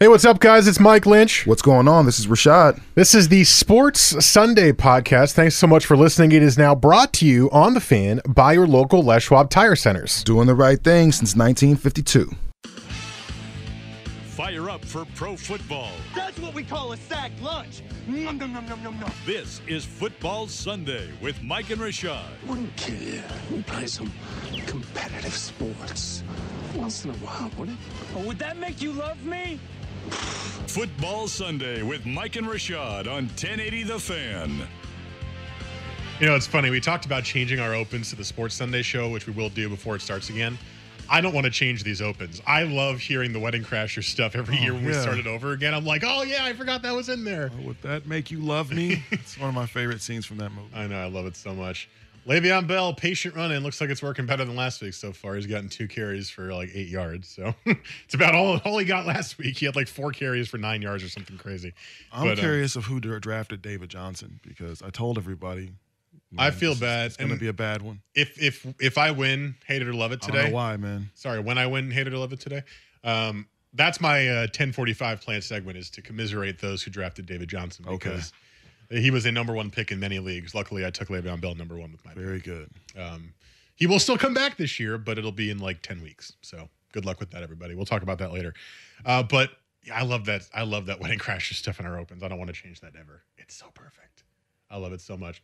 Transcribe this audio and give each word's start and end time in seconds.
Hey, 0.00 0.06
what's 0.06 0.24
up, 0.24 0.38
guys? 0.38 0.68
It's 0.68 0.78
Mike 0.78 1.06
Lynch. 1.06 1.44
What's 1.44 1.60
going 1.60 1.88
on? 1.88 2.06
This 2.06 2.20
is 2.20 2.28
Rashad. 2.28 2.80
This 2.94 3.16
is 3.16 3.26
the 3.30 3.42
Sports 3.42 4.24
Sunday 4.24 4.70
podcast. 4.70 5.32
Thanks 5.32 5.56
so 5.56 5.66
much 5.66 5.84
for 5.86 5.96
listening. 5.96 6.30
It 6.30 6.40
is 6.40 6.56
now 6.56 6.76
brought 6.76 7.12
to 7.14 7.26
you 7.26 7.50
on 7.50 7.74
the 7.74 7.80
fan 7.80 8.20
by 8.28 8.52
your 8.52 8.68
local 8.68 9.02
Les 9.02 9.24
Schwab 9.24 9.50
Tire 9.50 9.74
Centers. 9.74 10.22
Doing 10.22 10.46
the 10.46 10.54
right 10.54 10.80
thing 10.80 11.10
since 11.10 11.34
1952. 11.34 12.30
Fire 14.26 14.70
up 14.70 14.84
for 14.84 15.04
pro 15.16 15.36
football. 15.36 15.90
That's 16.14 16.38
what 16.38 16.54
we 16.54 16.62
call 16.62 16.92
a 16.92 16.96
sack 16.96 17.32
lunch. 17.42 17.82
Nom, 18.06 18.38
nom, 18.38 18.52
nom, 18.52 18.66
nom, 18.66 18.80
nom, 18.84 19.00
nom. 19.00 19.10
This 19.26 19.60
is 19.66 19.84
Football 19.84 20.46
Sunday 20.46 21.10
with 21.20 21.42
Mike 21.42 21.70
and 21.70 21.80
Rashad. 21.80 22.22
Wouldn't 22.46 22.76
kill 22.76 23.02
you. 23.02 23.22
We 23.50 23.62
play 23.62 23.88
some 23.88 24.12
competitive 24.64 25.34
sports. 25.34 26.22
Once 26.76 27.04
in 27.04 27.10
a 27.10 27.14
while, 27.14 27.50
wouldn't 27.58 27.76
it? 27.80 27.84
Oh, 28.14 28.20
would 28.28 28.38
that 28.38 28.58
make 28.58 28.80
you 28.80 28.92
love 28.92 29.20
me? 29.24 29.58
Football 30.10 31.28
Sunday 31.28 31.82
with 31.82 32.06
Mike 32.06 32.36
and 32.36 32.46
Rashad 32.46 33.06
on 33.06 33.24
1080 33.26 33.82
The 33.84 33.98
Fan. 33.98 34.66
You 36.20 36.26
know, 36.26 36.34
it's 36.34 36.46
funny. 36.46 36.70
We 36.70 36.80
talked 36.80 37.06
about 37.06 37.24
changing 37.24 37.60
our 37.60 37.74
opens 37.74 38.10
to 38.10 38.16
the 38.16 38.24
Sports 38.24 38.54
Sunday 38.54 38.82
show, 38.82 39.08
which 39.08 39.26
we 39.26 39.32
will 39.32 39.50
do 39.50 39.68
before 39.68 39.96
it 39.96 40.02
starts 40.02 40.30
again. 40.30 40.58
I 41.10 41.20
don't 41.20 41.32
want 41.32 41.44
to 41.46 41.50
change 41.50 41.84
these 41.84 42.02
opens. 42.02 42.42
I 42.46 42.64
love 42.64 42.98
hearing 42.98 43.32
the 43.32 43.38
Wedding 43.38 43.62
Crasher 43.62 44.04
stuff 44.04 44.34
every 44.34 44.58
Oh, 44.58 44.62
year 44.62 44.74
when 44.74 44.84
we 44.84 44.92
start 44.92 45.16
it 45.18 45.26
over 45.26 45.52
again. 45.52 45.72
I'm 45.72 45.86
like, 45.86 46.02
oh, 46.04 46.22
yeah, 46.22 46.44
I 46.44 46.52
forgot 46.52 46.82
that 46.82 46.94
was 46.94 47.08
in 47.08 47.24
there. 47.24 47.50
Oh, 47.58 47.66
Would 47.68 47.80
that 47.82 48.06
make 48.06 48.30
you 48.30 48.40
love 48.40 48.70
me? 48.72 49.02
it's 49.10 49.38
one 49.38 49.48
of 49.48 49.54
my 49.54 49.64
favorite 49.64 50.02
scenes 50.02 50.26
from 50.26 50.36
that 50.38 50.50
movie. 50.52 50.68
I 50.74 50.86
know. 50.86 51.00
I 51.00 51.06
love 51.06 51.24
it 51.26 51.36
so 51.36 51.54
much. 51.54 51.88
Le'Veon 52.28 52.66
Bell, 52.66 52.92
patient 52.92 53.34
running. 53.34 53.58
Looks 53.60 53.80
like 53.80 53.88
it's 53.88 54.02
working 54.02 54.26
better 54.26 54.44
than 54.44 54.54
last 54.54 54.82
week 54.82 54.92
so 54.92 55.12
far. 55.12 55.34
He's 55.36 55.46
gotten 55.46 55.68
two 55.70 55.88
carries 55.88 56.28
for 56.28 56.52
like 56.52 56.68
eight 56.74 56.88
yards. 56.88 57.28
So 57.28 57.54
it's 58.04 58.14
about 58.14 58.34
all, 58.34 58.58
all 58.66 58.76
he 58.78 58.84
got 58.84 59.06
last 59.06 59.38
week. 59.38 59.56
He 59.56 59.64
had 59.66 59.74
like 59.76 59.88
four 59.88 60.12
carries 60.12 60.46
for 60.48 60.58
nine 60.58 60.82
yards 60.82 61.02
or 61.02 61.08
something 61.08 61.38
crazy. 61.38 61.72
I'm 62.12 62.26
But, 62.28 62.38
uh, 62.38 62.42
curious 62.42 62.76
of 62.76 62.84
who 62.84 63.00
drafted 63.00 63.62
David 63.62 63.88
Johnson 63.88 64.40
because 64.46 64.82
I 64.82 64.90
told 64.90 65.16
everybody. 65.16 65.72
I 66.36 66.50
feel 66.50 66.72
is- 66.72 66.80
bad, 66.80 67.06
It's 67.06 67.16
going 67.16 67.30
to 67.30 67.36
be 67.38 67.48
a 67.48 67.54
bad 67.54 67.80
one. 67.80 68.02
if 68.14 68.38
if 68.42 68.66
if 68.78 68.98
I 68.98 69.12
win, 69.12 69.54
hate 69.66 69.80
it 69.80 69.88
or 69.88 69.94
love 69.94 70.12
it 70.12 70.22
I 70.24 70.26
don't 70.26 70.36
today. 70.36 70.48
know 70.50 70.54
why, 70.54 70.76
man. 70.76 71.08
Sorry, 71.14 71.40
when 71.40 71.56
I 71.56 71.66
win, 71.66 71.90
hate 71.90 72.06
it 72.06 72.12
or 72.12 72.18
love 72.18 72.34
it 72.34 72.40
today. 72.40 72.62
Um, 73.02 73.46
that's 73.72 73.98
my 74.00 74.28
uh, 74.28 74.40
1045 74.42 75.22
plan 75.22 75.40
segment 75.40 75.78
is 75.78 75.88
to 75.90 76.02
commiserate 76.02 76.58
those 76.58 76.82
who 76.82 76.90
drafted 76.90 77.24
David 77.24 77.48
Johnson 77.48 77.86
Okay. 77.88 78.20
He 78.90 79.10
was 79.10 79.26
a 79.26 79.32
number 79.32 79.52
one 79.52 79.70
pick 79.70 79.90
in 79.92 80.00
many 80.00 80.18
leagues. 80.18 80.54
Luckily, 80.54 80.86
I 80.86 80.90
took 80.90 81.08
Le'Veon 81.08 81.40
Bell 81.40 81.54
number 81.54 81.76
one 81.76 81.92
with 81.92 82.04
my 82.04 82.12
pick. 82.12 82.22
Very 82.22 82.40
good. 82.40 82.70
Um, 82.98 83.34
he 83.74 83.86
will 83.86 83.98
still 83.98 84.18
come 84.18 84.34
back 84.34 84.56
this 84.56 84.80
year, 84.80 84.98
but 84.98 85.18
it'll 85.18 85.32
be 85.32 85.50
in 85.50 85.58
like 85.58 85.82
10 85.82 86.02
weeks. 86.02 86.32
So 86.40 86.68
good 86.92 87.04
luck 87.04 87.20
with 87.20 87.30
that, 87.30 87.42
everybody. 87.42 87.74
We'll 87.74 87.86
talk 87.86 88.02
about 88.02 88.18
that 88.18 88.32
later. 88.32 88.54
Uh, 89.04 89.22
but 89.22 89.50
yeah, 89.84 89.98
I 89.98 90.02
love 90.02 90.24
that. 90.24 90.48
I 90.54 90.62
love 90.62 90.86
that 90.86 91.00
wedding 91.00 91.18
crasher 91.18 91.54
stuff 91.54 91.80
in 91.80 91.86
our 91.86 91.98
opens. 91.98 92.22
I 92.22 92.28
don't 92.28 92.38
want 92.38 92.48
to 92.48 92.60
change 92.60 92.80
that 92.80 92.94
ever. 92.98 93.22
It's 93.36 93.54
so 93.54 93.66
perfect. 93.74 94.24
I 94.70 94.76
love 94.76 94.92
it 94.92 95.00
so 95.00 95.16
much. 95.16 95.42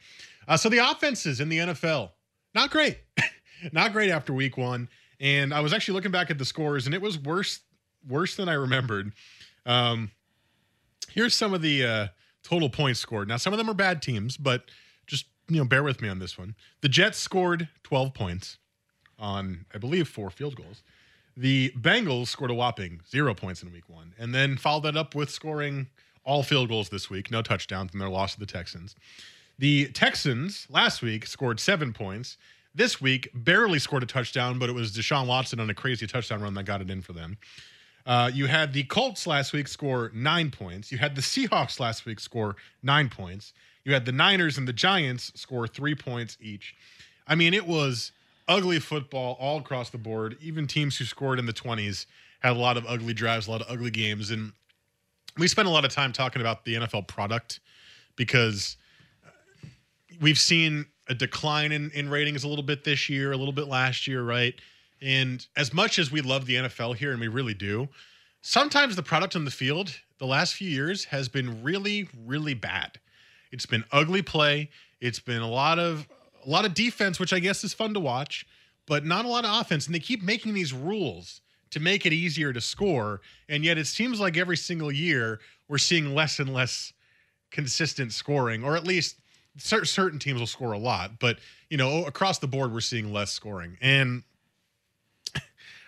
Uh, 0.49 0.57
so 0.57 0.69
the 0.69 0.79
offenses 0.79 1.41
in 1.41 1.49
the 1.49 1.59
NFL, 1.59 2.11
not 2.55 2.71
great. 2.71 2.99
not 3.73 3.93
great 3.93 4.11
after 4.11 4.33
week 4.33 4.57
one. 4.57 4.89
And 5.21 5.55
I 5.55 5.61
was 5.61 5.73
actually 5.73 5.95
looking 5.95 6.11
back 6.11 6.31
at 6.31 6.39
the 6.39 6.45
scores, 6.45 6.87
and 6.87 6.95
it 6.95 7.01
was 7.01 7.19
worse, 7.19 7.61
worse 8.07 8.37
than 8.37 8.49
I 8.49 8.55
remembered. 8.55 9.13
Um, 9.65 10.11
here's 11.11 11.35
some 11.35 11.55
of 11.55 11.63
the 11.63 11.87
uh, 11.87 12.07
total 12.45 12.71
points 12.71 13.01
scored. 13.01 13.27
Now, 13.27 13.39
some 13.39 13.53
of 13.53 13.59
them 13.59 13.69
are 13.69 13.75
bad 13.75 14.03
teams, 14.03 14.37
but 14.37 14.71
just 15.07 15.27
you 15.49 15.59
know, 15.59 15.65
bear 15.65 15.83
with 15.83 16.01
me 16.01 16.09
on 16.09 16.19
this 16.19 16.39
one. 16.39 16.55
The 16.81 16.89
Jets 16.89 17.19
scored 17.19 17.69
12 17.83 18.15
points 18.15 18.59
on, 19.19 19.67
I 19.75 19.79
believe, 19.79 20.09
four 20.09 20.31
field 20.31 20.57
goals. 20.57 20.83
The 21.37 21.73
Bengals 21.77 22.29
scored 22.29 22.51
a 22.51 22.55
whopping 22.55 23.01
zero 23.11 23.35
points 23.35 23.63
in 23.63 23.73
week 23.73 23.89
one, 23.89 24.15
and 24.19 24.35
then 24.35 24.57
followed 24.57 24.85
that 24.85 24.97
up 24.97 25.15
with 25.15 25.31
scoring 25.31 25.89
all 26.25 26.43
field 26.43 26.69
goals 26.69 26.89
this 26.89 27.11
week, 27.11 27.31
no 27.31 27.43
touchdowns 27.43 27.93
in 27.93 27.99
their 27.99 28.09
loss 28.09 28.35
to 28.35 28.41
the 28.41 28.47
Texans. 28.47 28.95
The 29.59 29.89
Texans 29.89 30.67
last 30.71 31.03
week 31.03 31.27
scored 31.27 31.61
seven 31.61 31.93
points. 31.93 32.37
This 32.75 33.01
week, 33.01 33.29
barely 33.35 33.79
scored 33.79 34.03
a 34.03 34.07
touchdown, 34.07 34.59
but 34.59 34.69
it 34.69 34.73
was 34.73 34.93
Deshaun 34.93 35.27
Watson 35.27 35.61
on 35.61 35.71
a 35.71 35.75
crazy 35.75 36.07
touchdown 36.07 36.43
run 36.43 36.55
that 36.55 36.65
got 36.65 36.81
it 36.81 36.91
in 36.91 37.03
for 37.03 37.13
them. 37.13 37.39
Uh, 38.07 38.31
you 38.33 38.47
had 38.47 38.73
the 38.73 38.85
Colts 38.85 39.27
last 39.27 39.53
week 39.53 39.67
score 39.67 40.11
nine 40.15 40.51
points. 40.51 40.93
You 40.93 40.99
had 40.99 41.15
the 41.15 41.23
Seahawks 41.23 41.81
last 41.81 42.05
week 42.05 42.21
score 42.21 42.57
nine 42.83 43.09
points. 43.09 43.53
You 43.85 43.95
had 43.95 44.05
the 44.05 44.13
Niners 44.13 44.59
and 44.59 44.69
the 44.69 44.73
Giants 44.73 45.33
score 45.35 45.67
three 45.67 45.95
points 45.95 46.37
each. 46.41 46.75
I 47.27 47.35
mean, 47.35 47.55
it 47.55 47.67
was 47.67 48.13
ugly 48.49 48.79
football 48.79 49.37
all 49.41 49.59
across 49.59 49.91
the 49.91 49.99
board. 49.99 50.37
Even 50.41 50.67
teams 50.67 50.97
who 50.99 51.05
scored 51.05 51.39
in 51.39 51.47
the 51.47 51.53
20s 51.53 52.07
had 52.41 52.53
a 52.53 52.59
lot 52.59 52.77
of 52.77 52.85
ugly 52.87 53.15
drives, 53.15 53.47
a 53.47 53.51
lot 53.51 53.63
of 53.63 53.71
ugly 53.71 53.91
games. 53.91 54.31
And 54.31 54.53
we 55.39 55.49
spent 55.49 55.67
a 55.67 55.71
lot 55.71 55.85
of 55.85 55.93
time 55.93 56.13
talking 56.13 56.43
about 56.43 56.65
the 56.65 56.75
NFL 56.75 57.09
product 57.09 57.61
because 58.17 58.77
we've 60.21 60.39
seen 60.39 60.87
a 61.09 61.15
decline 61.15 61.73
in, 61.73 61.91
in 61.91 62.09
ratings 62.09 62.45
a 62.45 62.49
little 62.49 62.65
bit 62.65 62.85
this 62.85 63.09
year, 63.09 63.33
a 63.33 63.37
little 63.37 63.53
bit 63.53 63.69
last 63.69 64.07
year, 64.07 64.23
right? 64.23 64.55
And 65.05 65.47
as 65.55 65.75
much 65.75 65.99
as 65.99 66.11
we 66.11 66.23
love 66.23 66.47
the 66.47 66.55
NFL 66.55 66.97
here, 66.97 67.13
and 67.13 67.21
we 67.21 67.29
really 67.29 67.53
do, 67.53 67.89
sometimes 68.41 68.97
the 68.97 69.03
product 69.03 69.37
on 69.37 69.45
the 69.45 69.51
field 69.51 70.01
the 70.19 70.27
last 70.27 70.55
few 70.55 70.69
years 70.69 71.05
has 71.07 71.29
been 71.29 71.63
really, 71.63 72.09
really 72.25 72.55
bad. 72.55 72.99
It's 73.53 73.67
been 73.67 73.85
ugly 73.93 74.23
play. 74.23 74.71
It's 75.01 75.21
been 75.21 75.43
a 75.43 75.51
lot 75.51 75.79
of 75.79 76.09
a 76.45 76.49
lot 76.49 76.65
of 76.65 76.75
defense, 76.75 77.21
which 77.21 77.33
I 77.33 77.39
guess 77.39 77.65
is 77.65 77.73
fun 77.73 77.95
to 77.95 78.01
watch, 78.01 78.47
but 78.87 79.05
not 79.05 79.25
a 79.25 79.29
lot 79.29 79.45
of 79.45 79.61
offense. 79.61 79.87
And 79.87 79.95
they 79.95 79.99
keep 80.01 80.23
making 80.23 80.55
these 80.55 80.73
rules 80.73 81.41
to 81.71 81.81
make 81.81 82.07
it 82.07 82.13
easier 82.13 82.53
to 82.53 82.61
score. 82.61 83.21
And 83.49 83.65
yet 83.65 83.79
it 83.79 83.87
seems 83.87 84.21
like 84.21 84.37
every 84.37 84.57
single 84.57 84.93
year 84.93 85.41
we're 85.69 85.79
seeing 85.79 86.15
less 86.15 86.39
and 86.39 86.53
less 86.53 86.93
consistent 87.51 88.13
scoring, 88.13 88.65
or 88.65 88.77
at 88.77 88.85
least 88.85 89.21
cer- 89.59 89.85
certain 89.85 90.19
teams 90.19 90.41
will 90.41 90.47
score 90.47 90.73
a 90.73 90.79
lot, 90.79 91.19
but 91.19 91.39
you 91.71 91.77
know, 91.77 92.05
across 92.05 92.39
the 92.39 92.47
board 92.47 92.73
we're 92.73 92.81
seeing 92.81 93.13
less 93.13 93.31
scoring. 93.31 93.77
And 93.81 94.23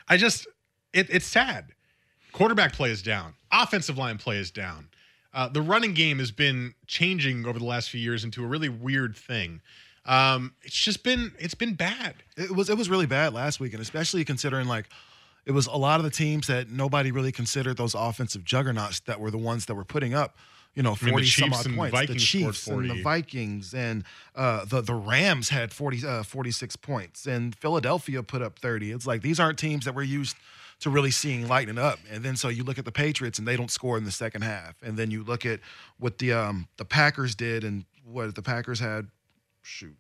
I 0.09 0.17
just 0.17 0.47
it, 0.93 1.09
it's 1.11 1.27
sad. 1.27 1.73
Quarterback 2.33 2.73
play 2.73 2.91
is 2.91 3.03
down. 3.03 3.35
Offensive 3.51 3.97
line 3.97 4.19
play 4.19 4.39
is 4.39 4.51
down. 4.51 4.89
Uh, 5.33 5.49
the 5.49 5.63
running 5.63 5.95
game 5.95 6.19
has 6.19 6.31
been 6.31 6.75
changing 6.87 7.47
over 7.47 7.59
the 7.59 7.65
last 7.65 7.91
few 7.91 8.01
years 8.01 8.25
into 8.25 8.43
a 8.43 8.47
really 8.47 8.69
weird 8.69 9.17
thing. 9.17 9.61
Um, 10.07 10.55
it's 10.63 10.77
just 10.77 11.03
been 11.03 11.33
it's 11.39 11.55
been 11.55 11.75
bad. 11.75 12.15
It 12.37 12.55
was 12.55 12.71
it 12.71 12.79
was 12.79 12.89
really 12.89 13.07
bad 13.07 13.35
last 13.35 13.61
week, 13.61 13.73
and 13.73 13.83
especially 13.83 14.25
considering 14.25 14.69
like 14.69 14.89
it 15.45 15.53
was 15.53 15.67
a 15.67 15.77
lot 15.77 16.01
of 16.01 16.05
the 16.05 16.11
teams 16.11 16.47
that 16.47 16.71
nobody 16.71 17.11
really 17.11 17.33
considered 17.33 17.77
those 17.77 17.95
offensive 17.95 18.45
juggernauts 18.45 19.01
that 19.01 19.21
were 19.21 19.31
the 19.31 19.39
ones 19.39 19.67
that 19.67 19.75
were 19.75 19.85
putting 19.85 20.15
up, 20.15 20.37
you 20.77 20.83
know, 20.83 20.91
I 21.01 21.05
mean, 21.05 21.07
the 21.07 21.11
forty 21.11 21.27
some 21.27 21.53
odd 21.53 21.67
and 21.67 21.77
points. 21.77 21.93
Vikings 21.93 22.23
the 22.23 22.27
scored 22.27 22.55
Chiefs 22.55 22.67
and 22.69 22.91
the 22.91 23.03
Vikings 23.03 23.75
and 23.75 24.05
uh, 24.37 24.65
the 24.67 24.83
the 24.83 24.95
Rams 24.95 25.49
had 25.49 25.73
40, 25.73 26.07
uh, 26.07 26.23
46 26.23 26.77
points, 26.77 27.27
and 27.27 27.57
Philadelphia 27.57 28.23
put 28.23 28.43
up 28.43 28.59
thirty. 28.59 28.93
It's 28.93 29.07
like 29.07 29.23
these 29.23 29.41
aren't 29.41 29.59
teams 29.59 29.87
that 29.87 29.95
we're 29.95 30.03
used 30.03 30.37
to 30.81 30.91
really 30.91 31.11
seeing 31.11 31.49
lighting 31.49 31.79
up. 31.79 31.99
And 32.13 32.23
then 32.23 32.37
so 32.37 32.49
you 32.49 32.63
look 32.63 32.79
at 32.79 32.85
the 32.85 32.93
Patriots 32.93 33.39
and 33.39 33.49
they 33.49 33.57
don't 33.57 33.71
score 33.71 33.97
in 33.97 34.05
the 34.05 34.13
second 34.13 34.43
half, 34.43 34.75
and 34.83 34.99
then 34.99 35.11
you 35.11 35.25
look 35.25 35.47
at 35.47 35.61
what 35.99 36.19
the 36.19 36.35
um 36.35 36.69
the 36.77 36.85
Packers 36.85 37.35
did 37.35 37.65
and 37.65 37.87
what 38.05 38.35
the 38.35 38.43
Packers 38.43 38.79
had. 38.79 39.09
Shoot. 39.63 39.97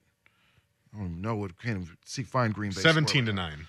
I 0.95 0.99
don't 0.99 1.07
even 1.07 1.23
know 1.23 1.37
what 1.37 1.59
can't 1.61 1.81
even 1.83 1.97
see 2.05 2.23
find 2.23 2.55
Green 2.55 2.71
Bay. 2.71 2.81
Seventeen 2.83 3.25
to 3.27 3.33
right 3.33 3.37
nine, 3.37 3.67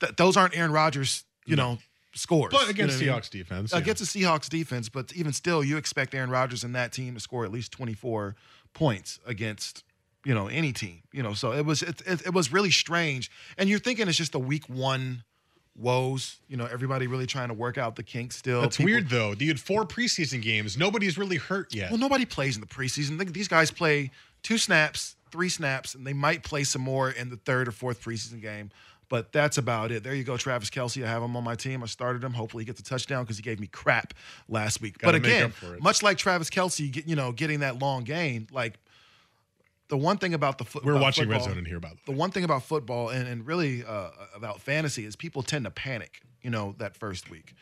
Th- 0.00 0.16
those 0.16 0.36
aren't 0.36 0.56
Aaron 0.56 0.72
Rodgers, 0.72 1.24
you 1.46 1.56
know, 1.56 1.78
scores. 2.14 2.52
but 2.52 2.64
You 2.64 2.70
against 2.70 3.00
know 3.00 3.06
what 3.06 3.12
I 3.12 3.14
mean? 3.16 3.22
Seahawks 3.22 3.30
defense, 3.30 3.72
Against 3.72 4.12
the 4.12 4.20
Seahawks 4.20 4.48
defense, 4.48 4.88
but 4.88 5.12
even 5.14 5.32
still, 5.32 5.62
you 5.64 5.76
expect 5.76 6.14
Aaron 6.14 6.30
Rodgers 6.30 6.64
and 6.64 6.74
that 6.74 6.92
team 6.92 7.14
to 7.14 7.20
score 7.20 7.44
at 7.44 7.50
least 7.52 7.72
24 7.72 8.34
points 8.74 9.18
against, 9.26 9.84
you 10.24 10.34
know, 10.34 10.46
any 10.48 10.72
team. 10.72 11.02
You 11.12 11.22
know, 11.22 11.34
so 11.34 11.52
it 11.52 11.64
was 11.64 11.82
it, 11.82 12.00
it, 12.06 12.26
it 12.26 12.34
was 12.34 12.52
really 12.52 12.70
strange. 12.70 13.30
And 13.58 13.68
you're 13.68 13.78
thinking 13.78 14.08
it's 14.08 14.16
just 14.18 14.34
a 14.34 14.38
week 14.38 14.64
one 14.68 15.24
woes. 15.76 16.36
You 16.48 16.56
know, 16.56 16.66
everybody 16.70 17.06
really 17.06 17.26
trying 17.26 17.48
to 17.48 17.54
work 17.54 17.78
out 17.78 17.96
the 17.96 18.02
kinks 18.02 18.36
still. 18.36 18.60
That's 18.62 18.76
People- 18.76 18.92
weird 18.92 19.08
though. 19.08 19.34
You 19.38 19.48
had 19.48 19.60
four 19.60 19.84
preseason 19.84 20.42
games. 20.42 20.76
Nobody's 20.76 21.16
really 21.18 21.36
hurt 21.36 21.74
yet. 21.74 21.90
Well, 21.90 21.98
nobody 22.00 22.24
plays 22.24 22.56
in 22.56 22.60
the 22.60 22.66
preseason. 22.66 23.32
These 23.32 23.48
guys 23.48 23.70
play 23.70 24.10
two 24.42 24.58
snaps, 24.58 25.16
three 25.30 25.48
snaps, 25.48 25.94
and 25.94 26.06
they 26.06 26.12
might 26.12 26.42
play 26.42 26.64
some 26.64 26.82
more 26.82 27.10
in 27.10 27.30
the 27.30 27.36
third 27.36 27.68
or 27.68 27.72
fourth 27.72 28.02
preseason 28.02 28.40
game. 28.40 28.70
But 29.12 29.30
that's 29.30 29.58
about 29.58 29.92
it. 29.92 30.02
There 30.02 30.14
you 30.14 30.24
go, 30.24 30.38
Travis 30.38 30.70
Kelce. 30.70 31.04
I 31.04 31.06
have 31.06 31.22
him 31.22 31.36
on 31.36 31.44
my 31.44 31.54
team. 31.54 31.82
I 31.82 31.86
started 31.86 32.24
him. 32.24 32.32
Hopefully, 32.32 32.62
he 32.62 32.64
gets 32.64 32.80
a 32.80 32.82
touchdown 32.82 33.24
because 33.24 33.36
he 33.36 33.42
gave 33.42 33.60
me 33.60 33.66
crap 33.66 34.14
last 34.48 34.80
week. 34.80 34.96
Gotta 34.96 35.18
but 35.18 35.26
again, 35.26 35.44
up 35.44 35.52
for 35.52 35.74
it. 35.74 35.82
much 35.82 36.02
like 36.02 36.16
Travis 36.16 36.48
Kelce, 36.48 36.90
get- 36.90 37.06
you 37.06 37.14
know, 37.14 37.30
getting 37.30 37.60
that 37.60 37.78
long 37.78 38.04
gain, 38.04 38.48
like 38.50 38.78
the 39.88 39.98
one 39.98 40.16
thing 40.16 40.32
about 40.32 40.56
the 40.56 40.64
foot, 40.64 40.82
We're 40.82 40.92
about 40.92 41.02
watching 41.02 41.28
Red 41.28 41.42
Zone 41.42 41.58
in 41.58 41.66
here, 41.66 41.78
by 41.78 41.90
the 41.90 41.94
way. 41.96 42.00
the 42.06 42.12
one 42.12 42.30
thing 42.30 42.42
about 42.42 42.62
football 42.62 43.10
and, 43.10 43.28
and 43.28 43.46
really 43.46 43.84
uh, 43.84 44.08
about 44.34 44.62
fantasy 44.62 45.04
is 45.04 45.14
people 45.14 45.42
tend 45.42 45.66
to 45.66 45.70
panic, 45.70 46.22
you 46.40 46.48
know, 46.48 46.74
that 46.78 46.96
first 46.96 47.28
week. 47.28 47.52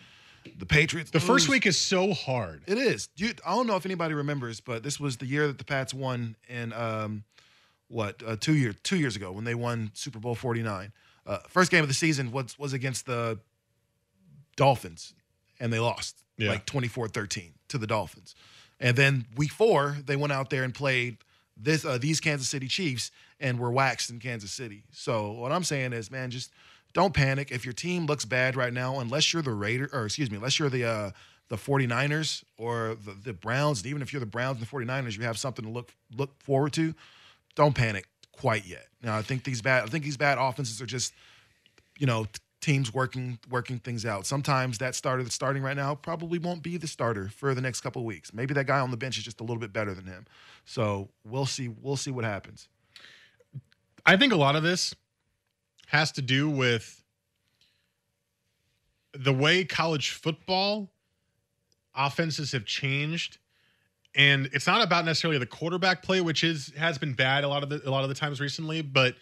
The 0.57 0.67
Patriots. 0.67 1.11
The 1.11 1.19
first 1.19 1.49
week 1.49 1.67
is 1.67 1.77
so 1.77 2.15
hard. 2.15 2.63
It 2.69 2.79
is. 2.79 3.09
You, 3.17 3.31
I 3.45 3.57
don't 3.57 3.67
know 3.67 3.75
if 3.75 3.85
anybody 3.85 4.15
remembers, 4.15 4.61
but 4.61 4.85
this 4.85 5.01
was 5.01 5.17
the 5.17 5.27
year 5.27 5.49
that 5.49 5.59
the 5.59 5.65
Pats 5.65 5.93
won 5.93 6.37
in 6.49 6.73
um, 6.75 7.25
what 7.89 8.23
uh, 8.25 8.37
two 8.39 8.55
years 8.55 8.77
two 8.85 8.99
years 8.99 9.17
ago 9.17 9.33
when 9.33 9.43
they 9.43 9.57
won 9.57 9.91
Super 9.95 10.21
Bowl 10.21 10.37
forty 10.37 10.63
nine. 10.63 10.93
Uh, 11.27 11.39
first 11.49 11.71
game 11.71 11.83
of 11.83 11.89
the 11.89 11.95
season 11.95 12.33
was 12.33 12.59
was 12.59 12.73
against 12.73 13.07
the 13.07 13.39
Dolphins, 14.57 15.15
and 15.59 15.73
they 15.73 15.79
lost 15.79 16.17
Yeah. 16.37 16.49
like 16.51 16.67
24-13 16.67 17.53
to 17.69 17.79
the 17.79 17.87
Dolphins. 17.87 18.35
And 18.79 18.97
then 18.97 19.27
week 19.37 19.53
four, 19.53 19.97
they 20.07 20.17
went 20.17 20.33
out 20.33 20.51
there 20.51 20.63
and 20.65 20.75
played 20.75 21.19
this 21.57 21.85
uh, 21.85 21.99
these 21.99 22.21
Kansas 22.21 22.49
City 22.49 22.67
Chiefs 22.69 23.11
and 23.39 23.59
were 23.59 23.71
waxed 23.71 24.11
in 24.11 24.19
Kansas 24.21 24.51
City. 24.51 24.85
So 24.93 25.33
what 25.33 25.53
I'm 25.53 25.65
saying 25.65 25.93
is, 25.93 26.11
man, 26.11 26.31
just 26.31 26.51
don't 26.95 27.13
panic. 27.15 27.51
If 27.51 27.65
your 27.65 27.75
team 27.75 28.07
looks 28.07 28.25
bad 28.25 28.57
right 28.57 28.73
now, 28.73 28.99
unless 29.01 29.33
you're 29.33 29.43
the 29.43 29.53
Raider, 29.53 29.89
or 29.93 30.07
excuse 30.07 30.31
me, 30.31 30.37
unless 30.39 30.59
you're 30.59 30.71
the 30.71 30.85
uh, 30.85 31.11
the 31.49 31.57
49ers 31.57 32.43
or 32.57 32.97
the, 33.05 33.13
the 33.25 33.33
Browns, 33.35 33.81
and 33.81 33.87
even 33.89 34.01
if 34.03 34.13
you're 34.13 34.21
the 34.21 34.27
Browns 34.27 34.59
and 34.59 34.67
the 34.67 34.71
49ers, 34.71 35.17
you 35.19 35.25
have 35.25 35.37
something 35.39 35.65
to 35.65 35.71
look 35.71 35.93
look 36.17 36.41
forward 36.43 36.73
to. 36.75 36.95
Don't 37.55 37.75
panic 37.75 38.07
quite 38.41 38.67
yet. 38.67 38.87
Now, 39.03 39.17
I 39.17 39.23
think 39.23 39.45
these 39.45 39.63
bad 39.63 39.85
I 39.85 39.87
think 39.87 40.05
these 40.05 40.17
bad 40.17 40.39
offenses 40.39 40.81
are 40.81 40.87
just 40.87 41.13
you 41.99 42.07
know 42.07 42.27
teams 42.61 42.93
working 42.93 43.39
working 43.51 43.79
things 43.79 44.05
out. 44.05 44.27
Sometimes 44.27 44.79
that 44.79 44.95
starter 44.95 45.23
that's 45.23 45.35
starting 45.35 45.63
right 45.63 45.77
now 45.77 45.95
probably 45.95 46.39
won't 46.39 46.63
be 46.63 46.77
the 46.77 46.87
starter 46.87 47.29
for 47.29 47.55
the 47.55 47.61
next 47.61 47.81
couple 47.81 48.05
weeks. 48.05 48.33
Maybe 48.33 48.55
that 48.55 48.67
guy 48.67 48.81
on 48.81 48.91
the 48.91 48.97
bench 48.97 49.19
is 49.19 49.25
just 49.25 49.41
a 49.41 49.45
little 49.45 49.61
bit 49.61 49.73
better 49.73 49.95
than 49.95 50.07
him. 50.07 50.27
So 50.65 51.09
we'll 51.25 51.47
see. 51.47 51.69
We'll 51.69 51.97
see 51.97 52.11
what 52.11 52.25
happens. 52.25 52.69
I 54.07 54.17
think 54.17 54.33
a 54.33 54.37
lot 54.37 54.57
of 54.57 54.63
this 54.63 54.95
has 55.89 56.13
to 56.13 56.23
do 56.23 56.49
with 56.49 57.03
the 59.13 59.33
way 59.33 59.65
college 59.65 60.11
football 60.11 60.91
offenses 61.95 62.53
have 62.53 62.65
changed. 62.65 63.39
And 64.15 64.49
it's 64.53 64.67
not 64.67 64.83
about 64.83 65.05
necessarily 65.05 65.39
the 65.39 65.47
quarterback 65.47 66.03
play, 66.03 66.21
which 66.21 66.43
is 66.43 66.73
has 66.77 66.99
been 66.99 67.13
bad 67.15 67.45
a 67.45 67.49
lot 67.49 67.63
of 67.63 67.69
the 67.69 67.81
a 67.89 67.91
lot 67.91 68.03
of 68.03 68.09
the 68.09 68.15
times 68.15 68.41
recently, 68.41 68.83
but 68.83 69.15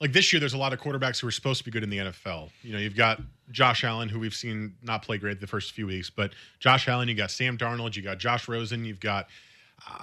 like 0.00 0.12
this 0.12 0.32
year, 0.32 0.40
there's 0.40 0.54
a 0.54 0.58
lot 0.58 0.72
of 0.72 0.80
quarterbacks 0.80 1.20
who 1.20 1.26
are 1.26 1.30
supposed 1.32 1.58
to 1.58 1.64
be 1.64 1.70
good 1.70 1.82
in 1.82 1.90
the 1.90 1.98
NFL. 1.98 2.50
You 2.62 2.72
know, 2.72 2.78
you've 2.78 2.96
got 2.96 3.20
Josh 3.50 3.84
Allen, 3.84 4.08
who 4.08 4.18
we've 4.18 4.34
seen 4.34 4.74
not 4.82 5.02
play 5.02 5.18
great 5.18 5.40
the 5.40 5.46
first 5.46 5.72
few 5.72 5.86
weeks, 5.86 6.08
but 6.08 6.32
Josh 6.58 6.88
Allen, 6.88 7.08
you 7.08 7.14
got 7.14 7.30
Sam 7.30 7.58
Darnold, 7.58 7.96
you 7.96 8.02
got 8.02 8.18
Josh 8.18 8.48
Rosen, 8.48 8.84
you've 8.84 9.00
got 9.00 9.26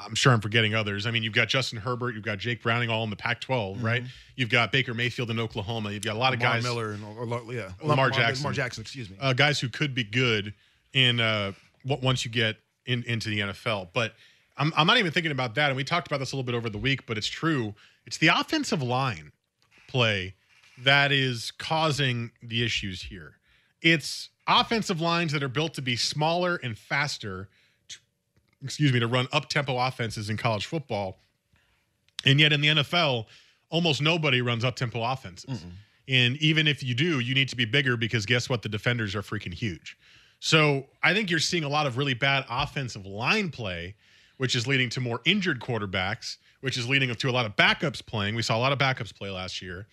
I'm 0.06 0.16
sure 0.16 0.34
I'm 0.34 0.42
forgetting 0.42 0.74
others. 0.76 1.06
I 1.06 1.12
mean, 1.12 1.24
you've 1.24 1.34
got 1.34 1.48
Justin 1.48 1.80
Herbert, 1.80 2.16
you've 2.16 2.24
got 2.24 2.40
Jake 2.40 2.64
Browning, 2.64 2.90
all 2.90 3.04
in 3.04 3.10
the 3.12 3.16
Pac-12, 3.16 3.82
right? 3.84 4.04
You've 4.36 4.50
got 4.50 4.72
Baker 4.72 4.94
Mayfield 4.94 5.30
in 5.30 5.40
Oklahoma. 5.40 5.92
You've 5.92 6.04
got 6.04 6.16
a 6.16 6.20
lot 6.20 6.34
of 6.34 6.40
Lamar 6.40 6.56
guys, 6.56 6.64
Miller 6.64 6.92
and 6.92 7.04
or, 7.04 7.26
or- 7.28 7.54
yeah, 7.54 7.70
Lamar 7.84 8.10
Jackson. 8.10 8.44
Lamar 8.44 8.54
Jackson, 8.54 8.82
excuse 8.82 9.10
me. 9.10 9.18
uh, 9.20 9.34
guys 9.34 9.60
who 9.60 9.70
could 9.70 9.94
be 9.94 10.04
good 10.04 10.54
in 10.94 11.20
uh, 11.20 11.52
once 11.86 12.26
you 12.26 12.32
get 12.32 12.58
in, 12.88 13.04
into 13.04 13.30
the 13.30 13.40
NFL. 13.40 13.90
But 13.94 14.14
I'm, 14.58 14.74
I'm 14.76 14.88
not 14.88 14.98
even 14.98 15.12
thinking 15.12 15.32
about 15.32 15.56
that. 15.56 15.68
And 15.68 15.78
we 15.78 15.84
talked 15.84 16.08
about 16.08 16.20
this 16.20 16.32
a 16.32 16.36
little 16.36 16.46
bit 16.46 16.56
over 16.56 16.70
the 16.70 16.78
week, 16.80 17.06
but 17.06 17.18
it's 17.18 17.28
true. 17.28 17.76
It's 18.06 18.18
the 18.18 18.30
offensive 18.30 18.82
line 18.82 19.32
play 19.88 20.34
that 20.80 21.12
is 21.12 21.52
causing 21.52 22.32
the 22.42 22.64
issues 22.64 23.04
here. 23.04 23.36
It's 23.82 24.30
offensive 24.48 25.02
lines 25.02 25.32
that 25.34 25.44
are 25.44 25.50
built 25.50 25.74
to 25.76 25.82
be 25.82 25.96
smaller 25.96 26.56
and 26.64 26.78
faster, 26.78 27.50
to, 27.90 27.98
excuse 28.64 28.92
me, 28.92 29.00
to 29.00 29.08
run 29.08 29.28
up 29.32 29.50
tempo 29.50 29.78
offenses 29.78 30.30
in 30.30 30.38
college 30.38 30.66
football. 30.66 31.20
And 32.26 32.40
yet 32.40 32.54
in 32.54 32.62
the 32.62 32.68
NFL, 32.70 33.26
almost 33.70 34.02
nobody 34.02 34.42
runs 34.42 34.64
up 34.64 34.76
tempo 34.76 35.04
offenses. 35.04 35.64
And 36.08 36.38
even 36.38 36.68
if 36.68 36.82
you 36.82 36.96
do, 36.96 37.20
you 37.20 37.36
need 37.36 37.50
to 37.50 37.56
be 37.56 37.66
bigger 37.66 37.98
because 37.98 38.26
guess 38.26 38.50
what? 38.50 38.62
The 38.62 38.70
defenders 38.70 39.14
are 39.16 39.22
freaking 39.22 39.54
huge. 39.54 39.98
So 40.40 40.86
I 41.04 41.14
think 41.14 41.30
you're 41.30 41.40
seeing 41.40 41.64
a 41.64 41.70
lot 41.70 41.88
of 41.88 41.98
really 41.98 42.14
bad 42.14 42.46
offensive 42.50 43.06
line 43.06 43.50
play, 43.50 43.96
which 44.38 44.56
is 44.56 44.68
leading 44.68 44.90
to 44.92 45.02
more 45.02 45.22
injured 45.26 45.60
quarterbacks, 45.60 46.38
which 46.62 46.78
is 46.78 46.88
leading 46.88 47.14
to 47.14 47.30
a 47.30 47.32
lot 47.32 47.46
of 47.46 47.56
backups 47.56 48.06
playing. 48.06 48.36
We 48.36 48.42
saw 48.44 48.58
a 48.58 48.60
lot 48.60 48.72
of 48.72 48.78
backups 48.80 49.14
play 49.16 49.30
last 49.30 49.62
year. 49.62 49.88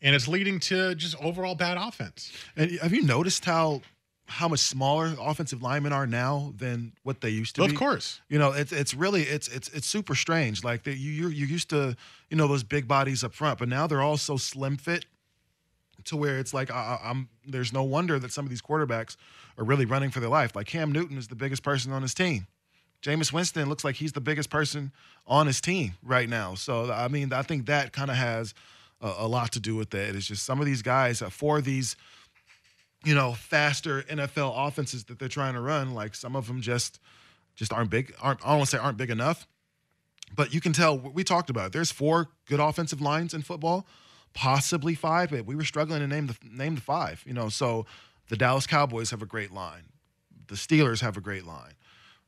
And 0.00 0.14
it's 0.14 0.28
leading 0.28 0.60
to 0.60 0.94
just 0.94 1.16
overall 1.20 1.54
bad 1.54 1.76
offense. 1.76 2.32
And 2.56 2.70
have 2.80 2.92
you 2.92 3.02
noticed 3.02 3.44
how 3.44 3.82
how 4.26 4.46
much 4.46 4.60
smaller 4.60 5.14
offensive 5.18 5.62
linemen 5.62 5.90
are 5.90 6.06
now 6.06 6.52
than 6.58 6.92
what 7.02 7.22
they 7.22 7.30
used 7.30 7.56
to 7.56 7.64
Of 7.64 7.70
be? 7.70 7.76
course. 7.76 8.20
You 8.28 8.38
know, 8.38 8.52
it's 8.52 8.72
it's 8.72 8.92
really 8.94 9.22
it's 9.22 9.48
it's 9.48 9.68
it's 9.70 9.86
super 9.88 10.14
strange. 10.14 10.62
Like 10.62 10.84
that 10.84 10.98
you 10.98 11.10
you're, 11.10 11.30
you're 11.32 11.48
used 11.48 11.70
to 11.70 11.96
you 12.30 12.36
know 12.36 12.46
those 12.46 12.62
big 12.62 12.86
bodies 12.86 13.24
up 13.24 13.32
front, 13.32 13.58
but 13.58 13.68
now 13.68 13.86
they're 13.86 14.02
all 14.02 14.18
so 14.18 14.36
slim 14.36 14.76
fit 14.76 15.06
to 16.04 16.16
where 16.16 16.38
it's 16.38 16.54
like 16.54 16.70
I, 16.70 16.98
I'm. 17.02 17.28
There's 17.46 17.72
no 17.72 17.82
wonder 17.82 18.18
that 18.18 18.32
some 18.32 18.44
of 18.44 18.50
these 18.50 18.62
quarterbacks 18.62 19.16
are 19.56 19.64
really 19.64 19.84
running 19.84 20.10
for 20.10 20.20
their 20.20 20.30
life. 20.30 20.54
Like 20.54 20.66
Cam 20.66 20.92
Newton 20.92 21.18
is 21.18 21.28
the 21.28 21.34
biggest 21.34 21.62
person 21.62 21.92
on 21.92 22.02
his 22.02 22.14
team. 22.14 22.46
Jameis 23.02 23.32
Winston 23.32 23.68
looks 23.68 23.84
like 23.84 23.96
he's 23.96 24.12
the 24.12 24.20
biggest 24.20 24.50
person 24.50 24.92
on 25.26 25.46
his 25.46 25.60
team 25.60 25.94
right 26.02 26.28
now. 26.28 26.54
So 26.54 26.90
I 26.92 27.08
mean, 27.08 27.32
I 27.32 27.42
think 27.42 27.66
that 27.66 27.92
kind 27.92 28.10
of 28.10 28.16
has 28.16 28.54
a, 29.00 29.12
a 29.18 29.28
lot 29.28 29.52
to 29.52 29.60
do 29.60 29.76
with 29.76 29.94
it. 29.94 30.16
It's 30.16 30.26
just 30.26 30.44
some 30.44 30.60
of 30.60 30.66
these 30.66 30.82
guys 30.82 31.22
uh, 31.22 31.30
for 31.30 31.60
these 31.60 31.96
you 33.04 33.14
know, 33.14 33.32
faster 33.32 34.02
NFL 34.02 34.52
offenses 34.56 35.04
that 35.04 35.18
they're 35.18 35.28
trying 35.28 35.54
to 35.54 35.60
run. 35.60 35.94
Like 35.94 36.14
some 36.14 36.34
of 36.34 36.46
them 36.46 36.60
just 36.60 37.00
just 37.54 37.72
aren't 37.72 37.90
big. 37.90 38.14
Aren't 38.20 38.44
I 38.44 38.50
don't 38.50 38.58
want 38.58 38.70
to 38.70 38.76
say 38.76 38.82
aren't 38.82 38.98
big 38.98 39.10
enough, 39.10 39.46
but 40.34 40.52
you 40.52 40.60
can 40.60 40.72
tell. 40.72 40.98
We 40.98 41.24
talked 41.24 41.50
about 41.50 41.66
it. 41.66 41.72
There's 41.72 41.90
four 41.90 42.28
good 42.46 42.60
offensive 42.60 43.00
lines 43.00 43.34
in 43.34 43.42
football, 43.42 43.86
possibly 44.34 44.94
five, 44.94 45.30
but 45.30 45.44
we 45.46 45.56
were 45.56 45.64
struggling 45.64 46.00
to 46.00 46.06
name 46.06 46.26
the 46.28 46.36
name 46.50 46.74
the 46.74 46.80
five. 46.80 47.22
You 47.26 47.34
know, 47.34 47.48
so 47.48 47.86
the 48.28 48.36
Dallas 48.36 48.66
Cowboys 48.66 49.10
have 49.10 49.22
a 49.22 49.26
great 49.26 49.52
line. 49.52 49.82
The 50.48 50.54
Steelers 50.54 51.00
have 51.00 51.16
a 51.16 51.20
great 51.20 51.44
line. 51.46 51.72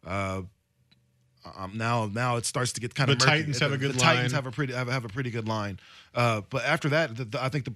Uh, 0.06 0.42
um, 1.56 1.72
now, 1.74 2.06
now 2.06 2.36
it 2.36 2.44
starts 2.44 2.72
to 2.72 2.80
get 2.80 2.94
kind 2.94 3.08
The 3.08 3.12
of 3.14 3.20
murky. 3.20 3.30
Titans 3.30 3.58
have 3.60 3.72
a 3.72 3.78
good 3.78 3.90
line. 3.90 3.96
the 3.96 4.02
Titans 4.04 4.32
have 4.32 4.46
a 4.46 4.50
pretty 4.50 4.74
have, 4.74 4.88
have 4.88 5.04
a 5.04 5.08
pretty 5.08 5.30
good 5.30 5.48
line. 5.48 5.78
Uh, 6.14 6.42
but 6.50 6.64
after 6.64 6.90
that, 6.90 7.16
the, 7.16 7.24
the, 7.24 7.42
I 7.42 7.48
think 7.48 7.64
the 7.64 7.74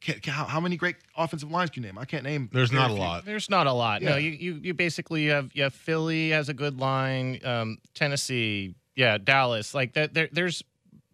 can, 0.00 0.20
can- 0.20 0.32
how, 0.34 0.44
how 0.44 0.60
many 0.60 0.76
great 0.76 0.96
offensive 1.16 1.50
lines 1.50 1.70
can 1.70 1.82
you 1.82 1.88
name? 1.88 1.98
I 1.98 2.04
can't 2.04 2.24
name. 2.24 2.50
There's 2.52 2.72
not 2.72 2.90
a 2.90 2.94
few. 2.94 3.02
lot. 3.02 3.24
There's 3.24 3.48
not 3.48 3.66
a 3.66 3.72
lot. 3.72 4.02
No, 4.02 4.16
you, 4.16 4.30
you 4.30 4.54
you 4.62 4.74
basically 4.74 5.26
have 5.26 5.50
you 5.54 5.62
have 5.62 5.74
Philly 5.74 6.30
has 6.30 6.48
a 6.48 6.54
good 6.54 6.78
line, 6.78 7.40
um, 7.44 7.78
Tennessee, 7.94 8.74
yeah, 8.94 9.16
Dallas. 9.18 9.74
Like 9.74 9.94
that, 9.94 10.12
there, 10.12 10.28
there's 10.30 10.62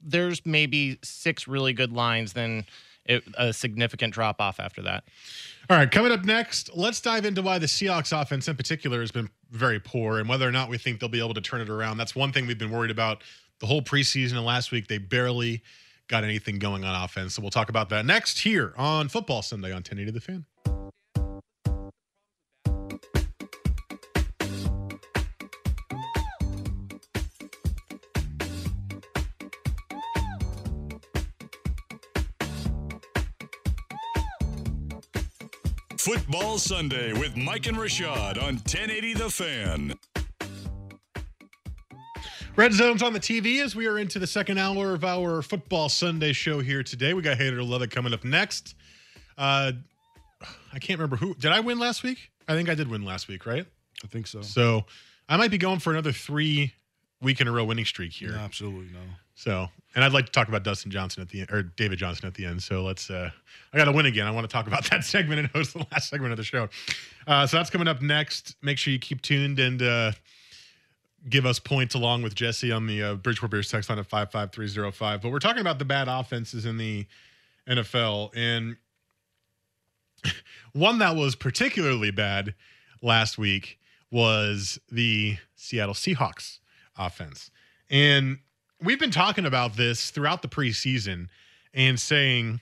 there's 0.03 0.45
maybe 0.45 0.99
six 1.03 1.47
really 1.47 1.73
good 1.73 1.93
lines, 1.93 2.33
then 2.33 2.65
it, 3.05 3.25
a 3.37 3.53
significant 3.53 4.15
drop 4.15 4.41
off 4.41 4.61
after 4.61 4.83
that. 4.83 5.05
All 5.71 5.77
right, 5.77 5.91
coming 5.91 6.13
up 6.13 6.25
next, 6.25 6.71
let's 6.75 7.01
dive 7.01 7.25
into 7.25 7.43
why 7.43 7.59
the 7.59 7.67
Seahawks 7.67 8.19
offense 8.19 8.49
in 8.49 8.57
particular 8.57 9.01
has 9.01 9.11
been 9.11 9.29
very 9.51 9.81
poor 9.81 10.19
and 10.19 10.29
whether 10.29 10.47
or 10.47 10.53
not 10.53 10.69
we 10.69 10.79
think 10.79 11.01
they'll 11.01 11.09
be 11.09 11.21
able 11.21 11.35
to 11.35 11.41
turn 11.41 11.61
it 11.61 11.69
around. 11.69 11.97
That's 11.97 12.15
one 12.15 12.33
thing 12.33 12.47
we've 12.47 12.59
been 12.59 12.71
worried 12.71 12.91
about 12.91 13.23
the 13.61 13.67
whole 13.67 13.83
preseason 13.83 14.33
and 14.33 14.45
last 14.45 14.73
week. 14.73 14.89
They 14.89 14.99
barely 14.99 15.63
got 16.09 16.25
anything 16.25 16.59
going 16.59 16.85
on 16.85 17.05
offense. 17.05 17.35
So 17.35 17.43
we'll 17.43 17.51
talk 17.51 17.69
about 17.69 17.89
that 17.91 18.05
next 18.05 18.41
here 18.41 18.75
on 18.77 19.09
Football 19.09 19.43
Sunday 19.43 19.69
on 19.69 19.77
1080 19.77 20.11
The 20.11 20.21
Fan. 20.21 20.82
Football 36.53 36.77
Sunday 36.77 37.15
with 37.15 37.35
Mike 37.35 37.67
and 37.67 37.79
Rashad 37.79 38.37
on 38.37 38.57
1080 38.57 39.15
The 39.15 39.31
Fan. 39.31 39.99
Red 42.57 42.75
Zone's 42.75 43.03
on 43.03 43.15
the 43.15 43.21
TV 43.21 43.63
as 43.65 43.75
we 43.75 43.87
are 43.87 43.99
into 43.99 44.19
the 44.19 44.27
second 44.27 44.59
hour 44.59 44.93
of 44.93 45.03
our 45.03 45.41
Football 45.41 45.89
Sunday 45.89 46.35
show 46.35 46.61
here 46.61 46.83
today. 46.83 47.15
We 47.15 47.23
got 47.23 47.39
Hater 47.39 47.57
to 47.57 47.65
Love 47.65 47.81
It 47.81 47.91
coming 47.91 48.13
up 48.13 48.23
next. 48.23 48.75
Uh, 49.39 49.73
I 50.75 50.79
can't 50.79 50.99
remember 50.99 51.17
who. 51.17 51.35
Did 51.37 51.53
I 51.53 51.61
win 51.61 51.79
last 51.79 52.03
week? 52.03 52.19
I 52.47 52.55
think 52.55 52.69
I 52.69 52.75
did 52.75 52.87
win 52.87 53.03
last 53.03 53.29
week, 53.29 53.47
right? 53.47 53.65
I 54.05 54.07
think 54.09 54.27
so. 54.27 54.43
So 54.43 54.85
I 55.31 55.39
might 55.39 55.51
be 55.51 55.57
going 55.57 55.79
for 55.79 55.91
another 55.91 56.13
three 56.13 56.75
week 57.23 57.41
in 57.41 57.49
a 57.49 57.53
row 57.53 57.65
winning 57.65 57.85
streak 57.85 58.13
here. 58.13 58.33
No, 58.33 58.39
absolutely 58.39 58.89
no. 58.93 59.01
So, 59.35 59.69
and 59.95 60.05
I'd 60.05 60.13
like 60.13 60.27
to 60.27 60.33
talk 60.33 60.49
about 60.49 60.63
Dustin 60.63 60.91
Johnson 60.91 61.23
at 61.23 61.29
the 61.29 61.41
end, 61.41 61.51
or 61.51 61.63
David 61.63 61.99
Johnson 61.99 62.27
at 62.27 62.35
the 62.35 62.45
end. 62.45 62.63
So 62.63 62.83
let's, 62.83 63.09
uh, 63.11 63.31
I 63.73 63.77
got 63.77 63.87
to 63.87 63.93
win 63.93 64.07
again. 64.07 64.27
I 64.27 64.31
want 64.31 64.49
to 64.49 64.53
talk 64.53 64.67
about 64.67 64.85
that 64.91 65.05
segment 65.05 65.41
and 65.41 65.49
host 65.49 65.73
the 65.73 65.87
last 65.91 66.11
segment 66.11 66.33
of 66.33 66.37
the 66.37 66.45
show. 66.45 66.69
Uh, 67.27 67.47
so 67.47 67.57
that's 67.57 67.71
coming 67.71 67.89
up 67.89 68.03
next. 68.03 68.57
Make 68.63 68.79
sure 68.79 68.93
you 68.93 68.99
keep 68.99 69.23
tuned 69.23 69.59
and 69.59 69.81
uh, 69.83 70.13
give 71.29 71.47
us 71.47 71.59
points 71.59 71.95
along 71.95 72.23
with 72.23 72.35
Jesse 72.35 72.73
on 72.73 72.87
the 72.87 73.03
uh, 73.03 73.15
Bridgeport 73.15 73.51
Bears 73.51 73.71
text 73.71 73.89
line 73.89 73.99
at 73.99 74.07
55305. 74.07 75.23
But 75.23 75.31
we're 75.31 75.39
talking 75.39 75.61
about 75.61 75.79
the 75.79 75.85
bad 75.85 76.09
offenses 76.09 76.67
in 76.67 76.77
the 76.77 77.07
NFL. 77.69 78.31
And 78.37 78.77
one 80.73 80.99
that 80.99 81.17
was 81.17 81.35
particularly 81.35 82.11
bad 82.11 82.55
last 83.01 83.39
week 83.39 83.79
was 84.11 84.79
the 84.91 85.39
Seattle 85.57 85.95
Seahawks 85.95 86.59
offense. 86.97 87.51
And 87.91 88.39
we've 88.83 88.99
been 88.99 89.11
talking 89.11 89.47
about 89.47 89.77
this 89.77 90.11
throughout 90.11 90.43
the 90.43 90.49
preseason 90.49 91.29
and 91.75 91.99
saying 91.99 92.61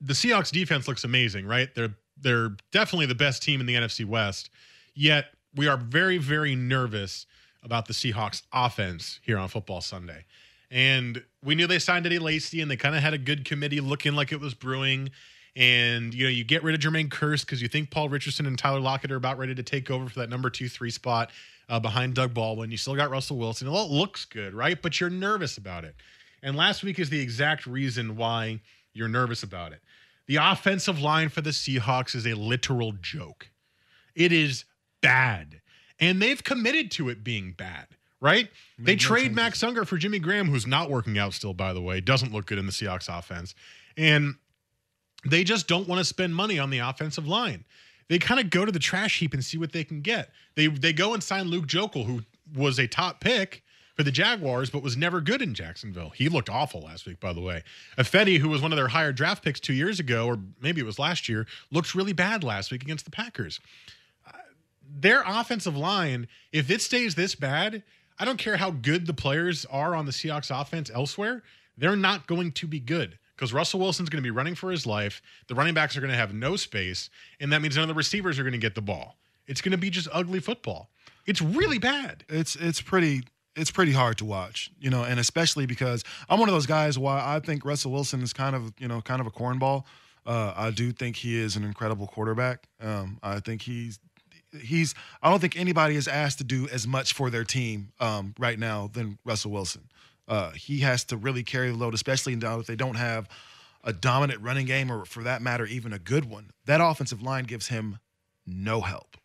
the 0.00 0.12
Seahawks 0.12 0.50
defense 0.50 0.86
looks 0.86 1.04
amazing, 1.04 1.46
right? 1.46 1.74
They're 1.74 1.94
they're 2.20 2.50
definitely 2.72 3.06
the 3.06 3.14
best 3.14 3.42
team 3.42 3.60
in 3.60 3.66
the 3.66 3.74
NFC 3.74 4.04
West. 4.04 4.50
Yet 4.94 5.26
we 5.54 5.68
are 5.68 5.76
very 5.76 6.18
very 6.18 6.54
nervous 6.54 7.26
about 7.62 7.86
the 7.86 7.92
Seahawks 7.92 8.42
offense 8.52 9.20
here 9.22 9.38
on 9.38 9.48
Football 9.48 9.80
Sunday. 9.80 10.24
And 10.70 11.22
we 11.42 11.54
knew 11.54 11.66
they 11.66 11.78
signed 11.78 12.06
Eddie 12.06 12.18
Lacy 12.18 12.60
and 12.60 12.70
they 12.70 12.76
kind 12.76 12.94
of 12.94 13.02
had 13.02 13.14
a 13.14 13.18
good 13.18 13.44
committee 13.44 13.80
looking 13.80 14.14
like 14.14 14.32
it 14.32 14.40
was 14.40 14.54
brewing. 14.54 15.10
And 15.56 16.14
you 16.14 16.24
know, 16.24 16.30
you 16.30 16.44
get 16.44 16.62
rid 16.62 16.74
of 16.74 16.80
Jermaine 16.80 17.08
Kearse 17.08 17.40
because 17.40 17.62
you 17.62 17.68
think 17.68 17.90
Paul 17.90 18.08
Richardson 18.08 18.46
and 18.46 18.58
Tyler 18.58 18.80
Lockett 18.80 19.10
are 19.10 19.16
about 19.16 19.38
ready 19.38 19.54
to 19.54 19.62
take 19.62 19.90
over 19.90 20.08
for 20.08 20.20
that 20.20 20.28
number 20.28 20.50
two, 20.50 20.68
three 20.68 20.90
spot 20.90 21.30
uh, 21.68 21.80
behind 21.80 22.14
Doug 22.14 22.34
Baldwin. 22.34 22.70
You 22.70 22.76
still 22.76 22.96
got 22.96 23.10
Russell 23.10 23.36
Wilson. 23.36 23.70
Well, 23.70 23.84
it 23.84 23.90
looks 23.90 24.24
good, 24.24 24.54
right? 24.54 24.80
But 24.80 25.00
you're 25.00 25.10
nervous 25.10 25.56
about 25.58 25.84
it. 25.84 25.94
And 26.42 26.56
last 26.56 26.82
week 26.82 26.98
is 26.98 27.10
the 27.10 27.20
exact 27.20 27.66
reason 27.66 28.16
why 28.16 28.60
you're 28.92 29.08
nervous 29.08 29.42
about 29.42 29.72
it. 29.72 29.80
The 30.26 30.36
offensive 30.36 31.00
line 31.00 31.28
for 31.30 31.40
the 31.40 31.50
Seahawks 31.50 32.14
is 32.14 32.26
a 32.26 32.34
literal 32.34 32.92
joke. 32.92 33.50
It 34.14 34.32
is 34.32 34.64
bad. 35.00 35.60
And 36.00 36.22
they've 36.22 36.42
committed 36.42 36.90
to 36.92 37.08
it 37.08 37.24
being 37.24 37.52
bad, 37.52 37.86
right? 38.20 38.48
They 38.78 38.94
trade 38.94 39.34
Max 39.34 39.62
Unger 39.62 39.84
for 39.84 39.96
Jimmy 39.96 40.18
Graham, 40.18 40.48
who's 40.48 40.66
not 40.66 40.90
working 40.90 41.18
out 41.18 41.32
still, 41.32 41.54
by 41.54 41.72
the 41.72 41.80
way, 41.80 42.00
doesn't 42.00 42.32
look 42.32 42.46
good 42.46 42.58
in 42.58 42.66
the 42.66 42.72
Seahawks 42.72 43.08
offense. 43.08 43.54
And 43.96 44.36
they 45.24 45.42
just 45.42 45.66
don't 45.66 45.88
want 45.88 45.98
to 45.98 46.04
spend 46.04 46.34
money 46.34 46.58
on 46.58 46.70
the 46.70 46.78
offensive 46.78 47.26
line. 47.26 47.64
They 48.08 48.18
kind 48.18 48.40
of 48.40 48.50
go 48.50 48.64
to 48.64 48.72
the 48.72 48.78
trash 48.78 49.18
heap 49.18 49.34
and 49.34 49.44
see 49.44 49.58
what 49.58 49.72
they 49.72 49.84
can 49.84 50.00
get. 50.00 50.30
They 50.54 50.66
they 50.66 50.92
go 50.92 51.14
and 51.14 51.22
sign 51.22 51.48
Luke 51.48 51.66
Joeckel, 51.66 52.06
who 52.06 52.22
was 52.54 52.78
a 52.78 52.86
top 52.86 53.20
pick 53.20 53.62
for 53.94 54.02
the 54.02 54.12
Jaguars, 54.12 54.70
but 54.70 54.82
was 54.82 54.96
never 54.96 55.20
good 55.20 55.42
in 55.42 55.54
Jacksonville. 55.54 56.10
He 56.10 56.28
looked 56.28 56.48
awful 56.48 56.82
last 56.82 57.04
week, 57.04 57.18
by 57.18 57.32
the 57.32 57.40
way. 57.40 57.64
Ifedi, 57.98 58.38
who 58.38 58.48
was 58.48 58.62
one 58.62 58.72
of 58.72 58.76
their 58.76 58.88
higher 58.88 59.12
draft 59.12 59.42
picks 59.42 59.58
two 59.58 59.72
years 59.72 59.98
ago, 59.98 60.26
or 60.26 60.38
maybe 60.60 60.80
it 60.80 60.84
was 60.84 61.00
last 61.00 61.28
year, 61.28 61.46
looked 61.72 61.94
really 61.94 62.12
bad 62.12 62.44
last 62.44 62.70
week 62.70 62.82
against 62.82 63.04
the 63.04 63.10
Packers. 63.10 63.58
Uh, 64.24 64.38
their 64.88 65.22
offensive 65.26 65.76
line, 65.76 66.28
if 66.52 66.70
it 66.70 66.80
stays 66.80 67.16
this 67.16 67.34
bad, 67.34 67.82
I 68.20 68.24
don't 68.24 68.38
care 68.38 68.56
how 68.56 68.70
good 68.70 69.06
the 69.06 69.14
players 69.14 69.66
are 69.66 69.96
on 69.96 70.06
the 70.06 70.12
Seahawks 70.12 70.48
offense 70.48 70.90
elsewhere, 70.94 71.42
they're 71.76 71.96
not 71.96 72.28
going 72.28 72.52
to 72.52 72.68
be 72.68 72.78
good 72.80 73.18
because 73.38 73.52
Russell 73.52 73.78
Wilson's 73.78 74.08
going 74.08 74.22
to 74.22 74.26
be 74.26 74.32
running 74.32 74.56
for 74.56 74.70
his 74.70 74.84
life. 74.84 75.22
The 75.46 75.54
running 75.54 75.74
backs 75.74 75.96
are 75.96 76.00
going 76.00 76.10
to 76.10 76.16
have 76.16 76.34
no 76.34 76.56
space, 76.56 77.08
and 77.38 77.52
that 77.52 77.62
means 77.62 77.76
none 77.76 77.84
of 77.84 77.88
the 77.88 77.94
receivers 77.94 78.38
are 78.38 78.42
going 78.42 78.52
to 78.52 78.58
get 78.58 78.74
the 78.74 78.82
ball. 78.82 79.16
It's 79.46 79.60
going 79.60 79.72
to 79.72 79.78
be 79.78 79.90
just 79.90 80.08
ugly 80.12 80.40
football. 80.40 80.90
It's 81.24 81.40
really 81.40 81.78
bad. 81.78 82.24
It's 82.28 82.56
it's 82.56 82.80
pretty 82.80 83.22
it's 83.54 83.70
pretty 83.70 83.92
hard 83.92 84.18
to 84.18 84.24
watch, 84.24 84.70
you 84.80 84.90
know, 84.90 85.04
and 85.04 85.20
especially 85.20 85.66
because 85.66 86.02
I'm 86.28 86.40
one 86.40 86.48
of 86.48 86.54
those 86.54 86.66
guys 86.66 86.98
why 86.98 87.22
I 87.24 87.40
think 87.40 87.64
Russell 87.64 87.92
Wilson 87.92 88.22
is 88.22 88.32
kind 88.32 88.56
of 88.56 88.72
you 88.78 88.88
know 88.88 89.00
kind 89.00 89.20
of 89.20 89.26
a 89.26 89.30
cornball. 89.30 89.84
Uh, 90.26 90.52
I 90.56 90.70
do 90.70 90.92
think 90.92 91.16
he 91.16 91.38
is 91.38 91.56
an 91.56 91.64
incredible 91.64 92.06
quarterback. 92.06 92.68
Um, 92.80 93.18
I 93.22 93.40
think 93.40 93.62
he's 93.62 94.00
he's 94.60 94.94
I 95.22 95.30
don't 95.30 95.40
think 95.40 95.56
anybody 95.56 95.96
is 95.96 96.08
asked 96.08 96.38
to 96.38 96.44
do 96.44 96.68
as 96.68 96.86
much 96.86 97.12
for 97.12 97.30
their 97.30 97.44
team 97.44 97.92
um, 98.00 98.34
right 98.38 98.58
now 98.58 98.90
than 98.92 99.18
Russell 99.24 99.52
Wilson. 99.52 99.88
Uh, 100.28 100.50
he 100.50 100.80
has 100.80 101.04
to 101.04 101.16
really 101.16 101.42
carry 101.42 101.70
the 101.70 101.76
load, 101.76 101.94
especially 101.94 102.36
now 102.36 102.60
if 102.60 102.66
they 102.66 102.76
don't 102.76 102.96
have 102.96 103.28
a 103.82 103.92
dominant 103.92 104.40
running 104.42 104.66
game 104.66 104.92
or, 104.92 105.04
for 105.04 105.22
that 105.22 105.40
matter, 105.40 105.64
even 105.66 105.92
a 105.92 105.98
good 105.98 106.26
one. 106.26 106.50
That 106.66 106.80
offensive 106.80 107.22
line 107.22 107.44
gives 107.44 107.68
him 107.68 107.98
no 108.46 108.82
help. 108.82 109.16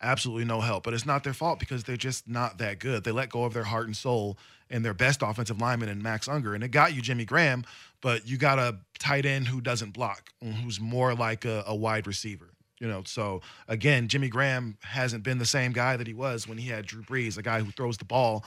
Absolutely 0.00 0.44
no 0.44 0.60
help. 0.60 0.84
But 0.84 0.94
it's 0.94 1.04
not 1.04 1.24
their 1.24 1.34
fault 1.34 1.58
because 1.58 1.84
they're 1.84 1.96
just 1.96 2.28
not 2.28 2.58
that 2.58 2.78
good. 2.78 3.04
They 3.04 3.10
let 3.10 3.30
go 3.30 3.44
of 3.44 3.52
their 3.52 3.64
heart 3.64 3.86
and 3.86 3.96
soul 3.96 4.38
and 4.70 4.84
their 4.84 4.94
best 4.94 5.22
offensive 5.22 5.60
lineman 5.60 5.88
in 5.88 6.02
Max 6.02 6.28
Unger. 6.28 6.54
And 6.54 6.62
it 6.62 6.68
got 6.68 6.94
you 6.94 7.02
Jimmy 7.02 7.24
Graham, 7.24 7.64
but 8.00 8.26
you 8.26 8.38
got 8.38 8.58
a 8.58 8.78
tight 8.98 9.26
end 9.26 9.48
who 9.48 9.60
doesn't 9.60 9.92
block, 9.92 10.30
who's 10.40 10.80
more 10.80 11.14
like 11.14 11.44
a, 11.44 11.64
a 11.66 11.74
wide 11.74 12.06
receiver. 12.06 12.50
You 12.80 12.86
know, 12.86 13.02
so 13.04 13.40
again, 13.66 14.06
Jimmy 14.06 14.28
Graham 14.28 14.78
hasn't 14.82 15.24
been 15.24 15.38
the 15.38 15.46
same 15.46 15.72
guy 15.72 15.96
that 15.96 16.06
he 16.06 16.14
was 16.14 16.46
when 16.46 16.58
he 16.58 16.68
had 16.68 16.86
Drew 16.86 17.02
Brees, 17.02 17.36
a 17.36 17.42
guy 17.42 17.60
who 17.60 17.72
throws 17.72 17.98
the 17.98 18.04
ball 18.04 18.44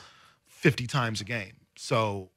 50 0.47 0.87
times 0.87 1.19
a 1.19 1.25
game. 1.25 1.53
So 1.81 2.29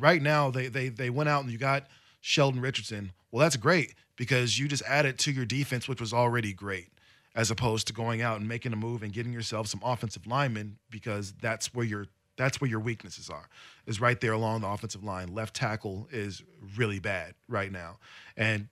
right 0.00 0.22
now 0.22 0.50
they 0.50 0.68
they 0.68 0.88
they 0.88 1.10
went 1.10 1.28
out 1.28 1.42
and 1.42 1.52
you 1.52 1.58
got 1.58 1.86
Sheldon 2.22 2.62
Richardson. 2.62 3.12
Well, 3.30 3.42
that's 3.42 3.56
great 3.58 3.94
because 4.16 4.58
you 4.58 4.68
just 4.68 4.82
added 4.84 5.18
to 5.18 5.32
your 5.32 5.44
defense, 5.44 5.86
which 5.86 6.00
was 6.00 6.14
already 6.14 6.54
great, 6.54 6.88
as 7.34 7.50
opposed 7.50 7.88
to 7.88 7.92
going 7.92 8.22
out 8.22 8.40
and 8.40 8.48
making 8.48 8.72
a 8.72 8.76
move 8.76 9.02
and 9.02 9.12
getting 9.12 9.34
yourself 9.34 9.66
some 9.66 9.82
offensive 9.84 10.26
linemen 10.26 10.78
because 10.88 11.34
that's 11.42 11.74
where 11.74 11.84
your 11.84 12.06
that's 12.38 12.58
where 12.58 12.70
your 12.70 12.80
weaknesses 12.80 13.28
are. 13.28 13.50
Is 13.86 14.00
right 14.00 14.18
there 14.18 14.32
along 14.32 14.62
the 14.62 14.68
offensive 14.68 15.04
line. 15.04 15.28
Left 15.34 15.54
tackle 15.54 16.08
is 16.10 16.42
really 16.74 16.98
bad 16.98 17.34
right 17.48 17.70
now, 17.70 17.98
and 18.34 18.68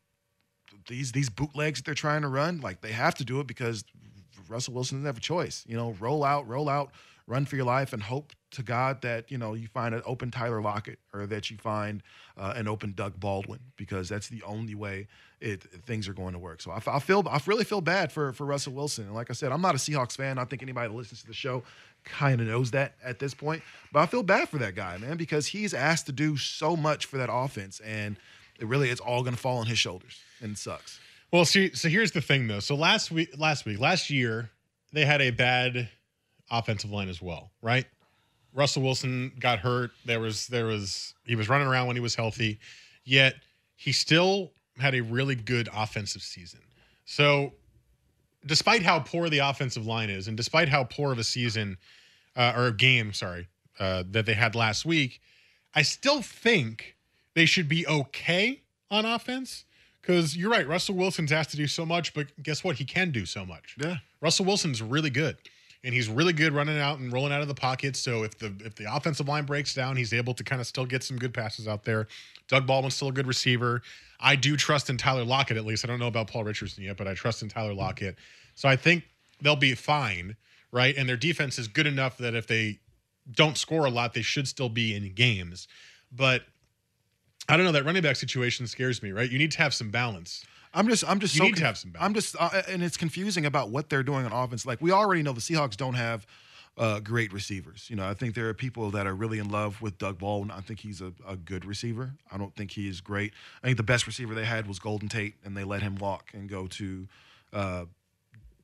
these 0.88 1.12
these 1.12 1.28
bootlegs 1.28 1.81
that 1.81 1.85
they're 1.85 1.95
trying 1.95 2.23
to 2.23 2.28
run, 2.28 2.62
like 2.62 2.81
they 2.81 2.93
have 2.93 3.14
to 3.16 3.26
do 3.26 3.40
it 3.40 3.47
because 3.47 3.85
Russell 4.49 4.73
Wilson 4.73 4.99
doesn't 4.99 5.07
have 5.07 5.19
a 5.19 5.21
choice. 5.21 5.66
You 5.69 5.76
know, 5.76 5.95
roll 6.00 6.25
out, 6.25 6.49
roll 6.49 6.71
out, 6.71 6.93
run 7.26 7.45
for 7.45 7.57
your 7.57 7.66
life, 7.66 7.93
and 7.93 8.02
hope 8.02 8.33
to 8.55 8.63
God 8.63 9.03
that 9.03 9.31
you 9.31 9.39
know 9.39 9.55
you 9.55 9.69
find 9.69 9.95
an 9.95 10.03
open 10.05 10.31
Tyler 10.31 10.61
Lockett 10.61 10.99
or 11.13 11.27
that 11.27 11.51
you 11.51 11.57
find 11.57 12.03
uh, 12.37 12.55
an 12.57 12.69
open 12.69 12.93
Doug 12.93 13.19
Baldwin 13.19 13.61
because 13.77 14.09
that's 14.09 14.29
the 14.29 14.43
only 14.43 14.75
way 14.75 15.07
it 15.41 15.63
things 15.85 16.09
are 16.09 16.15
going 16.15 16.33
to 16.33 16.39
work. 16.39 16.63
So 16.63 16.71
I, 16.71 16.81
I 16.87 16.99
feel 16.99 17.25
I 17.29 17.41
really 17.47 17.65
feel 17.65 17.81
bad 17.81 18.11
for 18.11 18.33
for 18.33 18.45
Russell 18.45 18.73
Wilson. 18.73 19.05
And 19.05 19.15
like 19.15 19.31
I 19.31 19.35
said, 19.35 19.53
I'm 19.53 19.61
not 19.61 19.75
a 19.75 19.79
Seahawks 19.79 20.17
fan. 20.17 20.39
I 20.39 20.45
think 20.45 20.63
anybody 20.63 20.89
that 20.89 20.95
listens 20.95 21.21
to 21.23 21.27
the 21.27 21.35
show 21.35 21.63
kind 22.05 22.41
of 22.41 22.47
knows 22.47 22.71
that 22.73 22.95
at 23.03 23.19
this 23.19 23.35
point. 23.35 23.63
But 23.93 24.01
I 24.01 24.07
feel 24.07 24.23
bad 24.23 24.49
for 24.49 24.59
that 24.59 24.75
guy, 24.75 24.97
man, 24.99 25.17
because 25.17 25.47
he's 25.47 25.75
asked 25.75 26.07
to 26.07 26.13
do 26.13 26.37
so 26.37 26.77
much 26.77 27.07
for 27.07 27.19
that 27.19 27.31
offense, 27.33 27.81
and 27.81 28.17
it 28.59 28.67
really 28.67 28.91
it's 28.91 29.01
all 29.01 29.23
going 29.23 29.35
to 29.35 29.41
fall 29.41 29.59
on 29.59 29.67
his 29.67 29.79
shoulders, 29.79 30.21
and 30.41 30.53
it 30.53 30.59
sucks. 30.59 31.01
Well, 31.33 31.45
see, 31.45 31.75
so 31.75 31.89
here's 31.89 32.13
the 32.13 32.21
thing 32.21 32.47
though. 32.47 32.61
So 32.61 32.75
last 32.75 33.11
week, 33.11 33.37
last 33.37 33.67
week, 33.67 33.81
last 33.81 34.11
year, 34.11 34.51
they 34.93 35.05
had 35.05 35.21
a 35.21 35.31
bad 35.31 35.89
offensive 36.51 36.91
line 36.91 37.09
as 37.09 37.21
well, 37.21 37.51
right? 37.63 37.87
Russell 38.55 38.83
Wilson 38.83 39.33
got 39.39 39.59
hurt. 39.59 39.91
There 40.05 40.21
was 40.21 40.47
there 40.47 40.65
was 40.65 41.13
he 41.25 41.35
was 41.35 41.49
running 41.49 41.67
around 41.67 41.89
when 41.89 41.97
he 41.97 42.01
was 42.01 42.15
healthy, 42.15 42.61
yet 43.05 43.35
he 43.77 43.93
still 43.93 44.53
had 44.79 44.95
a 44.95 45.01
really 45.01 45.35
good 45.35 45.69
offensive 45.75 46.23
season. 46.23 46.61
So, 47.05 47.53
despite 48.47 48.83
how 48.83 49.01
poor 49.01 49.29
the 49.29 49.41
offensive 49.41 49.87
line 49.87 50.09
is, 50.09 50.29
and 50.29 50.37
despite 50.37 50.69
how 50.69 50.85
poor 50.85 51.13
of 51.13 51.19
a 51.19 51.25
season 51.25 51.77
uh, 52.37 52.55
or 52.57 52.69
a 52.69 52.73
game, 52.73 53.13
sorry, 53.13 53.49
uh, 53.79 54.05
that 54.11 54.25
they 54.25 54.35
had 54.35 54.55
last 54.55 54.85
week, 54.85 55.21
I 55.75 55.83
still 55.83 56.23
think 56.23 56.97
they 57.35 57.47
should 57.47 57.69
be 57.69 57.87
okay 57.87 58.63
on 58.91 59.05
offense. 59.05 59.65
Because 60.01 60.37
you're 60.37 60.51
right, 60.51 60.69
Russell 60.69 60.97
Wilson's 60.97 61.33
asked 61.33 61.51
to 61.53 61.57
do 61.57 61.67
so 61.67 61.87
much, 61.87 62.13
but 62.13 62.27
guess 62.43 62.63
what? 62.63 62.77
He 62.77 62.85
can 62.85 63.11
do 63.11 63.25
so 63.25 63.47
much. 63.47 63.75
Yeah. 63.83 63.97
Russell 64.21 64.45
Wilson's 64.45 64.83
really 64.83 65.09
good 65.09 65.39
and 65.85 65.93
he's 65.93 66.09
really 66.09 66.33
good 66.33 66.53
running 66.55 66.79
out 66.79 66.99
and 66.99 67.12
rolling 67.12 67.33
out 67.33 67.43
of 67.43 67.49
the 67.49 67.55
pocket. 67.55 67.95
So 67.95 68.25
if 68.25 68.38
the 68.38 68.53
if 68.64 68.75
the 68.75 68.93
offensive 68.93 69.29
line 69.29 69.45
breaks 69.45 69.75
down, 69.75 69.97
he's 69.97 70.12
able 70.12 70.35
to 70.35 70.43
kind 70.43 70.61
of 70.61 70.67
still 70.67 70.87
get 70.87 71.05
some 71.05 71.19
good 71.19 71.35
passes 71.35 71.69
out 71.69 71.85
there. 71.85 72.09
Doug 72.49 72.67
Baldwin's 72.67 72.95
still 72.95 73.09
a 73.09 73.12
good 73.12 73.26
receiver. 73.26 73.83
I 74.19 74.37
do 74.37 74.57
trust 74.57 74.88
in 74.88 74.97
Tyler 74.97 75.25
Lockett 75.25 75.57
at 75.57 75.67
least. 75.67 75.85
I 75.85 75.88
don't 75.88 75.99
know 75.99 76.07
about 76.07 76.29
Paul 76.29 76.45
Richardson 76.45 76.83
yet, 76.83 76.97
but 76.97 77.07
I 77.07 77.14
trust 77.14 77.43
in 77.43 77.49
Tyler 77.49 77.75
Lockett. 77.75 78.17
So 78.55 78.69
I 78.69 78.76
think 78.76 79.05
they'll 79.43 79.57
be 79.57 79.75
fine, 79.75 80.37
right? 80.73 80.97
And 80.97 81.09
their 81.09 81.17
defense 81.17 81.59
is 81.59 81.69
good 81.69 81.87
enough 81.87 82.17
that 82.19 82.35
if 82.35 82.47
they 82.47 82.81
don't 83.31 83.59
score 83.59 83.85
a 83.85 83.91
lot, 83.91 84.14
they 84.14 84.23
should 84.23 84.49
still 84.49 84.69
be 84.69 84.95
in 84.95 85.12
games. 85.14 85.69
But 86.11 86.43
I 87.49 87.57
don't 87.57 87.67
know 87.67 87.73
that 87.73 87.85
running 87.85 88.03
back 88.03 88.17
situation 88.17 88.67
scares 88.67 89.03
me, 89.03 89.12
right? 89.12 89.31
You 89.31 89.38
need 89.38 89.50
to 89.53 89.59
have 89.59 89.75
some 89.75 89.91
balance. 89.91 90.45
I'm 90.75 90.88
just, 90.88 91.09
I'm 91.09 91.21
just. 91.21 91.35
You 91.35 91.38
so 91.38 91.45
need 91.45 91.57
to 91.57 91.64
have 91.64 91.78
some 91.78 91.93
balance. 91.93 92.07
I'm 92.07 92.14
just, 92.14 92.37
uh, 92.38 92.62
and 92.69 92.83
it's 92.83 92.97
confusing 92.97 93.47
about 93.47 93.71
what 93.71 93.88
they're 93.88 94.02
doing 94.02 94.26
on 94.26 94.33
offense. 94.33 94.66
Like 94.66 94.81
we 94.81 94.90
already 94.90 95.23
know, 95.23 95.33
the 95.33 95.40
Seahawks 95.40 95.76
don't 95.76 95.95
have 95.95 96.26
uh, 96.76 97.00
great 97.00 97.33
receivers. 97.33 97.87
You 97.88 97.97
know, 97.97 98.09
I 98.09 98.14
think 98.14 98.35
there 98.35 98.49
are 98.49 98.54
people 98.54 98.90
that 98.90 99.07
are 99.07 99.14
really 99.14 99.38
in 99.38 99.49
love 99.49 99.81
with 99.81 99.99
Doug 99.99 100.19
Baldwin. 100.19 100.50
I 100.50 100.61
think 100.61 100.81
he's 100.81 101.00
a, 101.00 101.12
a 101.26 101.37
good 101.37 101.64
receiver. 101.64 102.14
I 102.31 102.37
don't 102.37 102.54
think 102.57 102.73
he 102.73 102.88
is 102.88 103.00
great. 103.00 103.33
I 103.62 103.66
think 103.66 103.76
the 103.76 103.85
best 103.85 104.07
receiver 104.07 104.35
they 104.35 104.45
had 104.45 104.66
was 104.66 104.78
Golden 104.78 105.09
Tate, 105.09 105.35
and 105.45 105.57
they 105.57 105.64
let 105.64 105.83
him 105.83 105.97
walk 105.97 106.31
and 106.35 106.49
go 106.49 106.66
to 106.66 107.07
uh, 107.52 107.85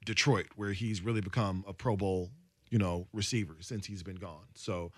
Detroit, 0.04 0.48
where 0.56 0.72
he's 0.72 1.02
really 1.02 1.20
become 1.20 1.64
a 1.68 1.72
Pro 1.72 1.96
Bowl, 1.96 2.30
you 2.70 2.78
know, 2.78 3.06
receiver 3.12 3.56
since 3.60 3.86
he's 3.86 4.02
been 4.02 4.16
gone. 4.16 4.46
So 4.54 4.90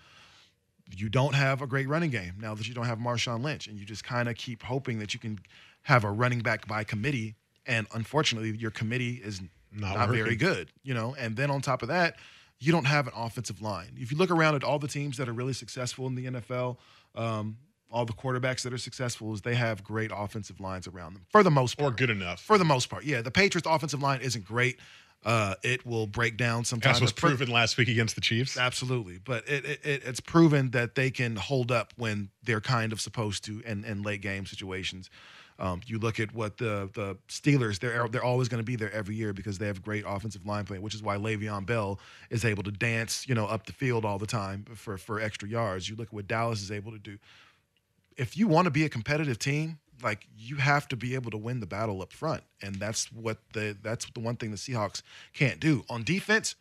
you 0.95 1.09
don't 1.09 1.35
have 1.35 1.61
a 1.61 1.67
great 1.67 1.87
running 1.87 2.09
game 2.09 2.33
now 2.39 2.55
that 2.55 2.67
you 2.67 2.73
don't 2.73 2.85
have 2.85 2.97
Marshawn 2.97 3.43
Lynch, 3.43 3.67
and 3.67 3.79
you 3.79 3.85
just 3.85 4.03
kind 4.03 4.27
of 4.27 4.35
keep 4.35 4.63
hoping 4.63 4.99
that 4.99 5.13
you 5.13 5.19
can 5.19 5.39
have 5.83 6.03
a 6.03 6.11
running 6.11 6.39
back 6.39 6.67
by 6.67 6.83
committee. 6.83 7.35
And 7.65 7.87
unfortunately, 7.93 8.55
your 8.57 8.71
committee 8.71 9.21
is 9.23 9.41
Not 9.71 9.95
not, 9.95 10.09
very 10.09 10.35
good, 10.35 10.69
you 10.83 10.93
know. 10.93 11.15
And 11.17 11.35
then 11.35 11.49
on 11.49 11.61
top 11.61 11.81
of 11.81 11.87
that, 11.87 12.15
you 12.59 12.71
don't 12.71 12.85
have 12.85 13.07
an 13.07 13.13
offensive 13.15 13.61
line. 13.61 13.95
If 13.97 14.11
you 14.11 14.17
look 14.17 14.31
around 14.31 14.55
at 14.55 14.63
all 14.63 14.79
the 14.79 14.87
teams 14.87 15.17
that 15.17 15.27
are 15.27 15.33
really 15.33 15.53
successful 15.53 16.07
in 16.07 16.15
the 16.15 16.25
NFL, 16.25 16.77
um, 17.15 17.57
all 17.91 18.05
the 18.05 18.13
quarterbacks 18.13 18.63
that 18.63 18.73
are 18.73 18.77
successful 18.77 19.33
is 19.33 19.41
they 19.41 19.55
have 19.55 19.83
great 19.83 20.11
offensive 20.13 20.59
lines 20.59 20.87
around 20.87 21.13
them 21.13 21.25
for 21.29 21.43
the 21.43 21.51
most 21.51 21.77
part. 21.77 21.93
or 21.93 21.95
good 21.95 22.09
enough. 22.09 22.41
For 22.41 22.57
the 22.57 22.65
most 22.65 22.89
part, 22.89 23.03
yeah. 23.03 23.21
The 23.21 23.31
Patriots' 23.31 23.67
offensive 23.69 24.01
line 24.01 24.21
isn't 24.21 24.45
great. 24.45 24.79
Uh, 25.25 25.55
it 25.63 25.85
will 25.85 26.05
break 26.05 26.35
down 26.35 26.65
sometimes. 26.65 26.95
That's 26.95 27.01
was 27.01 27.13
proven 27.13 27.49
last 27.49 27.77
week 27.77 27.87
against 27.87 28.15
the 28.15 28.21
Chiefs. 28.21 28.57
Absolutely, 28.57 29.19
but 29.23 29.47
it, 29.47 29.65
it 29.65 30.03
it's 30.05 30.19
proven 30.19 30.71
that 30.71 30.95
they 30.95 31.11
can 31.11 31.37
hold 31.37 31.71
up 31.71 31.93
when 31.95 32.29
they're 32.43 32.59
kind 32.59 32.91
of 32.91 32.99
supposed 32.99 33.45
to 33.45 33.61
in, 33.61 33.85
in 33.85 34.01
late 34.01 34.21
game 34.21 34.45
situations. 34.45 35.09
Um, 35.59 35.81
you 35.85 35.99
look 35.99 36.19
at 36.19 36.33
what 36.33 36.57
the 36.57 36.89
the 36.93 37.17
Steelers 37.27 37.79
they're 37.79 38.07
they're 38.07 38.23
always 38.23 38.47
going 38.47 38.59
to 38.59 38.65
be 38.65 38.75
there 38.75 38.91
every 38.91 39.15
year 39.15 39.33
because 39.33 39.57
they 39.57 39.67
have 39.67 39.81
great 39.81 40.03
offensive 40.07 40.45
line 40.45 40.65
play, 40.65 40.79
which 40.79 40.95
is 40.95 41.03
why 41.03 41.17
Le'Veon 41.17 41.65
Bell 41.65 41.99
is 42.29 42.45
able 42.45 42.63
to 42.63 42.71
dance 42.71 43.27
you 43.27 43.35
know 43.35 43.45
up 43.45 43.65
the 43.65 43.73
field 43.73 44.05
all 44.05 44.17
the 44.17 44.27
time 44.27 44.65
for 44.75 44.97
for 44.97 45.19
extra 45.19 45.47
yards. 45.47 45.89
You 45.89 45.95
look 45.95 46.07
at 46.07 46.13
what 46.13 46.27
Dallas 46.27 46.61
is 46.61 46.71
able 46.71 46.91
to 46.91 46.99
do. 46.99 47.17
If 48.17 48.37
you 48.37 48.47
want 48.47 48.65
to 48.65 48.71
be 48.71 48.85
a 48.85 48.89
competitive 48.89 49.39
team, 49.39 49.79
like 50.03 50.27
you 50.37 50.57
have 50.57 50.87
to 50.89 50.95
be 50.95 51.15
able 51.15 51.31
to 51.31 51.37
win 51.37 51.59
the 51.59 51.65
battle 51.65 52.01
up 52.01 52.13
front, 52.13 52.43
and 52.61 52.75
that's 52.75 53.11
what 53.11 53.37
the 53.53 53.77
that's 53.81 54.05
the 54.11 54.19
one 54.19 54.35
thing 54.35 54.51
the 54.51 54.57
Seahawks 54.57 55.01
can't 55.33 55.59
do 55.59 55.83
on 55.89 56.03
defense 56.03 56.55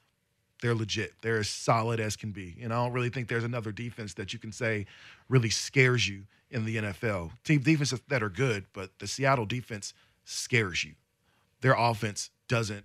they're 0.63 0.75
legit. 0.75 1.13
They're 1.21 1.41
as 1.41 1.49
solid 1.49 2.01
as 2.01 2.17
can 2.17 2.31
be. 2.31 2.57
And 2.63 2.73
I 2.73 2.77
don't 2.77 2.93
really 2.93 3.11
think 3.11 3.29
there's 3.29 3.45
another 3.45 3.73
defense 3.73 4.15
that 4.15 4.33
you 4.33 4.39
can 4.39 4.53
say 4.53 4.87
really 5.29 5.51
scares 5.51 6.09
you 6.09 6.23
in 6.51 6.65
the 6.65 6.77
NFL. 6.77 7.33
Team 7.45 7.61
defenses 7.61 8.01
that 8.09 8.23
are 8.23 8.31
good, 8.31 8.65
but 8.73 8.99
the 9.01 9.09
Seattle 9.09 9.45
defense 9.45 9.93
scares 10.25 10.85
you. 10.85 10.93
Their 11.61 11.75
offense 11.77 12.31
doesn't 12.47 12.85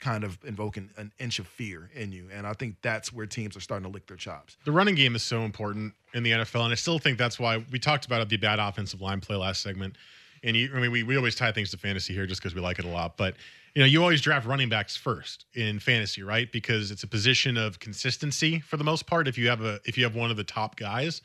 kind 0.00 0.22
of 0.22 0.38
invoke 0.44 0.76
an, 0.76 0.90
an 0.98 1.12
inch 1.18 1.38
of 1.38 1.46
fear 1.46 1.90
in 1.94 2.12
you. 2.12 2.28
And 2.30 2.46
I 2.46 2.52
think 2.52 2.76
that's 2.82 3.10
where 3.10 3.24
teams 3.24 3.56
are 3.56 3.60
starting 3.60 3.88
to 3.88 3.92
lick 3.92 4.06
their 4.06 4.18
chops. 4.18 4.58
The 4.66 4.72
running 4.72 4.94
game 4.94 5.16
is 5.16 5.22
so 5.22 5.42
important 5.42 5.94
in 6.12 6.24
the 6.24 6.32
NFL, 6.32 6.64
and 6.64 6.72
I 6.72 6.76
still 6.76 6.98
think 6.98 7.16
that's 7.16 7.38
why 7.38 7.64
we 7.72 7.78
talked 7.78 8.04
about 8.04 8.28
the 8.28 8.36
bad 8.36 8.58
offensive 8.58 9.00
line 9.00 9.20
play 9.20 9.36
last 9.36 9.62
segment. 9.62 9.96
And 10.44 10.56
you, 10.56 10.70
I 10.74 10.80
mean, 10.80 10.90
we, 10.90 11.02
we 11.02 11.16
always 11.16 11.34
tie 11.34 11.50
things 11.52 11.70
to 11.70 11.78
fantasy 11.78 12.14
here 12.14 12.26
just 12.26 12.40
because 12.40 12.54
we 12.54 12.60
like 12.60 12.78
it 12.78 12.84
a 12.84 12.88
lot. 12.88 13.16
But 13.16 13.34
you 13.74 13.80
know, 13.82 13.86
you 13.86 14.02
always 14.02 14.20
draft 14.20 14.46
running 14.46 14.68
backs 14.68 14.96
first 14.96 15.46
in 15.54 15.80
fantasy, 15.80 16.22
right? 16.22 16.50
Because 16.52 16.90
it's 16.92 17.02
a 17.02 17.08
position 17.08 17.56
of 17.56 17.80
consistency 17.80 18.60
for 18.60 18.76
the 18.76 18.84
most 18.84 19.06
part. 19.06 19.26
If 19.26 19.36
you 19.36 19.48
have 19.48 19.62
a 19.62 19.80
if 19.84 19.98
you 19.98 20.04
have 20.04 20.14
one 20.14 20.30
of 20.30 20.36
the 20.36 20.44
top 20.44 20.76
guys, 20.76 21.22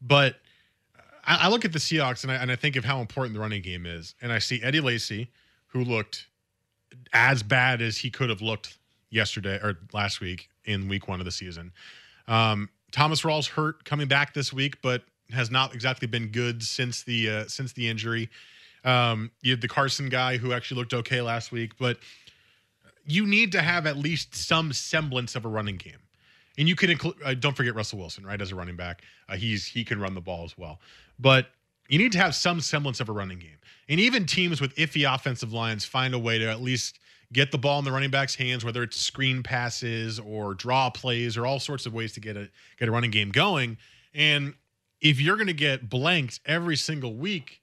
but 0.00 0.36
I, 1.24 1.46
I 1.46 1.48
look 1.48 1.64
at 1.64 1.72
the 1.72 1.78
Seahawks 1.78 2.22
and 2.22 2.30
I, 2.30 2.36
and 2.36 2.50
I 2.50 2.56
think 2.56 2.76
of 2.76 2.84
how 2.84 3.00
important 3.00 3.34
the 3.34 3.40
running 3.40 3.62
game 3.62 3.86
is, 3.86 4.14
and 4.22 4.32
I 4.32 4.38
see 4.38 4.62
Eddie 4.62 4.80
Lacy, 4.80 5.30
who 5.68 5.82
looked 5.82 6.26
as 7.12 7.42
bad 7.42 7.82
as 7.82 7.98
he 7.98 8.10
could 8.10 8.30
have 8.30 8.42
looked 8.42 8.78
yesterday 9.10 9.56
or 9.56 9.78
last 9.92 10.20
week 10.20 10.48
in 10.64 10.88
week 10.88 11.08
one 11.08 11.20
of 11.20 11.24
the 11.24 11.32
season. 11.32 11.72
Um, 12.28 12.68
Thomas 12.92 13.22
Rawls 13.22 13.48
hurt 13.48 13.84
coming 13.84 14.08
back 14.08 14.34
this 14.34 14.52
week, 14.52 14.80
but 14.82 15.02
has 15.32 15.50
not 15.50 15.74
exactly 15.74 16.06
been 16.06 16.28
good 16.28 16.62
since 16.62 17.02
the 17.02 17.30
uh, 17.30 17.44
since 17.46 17.72
the 17.72 17.88
injury. 17.88 18.28
Um, 18.84 19.30
you 19.42 19.52
had 19.52 19.60
the 19.60 19.68
Carson 19.68 20.08
guy 20.08 20.36
who 20.36 20.52
actually 20.52 20.78
looked 20.78 20.94
okay 20.94 21.20
last 21.20 21.52
week, 21.52 21.76
but 21.78 21.98
you 23.04 23.26
need 23.26 23.52
to 23.52 23.62
have 23.62 23.86
at 23.86 23.96
least 23.96 24.34
some 24.34 24.72
semblance 24.72 25.36
of 25.36 25.44
a 25.44 25.48
running 25.48 25.76
game. 25.76 25.98
And 26.58 26.68
you 26.68 26.76
can 26.76 26.90
include. 26.90 27.14
Uh, 27.24 27.34
don't 27.34 27.56
forget 27.56 27.74
Russell 27.74 27.98
Wilson, 27.98 28.24
right? 28.24 28.40
As 28.40 28.52
a 28.52 28.54
running 28.54 28.76
back, 28.76 29.02
uh, 29.28 29.36
he's 29.36 29.66
he 29.66 29.84
can 29.84 30.00
run 30.00 30.14
the 30.14 30.20
ball 30.20 30.44
as 30.44 30.56
well. 30.58 30.80
But 31.18 31.48
you 31.88 31.98
need 31.98 32.12
to 32.12 32.18
have 32.18 32.34
some 32.34 32.60
semblance 32.60 33.00
of 33.00 33.08
a 33.08 33.12
running 33.12 33.38
game. 33.38 33.58
And 33.88 33.98
even 33.98 34.24
teams 34.24 34.60
with 34.60 34.74
iffy 34.76 35.12
offensive 35.12 35.52
lines 35.52 35.84
find 35.84 36.14
a 36.14 36.18
way 36.18 36.38
to 36.38 36.48
at 36.48 36.60
least 36.60 37.00
get 37.32 37.50
the 37.50 37.58
ball 37.58 37.78
in 37.78 37.84
the 37.84 37.92
running 37.92 38.10
back's 38.10 38.34
hands, 38.34 38.64
whether 38.64 38.82
it's 38.82 38.96
screen 38.96 39.42
passes 39.42 40.18
or 40.18 40.54
draw 40.54 40.90
plays 40.90 41.36
or 41.36 41.46
all 41.46 41.60
sorts 41.60 41.86
of 41.86 41.92
ways 41.92 42.12
to 42.12 42.20
get 42.20 42.36
a 42.36 42.48
get 42.78 42.88
a 42.88 42.92
running 42.92 43.10
game 43.10 43.30
going. 43.30 43.78
And 44.14 44.54
if 45.00 45.20
you're 45.20 45.36
going 45.36 45.46
to 45.46 45.52
get 45.52 45.88
blanked 45.88 46.40
every 46.44 46.76
single 46.76 47.14
week 47.14 47.60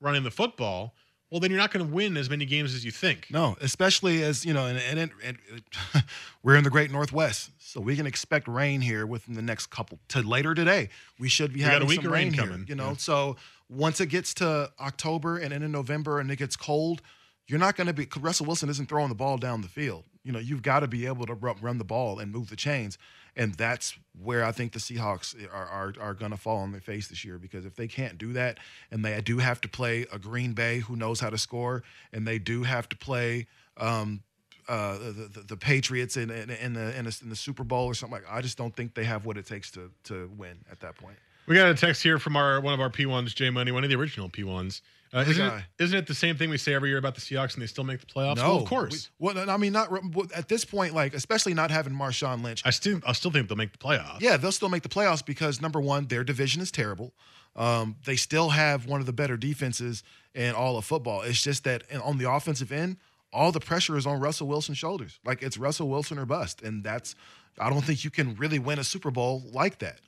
running 0.00 0.22
the 0.22 0.30
football, 0.30 0.94
well, 1.30 1.38
then 1.38 1.50
you're 1.50 1.60
not 1.60 1.70
going 1.70 1.86
to 1.86 1.92
win 1.92 2.16
as 2.16 2.28
many 2.28 2.44
games 2.44 2.74
as 2.74 2.84
you 2.84 2.90
think. 2.90 3.28
No, 3.30 3.56
especially 3.60 4.22
as 4.24 4.44
you 4.44 4.52
know, 4.52 4.66
and, 4.66 4.78
and, 4.78 4.98
and, 4.98 5.38
and 5.94 6.04
we're 6.42 6.56
in 6.56 6.64
the 6.64 6.70
Great 6.70 6.90
Northwest, 6.90 7.50
so 7.58 7.80
we 7.80 7.94
can 7.94 8.06
expect 8.06 8.48
rain 8.48 8.80
here 8.80 9.06
within 9.06 9.34
the 9.34 9.42
next 9.42 9.66
couple 9.66 10.00
to 10.08 10.22
later 10.22 10.54
today. 10.54 10.88
We 11.20 11.28
should 11.28 11.52
be 11.52 11.60
We 11.60 11.64
having 11.66 11.86
week 11.86 11.98
some 12.02 12.06
of 12.06 12.12
rain 12.12 12.24
rain, 12.26 12.32
here, 12.32 12.44
coming, 12.44 12.66
You 12.68 12.74
know, 12.74 12.88
yeah. 12.90 12.96
so 12.96 13.36
once 13.68 14.00
it 14.00 14.06
gets 14.06 14.34
to 14.34 14.72
October 14.80 15.38
and 15.38 15.52
then 15.52 15.62
in 15.62 15.70
November 15.70 16.18
and 16.18 16.30
it 16.32 16.36
gets 16.36 16.56
cold, 16.56 17.00
you're 17.46 17.60
not 17.60 17.76
going 17.76 17.86
to 17.86 17.92
be. 17.92 18.08
Russell 18.18 18.46
Wilson 18.46 18.68
isn't 18.68 18.88
throwing 18.88 19.08
the 19.08 19.14
ball 19.14 19.38
down 19.38 19.60
the 19.60 19.68
field. 19.68 20.04
You 20.24 20.32
know, 20.32 20.40
you've 20.40 20.62
got 20.62 20.80
to 20.80 20.88
be 20.88 21.06
able 21.06 21.26
to 21.26 21.34
ru- 21.34 21.54
run 21.60 21.78
the 21.78 21.84
ball 21.84 22.18
and 22.18 22.32
move 22.32 22.50
the 22.50 22.56
chains, 22.56 22.98
and 23.36 23.54
that's 23.54 23.94
where 24.22 24.44
I 24.44 24.52
think 24.52 24.72
the 24.72 24.78
Seahawks 24.78 25.34
are 25.52 25.66
are, 25.66 25.94
are 26.00 26.14
going 26.14 26.30
to 26.32 26.36
fall 26.36 26.58
on 26.58 26.72
their 26.72 26.80
face 26.80 27.08
this 27.08 27.24
year 27.24 27.38
because 27.38 27.64
if 27.64 27.76
they 27.76 27.88
can't 27.88 28.18
do 28.18 28.32
that, 28.34 28.58
and 28.90 29.04
they 29.04 29.20
do 29.20 29.38
have 29.38 29.60
to 29.62 29.68
play 29.68 30.06
a 30.12 30.18
Green 30.18 30.52
Bay 30.52 30.80
who 30.80 30.96
knows 30.96 31.20
how 31.20 31.30
to 31.30 31.38
score, 31.38 31.82
and 32.12 32.26
they 32.26 32.38
do 32.38 32.62
have 32.62 32.88
to 32.90 32.96
play. 32.96 33.46
Um, 33.76 34.22
uh, 34.68 34.98
the, 34.98 35.30
the, 35.32 35.40
the 35.48 35.56
Patriots 35.56 36.16
in, 36.16 36.30
in, 36.30 36.48
in 36.48 36.74
the 36.74 36.96
in, 36.96 37.04
the 37.04 37.18
in 37.22 37.28
the 37.28 37.34
Super 37.34 37.64
Bowl 37.64 37.86
or 37.86 37.94
something 37.94 38.20
like. 38.20 38.30
I 38.30 38.40
just 38.40 38.56
don't 38.56 38.76
think 38.76 38.94
they 38.94 39.02
have 39.02 39.24
what 39.24 39.36
it 39.36 39.44
takes 39.44 39.68
to 39.72 39.90
to 40.04 40.30
win 40.36 40.58
at 40.70 40.78
that 40.80 40.96
point. 40.96 41.16
We 41.46 41.56
got 41.56 41.68
a 41.68 41.74
text 41.74 42.04
here 42.04 42.20
from 42.20 42.36
our 42.36 42.60
one 42.60 42.72
of 42.74 42.80
our 42.80 42.90
P1s, 42.90 43.34
Jay 43.34 43.50
Money, 43.50 43.72
one 43.72 43.82
of 43.82 43.90
the 43.90 43.96
original 43.96 44.28
P1s. 44.28 44.80
Uh, 45.12 45.24
isn't, 45.26 45.44
it, 45.44 45.62
isn't 45.80 45.98
it 45.98 46.06
the 46.06 46.14
same 46.14 46.36
thing 46.36 46.50
we 46.50 46.56
say 46.56 46.72
every 46.72 46.88
year 46.88 46.98
about 46.98 47.16
the 47.16 47.20
Seahawks 47.20 47.54
and 47.54 47.62
they 47.62 47.66
still 47.66 47.82
make 47.82 47.98
the 47.98 48.06
playoffs? 48.06 48.36
No, 48.36 48.42
well, 48.50 48.56
of 48.58 48.64
course. 48.68 49.10
We- 49.18 49.32
well, 49.32 49.50
I 49.50 49.56
mean, 49.56 49.72
not 49.72 49.90
at 50.36 50.48
this 50.48 50.64
point, 50.64 50.94
like 50.94 51.14
especially 51.14 51.52
not 51.52 51.70
having 51.72 51.92
Marshawn 51.92 52.44
Lynch. 52.44 52.62
I 52.64 52.70
still 52.70 53.00
I 53.04 53.12
still 53.12 53.32
think 53.32 53.48
they'll 53.48 53.56
make 53.56 53.72
the 53.72 53.78
playoffs. 53.78 54.20
Yeah, 54.20 54.36
they'll 54.36 54.52
still 54.52 54.68
make 54.68 54.84
the 54.84 54.88
playoffs 54.88 55.24
because 55.24 55.60
number 55.60 55.80
one, 55.80 56.06
their 56.06 56.22
division 56.22 56.62
is 56.62 56.70
terrible. 56.70 57.12
Um, 57.56 57.96
they 58.04 58.14
still 58.14 58.50
have 58.50 58.86
one 58.86 59.00
of 59.00 59.06
the 59.06 59.12
better 59.12 59.36
defenses 59.36 60.04
in 60.34 60.54
all 60.54 60.78
of 60.78 60.84
football. 60.84 61.22
It's 61.22 61.42
just 61.42 61.64
that 61.64 61.82
on 62.00 62.18
the 62.18 62.30
offensive 62.30 62.70
end, 62.70 62.96
all 63.32 63.50
the 63.50 63.58
pressure 63.60 63.96
is 63.96 64.06
on 64.06 64.20
Russell 64.20 64.46
Wilson's 64.46 64.78
shoulders. 64.78 65.18
Like 65.24 65.42
it's 65.42 65.58
Russell 65.58 65.88
Wilson 65.88 66.18
or 66.18 66.26
bust, 66.26 66.62
and 66.62 66.84
that's 66.84 67.16
I 67.58 67.68
don't 67.68 67.84
think 67.84 68.04
you 68.04 68.10
can 68.10 68.36
really 68.36 68.60
win 68.60 68.78
a 68.78 68.84
Super 68.84 69.10
Bowl 69.10 69.42
like 69.52 69.80
that. 69.80 70.00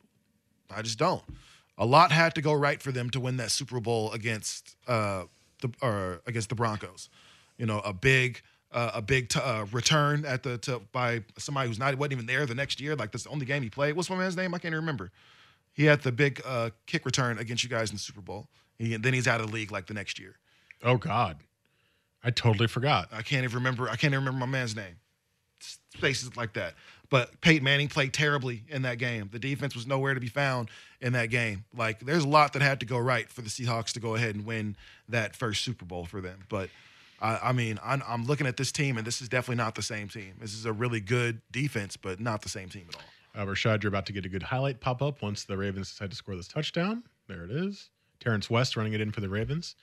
I 0.70 0.82
just 0.82 0.98
don't. 0.98 1.22
A 1.78 1.86
lot 1.86 2.12
had 2.12 2.34
to 2.34 2.42
go 2.42 2.52
right 2.52 2.80
for 2.82 2.92
them 2.92 3.10
to 3.10 3.20
win 3.20 3.38
that 3.38 3.50
Super 3.50 3.80
Bowl 3.80 4.12
against 4.12 4.76
uh, 4.86 5.24
the 5.60 5.70
or 5.80 6.20
against 6.26 6.48
the 6.48 6.54
Broncos. 6.54 7.08
You 7.56 7.66
know, 7.66 7.80
a 7.80 7.92
big 7.92 8.42
uh, 8.72 8.92
a 8.94 9.02
big 9.02 9.28
t- 9.28 9.40
uh, 9.40 9.66
return 9.72 10.24
at 10.24 10.42
the 10.42 10.58
to, 10.58 10.80
by 10.92 11.22
somebody 11.38 11.68
who's 11.68 11.78
not 11.78 11.96
wasn't 11.96 12.12
even 12.12 12.26
there 12.26 12.46
the 12.46 12.54
next 12.54 12.80
year. 12.80 12.94
Like 12.96 13.12
that's 13.12 13.24
the 13.24 13.30
only 13.30 13.46
game 13.46 13.62
he 13.62 13.70
played. 13.70 13.94
What's 13.94 14.10
my 14.10 14.16
man's 14.16 14.36
name? 14.36 14.54
I 14.54 14.58
can't 14.58 14.72
even 14.72 14.80
remember. 14.80 15.10
He 15.72 15.84
had 15.84 16.02
the 16.02 16.12
big 16.12 16.42
uh, 16.44 16.70
kick 16.86 17.06
return 17.06 17.38
against 17.38 17.64
you 17.64 17.70
guys 17.70 17.90
in 17.90 17.96
the 17.96 18.00
Super 18.00 18.20
Bowl. 18.20 18.48
He, 18.78 18.96
then 18.96 19.14
he's 19.14 19.26
out 19.26 19.40
of 19.40 19.46
the 19.46 19.52
league 19.52 19.72
like 19.72 19.86
the 19.86 19.94
next 19.94 20.18
year. 20.18 20.36
Oh 20.82 20.96
God, 20.96 21.38
I 22.22 22.30
totally 22.30 22.66
forgot. 22.66 23.08
I 23.12 23.22
can't 23.22 23.44
even 23.44 23.56
remember. 23.56 23.88
I 23.88 23.96
can't 23.96 24.12
even 24.12 24.24
remember 24.24 24.46
my 24.46 24.50
man's 24.50 24.76
name. 24.76 24.96
Spaces 25.62 26.36
like 26.36 26.54
that. 26.54 26.74
But 27.10 27.40
Peyton 27.42 27.62
Manning 27.62 27.88
played 27.88 28.14
terribly 28.14 28.64
in 28.68 28.82
that 28.82 28.98
game. 28.98 29.28
The 29.30 29.38
defense 29.38 29.74
was 29.74 29.86
nowhere 29.86 30.14
to 30.14 30.20
be 30.20 30.28
found 30.28 30.70
in 31.00 31.12
that 31.12 31.26
game. 31.26 31.64
Like 31.76 32.00
there's 32.00 32.24
a 32.24 32.28
lot 32.28 32.54
that 32.54 32.62
had 32.62 32.80
to 32.80 32.86
go 32.86 32.98
right 32.98 33.28
for 33.28 33.42
the 33.42 33.50
Seahawks 33.50 33.92
to 33.92 34.00
go 34.00 34.14
ahead 34.14 34.34
and 34.34 34.46
win 34.46 34.76
that 35.08 35.36
first 35.36 35.62
Super 35.62 35.84
Bowl 35.84 36.06
for 36.06 36.20
them. 36.20 36.38
But 36.48 36.70
I, 37.20 37.38
I 37.42 37.52
mean, 37.52 37.78
I'm, 37.84 38.02
I'm 38.06 38.24
looking 38.24 38.46
at 38.46 38.56
this 38.56 38.72
team, 38.72 38.96
and 38.96 39.06
this 39.06 39.20
is 39.20 39.28
definitely 39.28 39.62
not 39.62 39.74
the 39.74 39.82
same 39.82 40.08
team. 40.08 40.34
This 40.40 40.54
is 40.54 40.64
a 40.64 40.72
really 40.72 41.00
good 41.00 41.40
defense, 41.50 41.96
but 41.96 42.18
not 42.18 42.42
the 42.42 42.48
same 42.48 42.68
team 42.68 42.86
at 42.88 42.96
all. 42.96 43.42
Uh, 43.42 43.46
Rashad, 43.46 43.82
you're 43.82 43.88
about 43.88 44.06
to 44.06 44.12
get 44.12 44.26
a 44.26 44.28
good 44.28 44.42
highlight 44.42 44.80
pop 44.80 45.00
up 45.00 45.22
once 45.22 45.44
the 45.44 45.56
Ravens 45.56 45.90
decide 45.90 46.10
to 46.10 46.16
score 46.16 46.36
this 46.36 46.48
touchdown. 46.48 47.02
There 47.28 47.44
it 47.44 47.50
is. 47.50 47.90
Terrence 48.20 48.50
West 48.50 48.76
running 48.76 48.92
it 48.92 49.00
in 49.00 49.10
for 49.10 49.20
the 49.20 49.28
Ravens. 49.28 49.74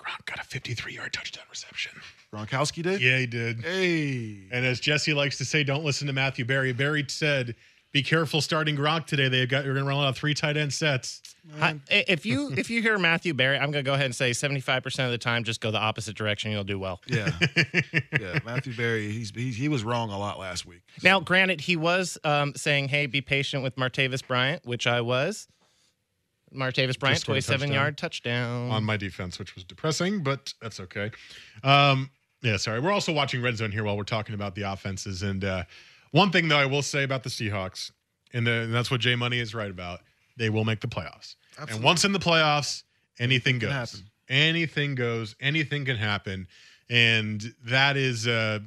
Gronk 0.00 0.24
got 0.24 0.40
a 0.40 0.44
53 0.44 0.94
yard 0.94 1.12
touchdown 1.12 1.44
reception. 1.50 1.92
Gronkowski 2.32 2.82
did. 2.82 3.00
Yeah, 3.00 3.18
he 3.18 3.26
did. 3.26 3.60
Hey. 3.60 4.48
And 4.50 4.64
as 4.64 4.80
Jesse 4.80 5.14
likes 5.14 5.38
to 5.38 5.44
say, 5.44 5.64
don't 5.64 5.84
listen 5.84 6.06
to 6.06 6.12
Matthew 6.12 6.44
Berry. 6.44 6.72
Berry 6.72 7.04
said, 7.08 7.54
"Be 7.92 8.02
careful 8.02 8.40
starting 8.40 8.76
Gronk 8.76 9.06
today. 9.06 9.28
They've 9.28 9.48
got 9.48 9.64
you're 9.64 9.74
going 9.74 9.84
to 9.84 9.88
run 9.88 9.98
out 9.98 10.08
of 10.08 10.16
three 10.16 10.34
tight 10.34 10.56
end 10.56 10.72
sets." 10.72 11.22
I, 11.60 11.80
if 11.88 12.26
you 12.26 12.52
if 12.52 12.70
you 12.70 12.82
hear 12.82 12.98
Matthew 12.98 13.34
Berry, 13.34 13.58
I'm 13.58 13.70
gonna 13.70 13.82
go 13.82 13.94
ahead 13.94 14.06
and 14.06 14.14
say 14.14 14.32
75 14.32 14.82
percent 14.82 15.06
of 15.06 15.12
the 15.12 15.18
time, 15.18 15.42
just 15.42 15.60
go 15.60 15.70
the 15.70 15.78
opposite 15.78 16.14
direction. 16.14 16.52
You'll 16.52 16.64
do 16.64 16.78
well. 16.78 17.00
Yeah. 17.06 17.30
yeah. 18.20 18.38
Matthew 18.44 18.74
Berry, 18.76 19.10
he's, 19.10 19.32
he's 19.34 19.56
he 19.56 19.68
was 19.68 19.82
wrong 19.82 20.10
a 20.10 20.18
lot 20.18 20.38
last 20.38 20.66
week. 20.66 20.82
Now, 21.02 21.20
granted, 21.20 21.62
he 21.62 21.76
was 21.76 22.18
um, 22.24 22.52
saying, 22.54 22.88
"Hey, 22.88 23.06
be 23.06 23.20
patient 23.20 23.62
with 23.62 23.76
Martavis 23.76 24.26
Bryant," 24.26 24.64
which 24.64 24.86
I 24.86 25.00
was. 25.00 25.48
Martavis 26.54 26.98
Bryant, 26.98 27.20
scored 27.20 27.38
a 27.38 27.42
27 27.42 27.72
yard 27.72 27.96
touchdown. 27.98 28.70
on 28.70 28.84
my 28.84 28.96
defense, 28.96 29.38
which 29.38 29.54
was 29.54 29.64
depressing, 29.64 30.22
but 30.22 30.52
that's 30.60 30.80
okay. 30.80 31.10
Um, 31.62 32.10
yeah, 32.42 32.56
sorry. 32.56 32.80
We're 32.80 32.92
also 32.92 33.12
watching 33.12 33.42
Red 33.42 33.56
Zone 33.56 33.70
here 33.70 33.84
while 33.84 33.96
we're 33.96 34.04
talking 34.04 34.34
about 34.34 34.54
the 34.54 34.62
offenses. 34.62 35.22
And 35.22 35.44
uh, 35.44 35.64
one 36.10 36.30
thing, 36.30 36.48
though, 36.48 36.58
I 36.58 36.66
will 36.66 36.82
say 36.82 37.04
about 37.04 37.22
the 37.22 37.28
Seahawks, 37.30 37.92
and, 38.32 38.46
the, 38.46 38.52
and 38.52 38.74
that's 38.74 38.90
what 38.90 39.00
Jay 39.00 39.14
Money 39.14 39.38
is 39.38 39.54
right 39.54 39.70
about, 39.70 40.00
they 40.36 40.50
will 40.50 40.64
make 40.64 40.80
the 40.80 40.88
playoffs. 40.88 41.36
And 41.68 41.82
once 41.82 42.04
in 42.04 42.12
the 42.12 42.18
playoffs, 42.18 42.84
anything 43.18 43.58
goes. 43.58 43.70
happen. 43.70 44.00
Anything 44.28 44.94
goes. 44.94 45.36
Anything 45.40 45.84
can 45.84 45.96
happen. 45.96 46.48
And 46.88 47.54
that 47.64 47.96
is. 47.96 48.26
Uh, 48.26 48.60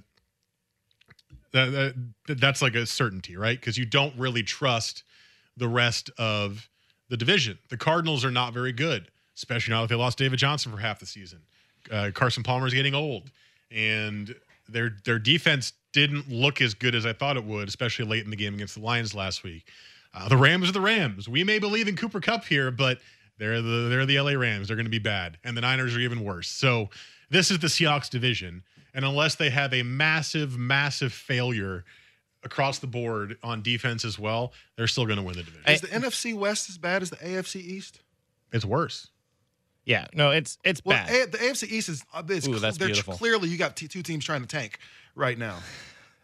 that, 1.53 1.93
that, 2.27 2.39
that's 2.39 2.61
like 2.61 2.73
a 2.73 2.85
certainty, 2.85 3.37
right? 3.37 3.59
Because 3.59 3.77
you 3.77 3.85
don't 3.85 4.17
really 4.17 4.41
trust 4.41 5.03
the 5.55 5.67
rest 5.67 6.09
of 6.17 6.67
the 7.09 7.17
division. 7.17 7.57
The 7.69 7.77
Cardinals 7.77 8.23
are 8.25 8.31
not 8.31 8.53
very 8.53 8.71
good, 8.71 9.07
especially 9.35 9.73
now 9.73 9.81
that 9.81 9.89
they 9.89 9.95
lost 9.95 10.17
David 10.17 10.39
Johnson 10.39 10.71
for 10.71 10.77
half 10.77 10.99
the 10.99 11.05
season. 11.05 11.39
Uh, 11.91 12.11
Carson 12.13 12.43
Palmer 12.43 12.67
is 12.67 12.73
getting 12.73 12.95
old, 12.95 13.31
and 13.71 14.33
their 14.69 14.91
their 15.05 15.19
defense 15.19 15.73
didn't 15.91 16.29
look 16.29 16.61
as 16.61 16.73
good 16.73 16.95
as 16.95 17.05
I 17.05 17.13
thought 17.13 17.37
it 17.37 17.43
would, 17.43 17.67
especially 17.67 18.05
late 18.05 18.23
in 18.23 18.29
the 18.29 18.35
game 18.35 18.53
against 18.55 18.75
the 18.75 18.81
Lions 18.81 19.13
last 19.13 19.43
week. 19.43 19.67
Uh, 20.13 20.27
the 20.29 20.37
Rams 20.37 20.69
are 20.69 20.73
the 20.73 20.81
Rams. 20.81 21.27
We 21.27 21.43
may 21.43 21.59
believe 21.59 21.87
in 21.87 21.95
Cooper 21.95 22.19
Kupp 22.19 22.45
here, 22.45 22.71
but 22.71 22.99
they're 23.37 23.61
the 23.61 23.89
they're 23.89 24.05
the 24.05 24.19
LA 24.19 24.33
Rams. 24.33 24.67
They're 24.67 24.77
going 24.77 24.85
to 24.85 24.91
be 24.91 24.99
bad, 24.99 25.37
and 25.43 25.57
the 25.57 25.61
Niners 25.61 25.95
are 25.95 25.99
even 25.99 26.23
worse. 26.23 26.47
So 26.47 26.89
this 27.29 27.51
is 27.51 27.59
the 27.59 27.67
Seahawks 27.67 28.09
division, 28.09 28.63
and 28.93 29.03
unless 29.03 29.35
they 29.35 29.49
have 29.49 29.73
a 29.73 29.83
massive, 29.83 30.57
massive 30.57 31.11
failure 31.11 31.83
across 32.43 32.79
the 32.79 32.87
board 32.87 33.37
on 33.43 33.61
defense 33.61 34.03
as 34.05 34.17
well, 34.19 34.53
they're 34.75 34.87
still 34.87 35.05
going 35.05 35.17
to 35.17 35.23
win 35.23 35.35
the 35.35 35.43
division. 35.43 35.63
Is 35.71 35.81
the 35.81 35.87
NFC 35.87 36.33
West 36.35 36.69
as 36.69 36.77
bad 36.77 37.01
as 37.01 37.09
the 37.09 37.15
AFC 37.17 37.57
East? 37.57 38.01
it's 38.51 38.65
worse. 38.65 39.09
Yeah, 39.85 40.07
no, 40.13 40.31
it's 40.31 40.57
it's 40.63 40.81
Well, 40.85 40.95
bad. 40.97 41.09
A- 41.27 41.31
the 41.31 41.37
AFC 41.39 41.67
East 41.69 41.89
is, 41.89 42.05
uh, 42.13 42.23
is 42.29 42.47
Ooh, 42.47 42.57
that's 42.59 42.77
they're 42.77 42.87
beautiful. 42.87 43.15
clearly 43.17 43.49
you 43.49 43.57
got 43.57 43.75
t- 43.75 43.87
two 43.89 44.01
teams 44.01 44.23
trying 44.23 44.41
to 44.41 44.47
tank 44.47 44.79
right 45.15 45.37
now. 45.37 45.57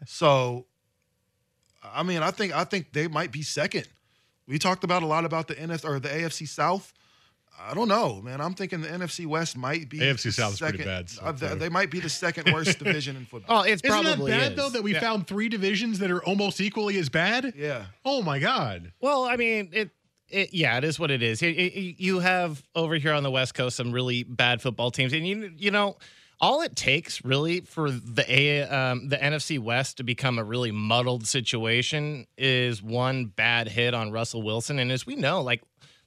So, 0.05 0.65
I 1.83 2.03
mean, 2.03 2.23
I 2.23 2.31
think 2.31 2.55
I 2.55 2.63
think 2.63 2.93
they 2.93 3.09
might 3.09 3.33
be 3.33 3.41
second. 3.41 3.85
We 4.47 4.57
talked 4.57 4.85
about 4.85 5.03
a 5.03 5.05
lot 5.05 5.25
about 5.25 5.49
the 5.49 5.55
NFC 5.55 5.83
or 5.83 5.99
the 5.99 6.07
AFC 6.07 6.47
South. 6.47 6.93
I 7.61 7.73
don't 7.73 7.87
know, 7.87 8.21
man. 8.21 8.41
I'm 8.41 8.53
thinking 8.53 8.81
the 8.81 8.87
NFC 8.87 9.25
West 9.25 9.57
might 9.57 9.89
be 9.89 9.99
AFC 9.99 10.23
the 10.23 10.31
South 10.31 10.53
is 10.53 10.59
pretty 10.59 10.77
second- 10.79 10.91
bad, 10.91 11.09
so 11.09 11.21
uh, 11.23 11.31
they, 11.31 11.55
they 11.55 11.69
might 11.69 11.91
be 11.91 11.99
the 11.99 12.09
second 12.09 12.51
worst 12.53 12.79
division 12.83 13.15
in 13.15 13.25
football. 13.25 13.59
oh, 13.59 13.63
it's 13.63 13.81
Isn't 13.83 13.89
probably 14.03 14.31
that 14.31 14.39
bad 14.39 14.51
is. 14.53 14.57
though 14.57 14.69
that 14.69 14.83
we 14.83 14.93
Yeah. 14.93 14.99
found 15.01 15.27
three 15.27 15.49
divisions 15.49 15.99
that 15.99 16.09
are 16.11 16.23
almost 16.23 16.61
equally 16.61 16.97
as 16.97 17.09
bad? 17.09 17.53
Yeah. 17.57 17.85
Oh 18.05 18.21
my 18.21 18.39
god. 18.39 18.91
Well, 19.01 19.23
I 19.25 19.35
mean, 19.35 19.69
it, 19.73 19.89
it 20.29 20.53
yeah, 20.53 20.77
it 20.77 20.83
is 20.83 20.99
what 20.99 21.11
it 21.11 21.21
is. 21.21 21.41
It- 21.41 21.57
it- 21.57 21.99
you 21.99 22.19
have 22.19 22.63
over 22.75 22.95
here 22.95 23.13
on 23.13 23.23
the 23.23 23.31
West 23.31 23.53
Coast 23.55 23.75
some 23.77 23.91
really 23.91 24.23
bad 24.23 24.61
football 24.61 24.91
teams, 24.91 25.11
and 25.13 25.27
you 25.27 25.51
you 25.57 25.71
know, 25.71 25.97
all 26.41 26.61
it 26.61 26.75
takes 26.75 27.25
really 27.25 27.59
for 27.61 27.91
the 27.91 28.23
A 28.27 28.61
um, 28.63 29.09
the 29.09 29.17
NFC 29.17 29.59
West 29.59 29.97
to 29.97 30.03
become 30.03 30.39
a 30.39 30.43
really 30.43 30.71
muddled 30.71 31.27
situation 31.27 32.25
is 32.37 32.81
one 32.81 33.25
bad 33.25 33.67
hit 33.67 33.93
on 33.93 34.11
Russell 34.11 34.41
Wilson, 34.41 34.79
and 34.79 34.91
as 34.91 35.05
we 35.05 35.15
know, 35.17 35.41
like 35.41 35.61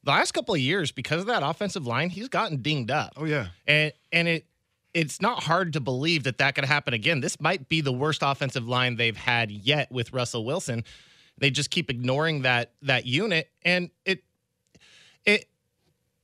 the 0.04 0.10
last 0.10 0.32
couple 0.32 0.54
of 0.54 0.60
years, 0.60 0.92
because 0.92 1.20
of 1.20 1.26
that 1.26 1.42
offensive 1.42 1.86
line, 1.86 2.10
he's 2.10 2.28
gotten 2.28 2.62
dinged 2.62 2.90
up. 2.90 3.12
Oh 3.16 3.24
yeah. 3.24 3.48
and 3.66 3.92
and 4.12 4.28
it 4.28 4.46
it's 4.94 5.22
not 5.22 5.42
hard 5.42 5.72
to 5.72 5.80
believe 5.80 6.24
that 6.24 6.38
that 6.38 6.54
could 6.54 6.66
happen 6.66 6.92
again. 6.92 7.20
This 7.20 7.40
might 7.40 7.68
be 7.68 7.80
the 7.80 7.92
worst 7.92 8.20
offensive 8.22 8.68
line 8.68 8.96
they've 8.96 9.16
had 9.16 9.50
yet 9.50 9.90
with 9.90 10.12
Russell 10.12 10.44
Wilson. 10.44 10.84
They 11.38 11.50
just 11.50 11.70
keep 11.70 11.90
ignoring 11.90 12.42
that 12.42 12.72
that 12.82 13.06
unit, 13.06 13.50
and 13.64 13.90
it 14.04 14.22
it 15.24 15.48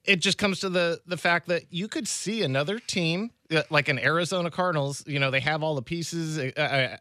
it 0.05 0.17
just 0.17 0.39
comes 0.39 0.61
to 0.61 0.69
the 0.69 1.01
the 1.07 1.17
fact 1.17 1.49
that 1.49 1.65
you 1.71 1.89
could 1.89 2.07
see 2.07 2.43
another 2.43 2.79
team 2.79 3.31
uh, 3.51 3.63
like 3.71 3.89
an 3.89 3.99
Arizona 3.99 4.51
Cardinals. 4.51 5.03
You 5.07 5.19
know, 5.19 5.31
they 5.31 5.41
have 5.41 5.63
all 5.63 5.75
the 5.75 5.83
pieces. 5.83 6.39
Uh, 6.39 6.61
uh, 6.61 6.97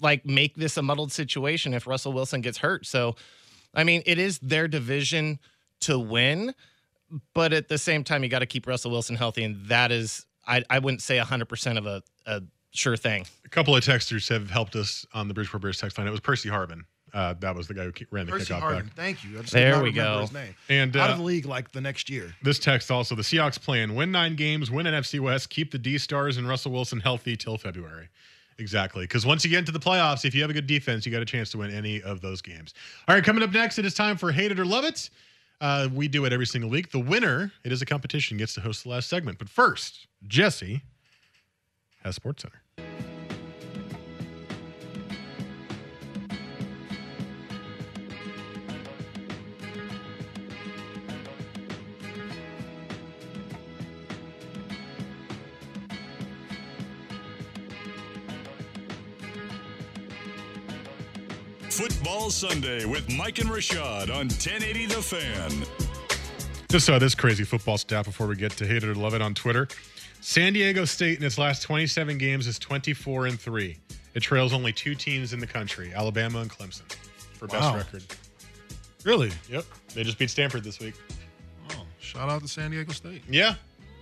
like 0.00 0.26
make 0.26 0.56
this 0.56 0.76
a 0.76 0.82
muddled 0.82 1.10
situation 1.10 1.72
if 1.72 1.86
Russell 1.86 2.12
Wilson 2.12 2.42
gets 2.42 2.58
hurt. 2.58 2.84
So, 2.84 3.16
I 3.76 3.84
mean, 3.84 4.02
it 4.06 4.18
is 4.18 4.40
their 4.40 4.66
division 4.66 5.38
to 5.82 5.98
win 5.98 6.54
but 7.34 7.52
at 7.52 7.68
the 7.68 7.78
same 7.78 8.04
time, 8.04 8.22
you 8.22 8.28
got 8.28 8.40
to 8.40 8.46
keep 8.46 8.66
Russell 8.66 8.90
Wilson 8.90 9.16
healthy, 9.16 9.44
and 9.44 9.64
that 9.66 9.92
is, 9.92 10.26
I, 10.46 10.64
I 10.68 10.78
wouldn't 10.78 11.02
say 11.02 11.18
100% 11.18 11.78
of 11.78 11.86
a, 11.86 12.02
a 12.26 12.42
sure 12.72 12.96
thing. 12.96 13.26
A 13.44 13.48
couple 13.48 13.76
of 13.76 13.84
texters 13.84 14.28
have 14.28 14.50
helped 14.50 14.76
us 14.76 15.06
on 15.14 15.28
the 15.28 15.34
Bridgeport 15.34 15.62
Bears 15.62 15.78
text 15.78 15.98
line. 15.98 16.06
It 16.06 16.10
was 16.10 16.20
Percy 16.20 16.48
Harvin. 16.48 16.82
Uh, 17.14 17.34
that 17.34 17.54
was 17.54 17.68
the 17.68 17.74
guy 17.74 17.84
who 17.84 17.92
ran 18.10 18.26
the 18.26 18.32
Percy 18.32 18.52
kickoff 18.52 18.60
Harvin. 18.60 18.84
back. 18.86 18.94
Thank 18.94 19.24
you. 19.24 19.38
I 19.38 19.42
just 19.42 19.52
There 19.52 19.80
we 19.80 19.92
go. 19.92 20.22
His 20.22 20.32
name. 20.32 20.54
And 20.68 20.94
Out 20.96 21.08
uh, 21.08 21.12
of 21.12 21.18
the 21.18 21.24
league 21.24 21.46
like 21.46 21.72
the 21.72 21.80
next 21.80 22.10
year. 22.10 22.34
this 22.42 22.58
text 22.58 22.90
also 22.90 23.14
the 23.14 23.22
Seahawks 23.22 23.60
plan 23.60 23.94
win 23.94 24.10
nine 24.10 24.34
games, 24.34 24.70
win 24.70 24.86
NFC 24.86 25.20
West, 25.20 25.48
keep 25.48 25.70
the 25.70 25.78
D 25.78 25.96
Stars 25.98 26.36
and 26.36 26.48
Russell 26.48 26.72
Wilson 26.72 27.00
healthy 27.00 27.36
till 27.36 27.56
February. 27.56 28.08
Exactly. 28.58 29.04
Because 29.04 29.26
once 29.26 29.44
you 29.44 29.50
get 29.50 29.60
into 29.60 29.72
the 29.72 29.80
playoffs, 29.80 30.24
if 30.24 30.34
you 30.34 30.40
have 30.40 30.50
a 30.50 30.54
good 30.54 30.66
defense, 30.66 31.04
you 31.04 31.12
got 31.12 31.22
a 31.22 31.26
chance 31.26 31.50
to 31.50 31.58
win 31.58 31.70
any 31.70 32.02
of 32.02 32.20
those 32.20 32.40
games. 32.40 32.72
All 33.06 33.14
right, 33.14 33.22
coming 33.22 33.42
up 33.42 33.52
next, 33.52 33.78
it 33.78 33.84
is 33.84 33.94
time 33.94 34.16
for 34.16 34.32
Hate 34.32 34.50
It 34.50 34.58
or 34.58 34.64
Love 34.64 34.84
It. 34.84 35.10
Uh, 35.60 35.88
we 35.92 36.08
do 36.08 36.24
it 36.24 36.32
every 36.32 36.46
single 36.46 36.70
week. 36.70 36.90
The 36.90 37.00
winner, 37.00 37.52
it 37.64 37.72
is 37.72 37.82
a 37.82 37.86
competition, 37.86 38.36
gets 38.36 38.54
to 38.54 38.60
host 38.60 38.84
the 38.84 38.90
last 38.90 39.08
segment. 39.08 39.38
But 39.38 39.48
first, 39.48 40.06
Jesse 40.26 40.82
has 42.02 42.14
Sports 42.14 42.42
Center. 42.42 42.62
Football 61.76 62.30
Sunday 62.30 62.86
with 62.86 63.12
Mike 63.12 63.38
and 63.38 63.50
Rashad 63.50 64.04
on 64.08 64.28
1080 64.28 64.86
The 64.86 65.02
Fan. 65.02 65.66
Just 66.70 66.86
saw 66.86 66.98
this 66.98 67.14
crazy 67.14 67.44
football 67.44 67.76
stat 67.76 68.06
before 68.06 68.26
we 68.26 68.34
get 68.34 68.52
to 68.52 68.66
hate 68.66 68.82
it 68.82 68.84
or 68.88 68.94
love 68.94 69.12
it 69.12 69.20
on 69.20 69.34
Twitter. 69.34 69.68
San 70.22 70.54
Diego 70.54 70.86
State 70.86 71.18
in 71.18 71.24
its 71.24 71.36
last 71.36 71.62
27 71.62 72.16
games 72.16 72.46
is 72.46 72.58
24 72.58 73.26
and 73.26 73.38
3. 73.38 73.76
It 74.14 74.20
trails 74.20 74.54
only 74.54 74.72
two 74.72 74.94
teams 74.94 75.34
in 75.34 75.38
the 75.38 75.46
country, 75.46 75.92
Alabama 75.94 76.40
and 76.40 76.50
Clemson, 76.50 76.90
for 77.34 77.46
best 77.46 77.60
Wow. 77.60 77.76
record. 77.76 78.04
Really? 79.04 79.30
Yep. 79.50 79.66
They 79.94 80.02
just 80.02 80.16
beat 80.16 80.30
Stanford 80.30 80.64
this 80.64 80.78
week. 80.80 80.94
Oh, 81.72 81.84
shout 82.00 82.30
out 82.30 82.40
to 82.40 82.48
San 82.48 82.70
Diego 82.70 82.92
State. 82.94 83.22
Yeah. 83.28 83.54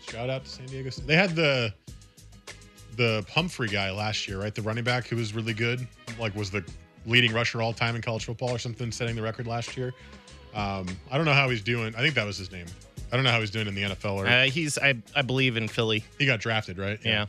Shout 0.08 0.30
out 0.30 0.44
to 0.44 0.50
San 0.50 0.66
Diego 0.66 0.90
State. 0.90 1.08
They 1.08 1.16
had 1.16 1.34
the 1.34 1.74
the 2.96 3.24
Pumphrey 3.28 3.66
guy 3.66 3.90
last 3.90 4.28
year, 4.28 4.40
right? 4.40 4.54
The 4.54 4.62
running 4.62 4.84
back 4.84 5.08
who 5.08 5.16
was 5.16 5.34
really 5.34 5.54
good, 5.54 5.84
like 6.20 6.36
was 6.36 6.52
the 6.52 6.64
leading 7.06 7.32
rusher 7.32 7.60
all 7.62 7.72
time 7.72 7.96
in 7.96 8.02
college 8.02 8.24
football 8.24 8.50
or 8.50 8.58
something, 8.58 8.90
setting 8.92 9.16
the 9.16 9.22
record 9.22 9.46
last 9.46 9.76
year. 9.76 9.92
Um, 10.54 10.86
I 11.10 11.16
don't 11.16 11.24
know 11.26 11.32
how 11.32 11.48
he's 11.50 11.62
doing. 11.62 11.94
I 11.96 11.98
think 12.00 12.14
that 12.14 12.26
was 12.26 12.38
his 12.38 12.50
name. 12.52 12.66
I 13.12 13.16
don't 13.16 13.24
know 13.24 13.30
how 13.30 13.40
he's 13.40 13.50
doing 13.50 13.66
in 13.66 13.74
the 13.74 13.82
NFL. 13.82 14.14
Or 14.14 14.26
Uh, 14.26 14.44
he's, 14.44 14.78
I, 14.78 14.94
I 15.14 15.22
believe, 15.22 15.56
in 15.56 15.68
Philly. 15.68 16.04
he 16.18 16.26
got 16.26 16.40
drafted, 16.40 16.78
right? 16.78 16.98
Yeah. 17.04 17.26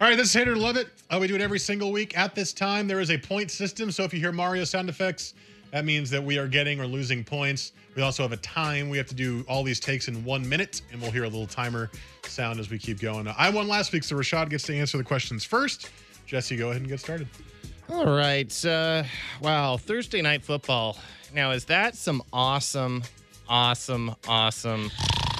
All 0.00 0.08
right, 0.08 0.16
this 0.16 0.28
is 0.28 0.32
Hater 0.34 0.56
Love 0.56 0.76
It. 0.76 0.88
Uh, 1.10 1.18
we 1.20 1.26
do 1.26 1.34
it 1.34 1.40
every 1.42 1.58
single 1.58 1.92
week. 1.92 2.16
At 2.16 2.34
this 2.34 2.52
time, 2.52 2.88
there 2.88 3.00
is 3.00 3.10
a 3.10 3.18
point 3.18 3.50
system. 3.50 3.90
So 3.90 4.02
if 4.04 4.14
you 4.14 4.20
hear 4.20 4.32
Mario 4.32 4.64
sound 4.64 4.88
effects, 4.88 5.34
that 5.72 5.84
means 5.84 6.08
that 6.10 6.22
we 6.24 6.38
are 6.38 6.48
getting 6.48 6.80
or 6.80 6.86
losing 6.86 7.22
points. 7.22 7.72
We 7.94 8.02
also 8.02 8.22
have 8.22 8.32
a 8.32 8.38
time. 8.38 8.88
We 8.88 8.96
have 8.96 9.06
to 9.08 9.14
do 9.14 9.44
all 9.48 9.62
these 9.62 9.78
takes 9.78 10.08
in 10.08 10.24
one 10.24 10.48
minute, 10.48 10.80
and 10.90 11.02
we'll 11.02 11.10
hear 11.10 11.24
a 11.24 11.28
little 11.28 11.46
timer 11.46 11.90
sound 12.24 12.58
as 12.60 12.70
we 12.70 12.78
keep 12.78 12.98
going. 12.98 13.28
I 13.28 13.50
won 13.50 13.68
last 13.68 13.92
week, 13.92 14.04
so 14.04 14.16
Rashad 14.16 14.48
gets 14.48 14.64
to 14.64 14.74
answer 14.76 14.96
the 14.96 15.04
questions 15.04 15.44
first. 15.44 15.90
Jesse, 16.26 16.56
go 16.56 16.70
ahead 16.70 16.80
and 16.80 16.88
get 16.88 17.00
started. 17.00 17.28
All 17.92 18.06
right. 18.06 18.64
Uh, 18.64 19.02
wow. 19.40 19.76
Thursday 19.76 20.22
night 20.22 20.42
football. 20.44 20.96
Now, 21.34 21.50
is 21.50 21.64
that 21.66 21.96
some 21.96 22.22
awesome, 22.32 23.02
awesome, 23.48 24.14
awesome 24.28 24.90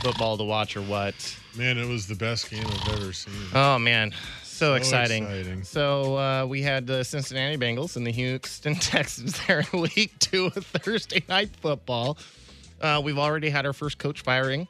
football 0.02 0.36
to 0.36 0.44
watch 0.44 0.76
or 0.76 0.82
what? 0.82 1.14
Man, 1.56 1.78
it 1.78 1.86
was 1.88 2.06
the 2.06 2.14
best 2.14 2.50
game 2.50 2.64
I've 2.66 3.00
ever 3.00 3.12
seen. 3.12 3.34
Oh, 3.54 3.78
man. 3.78 4.12
So, 4.42 4.74
exciting. 4.74 5.24
exciting. 5.24 5.64
So, 5.64 6.16
uh, 6.16 6.46
we 6.46 6.60
had 6.62 6.86
the 6.86 7.04
Cincinnati 7.04 7.56
Bengals 7.56 7.96
and 7.96 8.06
the 8.06 8.10
Houston 8.12 8.74
Texans 8.80 9.40
there 9.46 9.64
in 9.72 9.80
week 9.80 10.12
two 10.18 10.46
of 10.46 10.66
Thursday 10.66 11.22
night 11.28 11.50
football. 11.60 12.18
Uh, 12.80 13.00
we've 13.02 13.18
already 13.18 13.48
had 13.50 13.64
our 13.66 13.72
first 13.72 13.98
coach 13.98 14.22
firing 14.22 14.66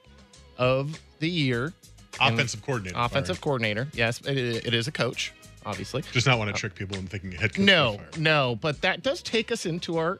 of 0.58 1.00
the 1.18 1.28
year. 1.28 1.72
Offensive 2.20 2.62
coordinator. 2.62 2.96
Offensive 2.98 3.36
fired. 3.36 3.42
coordinator. 3.42 3.88
Yes, 3.94 4.20
it, 4.22 4.36
it 4.66 4.74
is 4.74 4.88
a 4.88 4.92
coach, 4.92 5.32
obviously. 5.64 6.02
Just 6.12 6.26
not 6.26 6.38
want 6.38 6.54
to 6.54 6.58
trick 6.58 6.74
people 6.74 6.96
into 6.96 7.10
thinking 7.10 7.32
head 7.32 7.54
coach. 7.54 7.64
No, 7.64 8.00
no, 8.18 8.56
but 8.60 8.80
that 8.82 9.02
does 9.02 9.22
take 9.22 9.52
us 9.52 9.66
into 9.66 9.98
our 9.98 10.18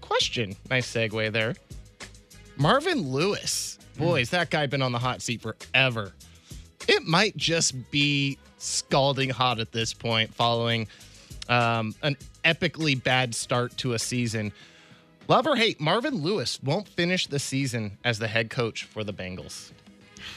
question. 0.00 0.56
Nice 0.70 0.92
segue 0.92 1.32
there. 1.32 1.54
Marvin 2.56 3.12
Lewis. 3.12 3.78
Boy, 3.96 4.20
has 4.20 4.30
that 4.30 4.50
guy 4.50 4.66
been 4.66 4.82
on 4.82 4.92
the 4.92 4.98
hot 4.98 5.22
seat 5.22 5.42
forever. 5.42 6.12
It 6.86 7.04
might 7.04 7.36
just 7.36 7.90
be 7.90 8.38
scalding 8.58 9.30
hot 9.30 9.58
at 9.58 9.72
this 9.72 9.92
point 9.92 10.32
following 10.32 10.86
um, 11.48 11.94
an 12.02 12.16
epically 12.44 13.00
bad 13.02 13.34
start 13.34 13.76
to 13.78 13.94
a 13.94 13.98
season. 13.98 14.52
Love 15.26 15.46
or 15.46 15.56
hate, 15.56 15.80
Marvin 15.80 16.22
Lewis 16.22 16.62
won't 16.62 16.88
finish 16.88 17.26
the 17.26 17.38
season 17.38 17.98
as 18.04 18.18
the 18.18 18.28
head 18.28 18.50
coach 18.50 18.84
for 18.84 19.02
the 19.04 19.12
Bengals. 19.12 19.72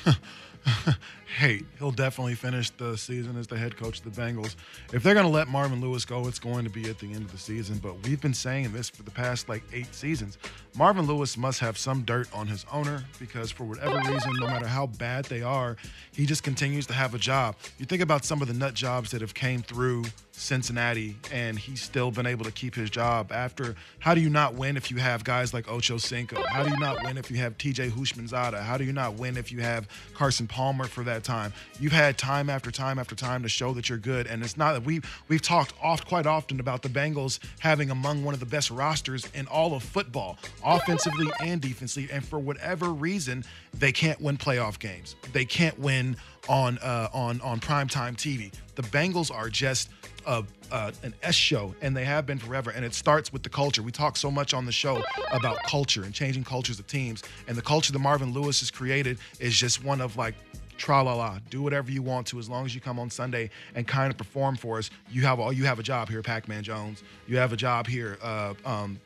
hate. 1.31 1.65
He'll 1.79 1.91
definitely 1.91 2.35
finish 2.35 2.69
the 2.71 2.97
season 2.97 3.37
as 3.37 3.47
the 3.47 3.57
head 3.57 3.77
coach 3.77 3.99
of 4.03 4.13
the 4.13 4.21
Bengals. 4.21 4.55
If 4.93 5.01
they're 5.01 5.13
going 5.13 5.25
to 5.25 5.31
let 5.31 5.47
Marvin 5.47 5.79
Lewis 5.79 6.03
go, 6.03 6.27
it's 6.27 6.39
going 6.39 6.65
to 6.65 6.69
be 6.69 6.89
at 6.89 6.99
the 6.99 7.07
end 7.07 7.23
of 7.23 7.31
the 7.31 7.37
season. 7.37 7.77
But 7.77 8.03
we've 8.03 8.19
been 8.21 8.33
saying 8.33 8.71
this 8.73 8.89
for 8.89 9.03
the 9.03 9.11
past 9.11 9.47
like 9.47 9.63
eight 9.73 9.93
seasons. 9.95 10.37
Marvin 10.75 11.05
Lewis 11.05 11.37
must 11.37 11.59
have 11.59 11.77
some 11.77 12.01
dirt 12.03 12.27
on 12.33 12.47
his 12.47 12.65
owner 12.71 13.03
because 13.19 13.49
for 13.49 13.63
whatever 13.63 13.97
reason, 14.11 14.33
no 14.39 14.47
matter 14.47 14.67
how 14.67 14.87
bad 14.87 15.25
they 15.25 15.41
are, 15.41 15.77
he 16.13 16.25
just 16.25 16.43
continues 16.43 16.85
to 16.87 16.93
have 16.93 17.15
a 17.15 17.17
job. 17.17 17.55
You 17.77 17.85
think 17.85 18.01
about 18.01 18.25
some 18.25 18.41
of 18.41 18.47
the 18.47 18.53
nut 18.53 18.73
jobs 18.73 19.11
that 19.11 19.21
have 19.21 19.33
came 19.33 19.61
through 19.61 20.03
Cincinnati, 20.31 21.17
and 21.31 21.57
he's 21.59 21.81
still 21.81 22.09
been 22.09 22.25
able 22.25 22.45
to 22.45 22.51
keep 22.51 22.73
his 22.73 22.89
job. 22.89 23.31
After, 23.31 23.75
how 23.99 24.15
do 24.15 24.21
you 24.21 24.29
not 24.29 24.55
win 24.55 24.77
if 24.77 24.89
you 24.89 24.97
have 24.97 25.23
guys 25.23 25.53
like 25.53 25.69
Ocho 25.69 25.97
Cinco? 25.97 26.41
How 26.47 26.63
do 26.63 26.69
you 26.69 26.79
not 26.79 27.03
win 27.03 27.17
if 27.17 27.29
you 27.29 27.37
have 27.37 27.57
T.J. 27.57 27.89
Houshmandzadeh? 27.89 28.61
How 28.61 28.77
do 28.77 28.83
you 28.83 28.93
not 28.93 29.15
win 29.15 29.37
if 29.37 29.51
you 29.51 29.59
have 29.59 29.87
Carson 30.13 30.47
Palmer 30.47 30.85
for 30.85 31.03
that 31.03 31.20
time? 31.21 31.53
You've 31.79 31.91
had 31.91 32.17
time 32.17 32.49
after 32.49 32.71
time 32.71 32.99
after 32.99 33.15
time 33.15 33.43
to 33.43 33.49
show 33.49 33.73
that 33.73 33.89
you're 33.89 33.97
good, 33.97 34.27
and 34.27 34.43
it's 34.43 34.57
not 34.57 34.73
that 34.73 34.83
we 34.83 35.01
we've 35.27 35.41
talked 35.41 35.73
oft 35.81 36.07
quite 36.07 36.25
often 36.25 36.59
about 36.59 36.81
the 36.81 36.89
Bengals 36.89 37.39
having 37.59 37.89
among 37.89 38.23
one 38.23 38.33
of 38.33 38.39
the 38.39 38.45
best 38.45 38.71
rosters 38.71 39.27
in 39.33 39.47
all 39.47 39.73
of 39.73 39.83
football, 39.83 40.37
offensively 40.63 41.31
and 41.41 41.61
defensively, 41.61 42.09
and 42.11 42.25
for 42.25 42.39
whatever 42.39 42.89
reason, 42.89 43.43
they 43.73 43.91
can't 43.91 44.19
win 44.21 44.37
playoff 44.37 44.79
games. 44.79 45.15
They 45.33 45.45
can't 45.45 45.77
win 45.79 46.17
on 46.49 46.77
uh, 46.79 47.09
on 47.13 47.41
on 47.41 47.59
primetime 47.59 48.15
TV. 48.15 48.51
The 48.75 48.83
Bengals 48.83 49.31
are 49.33 49.49
just 49.49 49.89
a, 50.25 50.43
uh, 50.71 50.91
an 51.03 51.13
S 51.23 51.35
show, 51.35 51.73
and 51.81 51.95
they 51.95 52.05
have 52.05 52.25
been 52.25 52.37
forever. 52.37 52.71
And 52.71 52.85
it 52.85 52.93
starts 52.93 53.33
with 53.33 53.43
the 53.43 53.49
culture. 53.49 53.81
We 53.81 53.91
talk 53.91 54.17
so 54.17 54.31
much 54.31 54.53
on 54.53 54.65
the 54.65 54.71
show 54.71 55.03
about 55.31 55.63
culture 55.63 56.03
and 56.03 56.13
changing 56.13 56.43
cultures 56.43 56.79
of 56.79 56.87
teams, 56.87 57.23
and 57.47 57.57
the 57.57 57.61
culture 57.61 57.91
that 57.91 57.99
Marvin 57.99 58.33
Lewis 58.33 58.59
has 58.59 58.71
created 58.71 59.19
is 59.39 59.57
just 59.57 59.83
one 59.83 60.01
of 60.01 60.17
like. 60.17 60.35
Tra 60.81 61.03
la 61.03 61.13
la, 61.13 61.37
do 61.51 61.61
whatever 61.61 61.91
you 61.91 62.01
want 62.01 62.25
to 62.25 62.39
as 62.39 62.49
long 62.49 62.65
as 62.65 62.73
you 62.73 62.81
come 62.81 62.97
on 62.97 63.11
Sunday 63.11 63.51
and 63.75 63.87
kind 63.87 64.09
of 64.09 64.17
perform 64.17 64.55
for 64.55 64.79
us. 64.79 64.89
You 65.11 65.21
have 65.21 65.39
all 65.39 65.53
you 65.53 65.63
have 65.65 65.77
a 65.77 65.83
job 65.83 66.09
here, 66.09 66.23
Pac-Man 66.23 66.63
Jones. 66.63 67.03
You 67.27 67.37
have 67.37 67.53
a 67.53 67.55
job 67.55 67.85
here. 67.85 68.17
Uh, 68.19 68.55
um, 68.65 68.99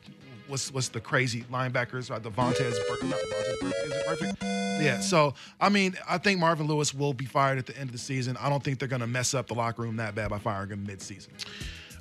what's 0.48 0.72
what's 0.72 0.88
the 0.88 1.00
crazy 1.00 1.42
linebackers? 1.52 2.10
Uh, 2.10 2.18
the 2.18 2.30
Vontaze 2.30 2.72
not 3.02 3.20
Vontaze 3.20 3.84
is 3.84 3.92
it 3.92 4.06
Burfict? 4.06 4.82
Yeah. 4.82 5.00
So 5.00 5.34
I 5.60 5.68
mean, 5.68 5.96
I 6.08 6.16
think 6.16 6.40
Marvin 6.40 6.66
Lewis 6.66 6.94
will 6.94 7.12
be 7.12 7.26
fired 7.26 7.58
at 7.58 7.66
the 7.66 7.76
end 7.76 7.90
of 7.90 7.92
the 7.92 7.98
season. 7.98 8.38
I 8.38 8.48
don't 8.48 8.64
think 8.64 8.78
they're 8.78 8.88
going 8.88 9.00
to 9.00 9.06
mess 9.06 9.34
up 9.34 9.46
the 9.46 9.54
locker 9.54 9.82
room 9.82 9.96
that 9.96 10.14
bad 10.14 10.30
by 10.30 10.38
firing 10.38 10.70
him 10.70 10.86
mid-season. 10.86 11.34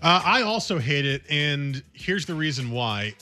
Uh, 0.01 0.21
I 0.23 0.43
also 0.43 0.79
hate 0.79 1.05
it, 1.05 1.23
and 1.29 1.83
here's 1.91 2.25
the 2.25 2.35
reason 2.35 2.71
why. 2.71 3.13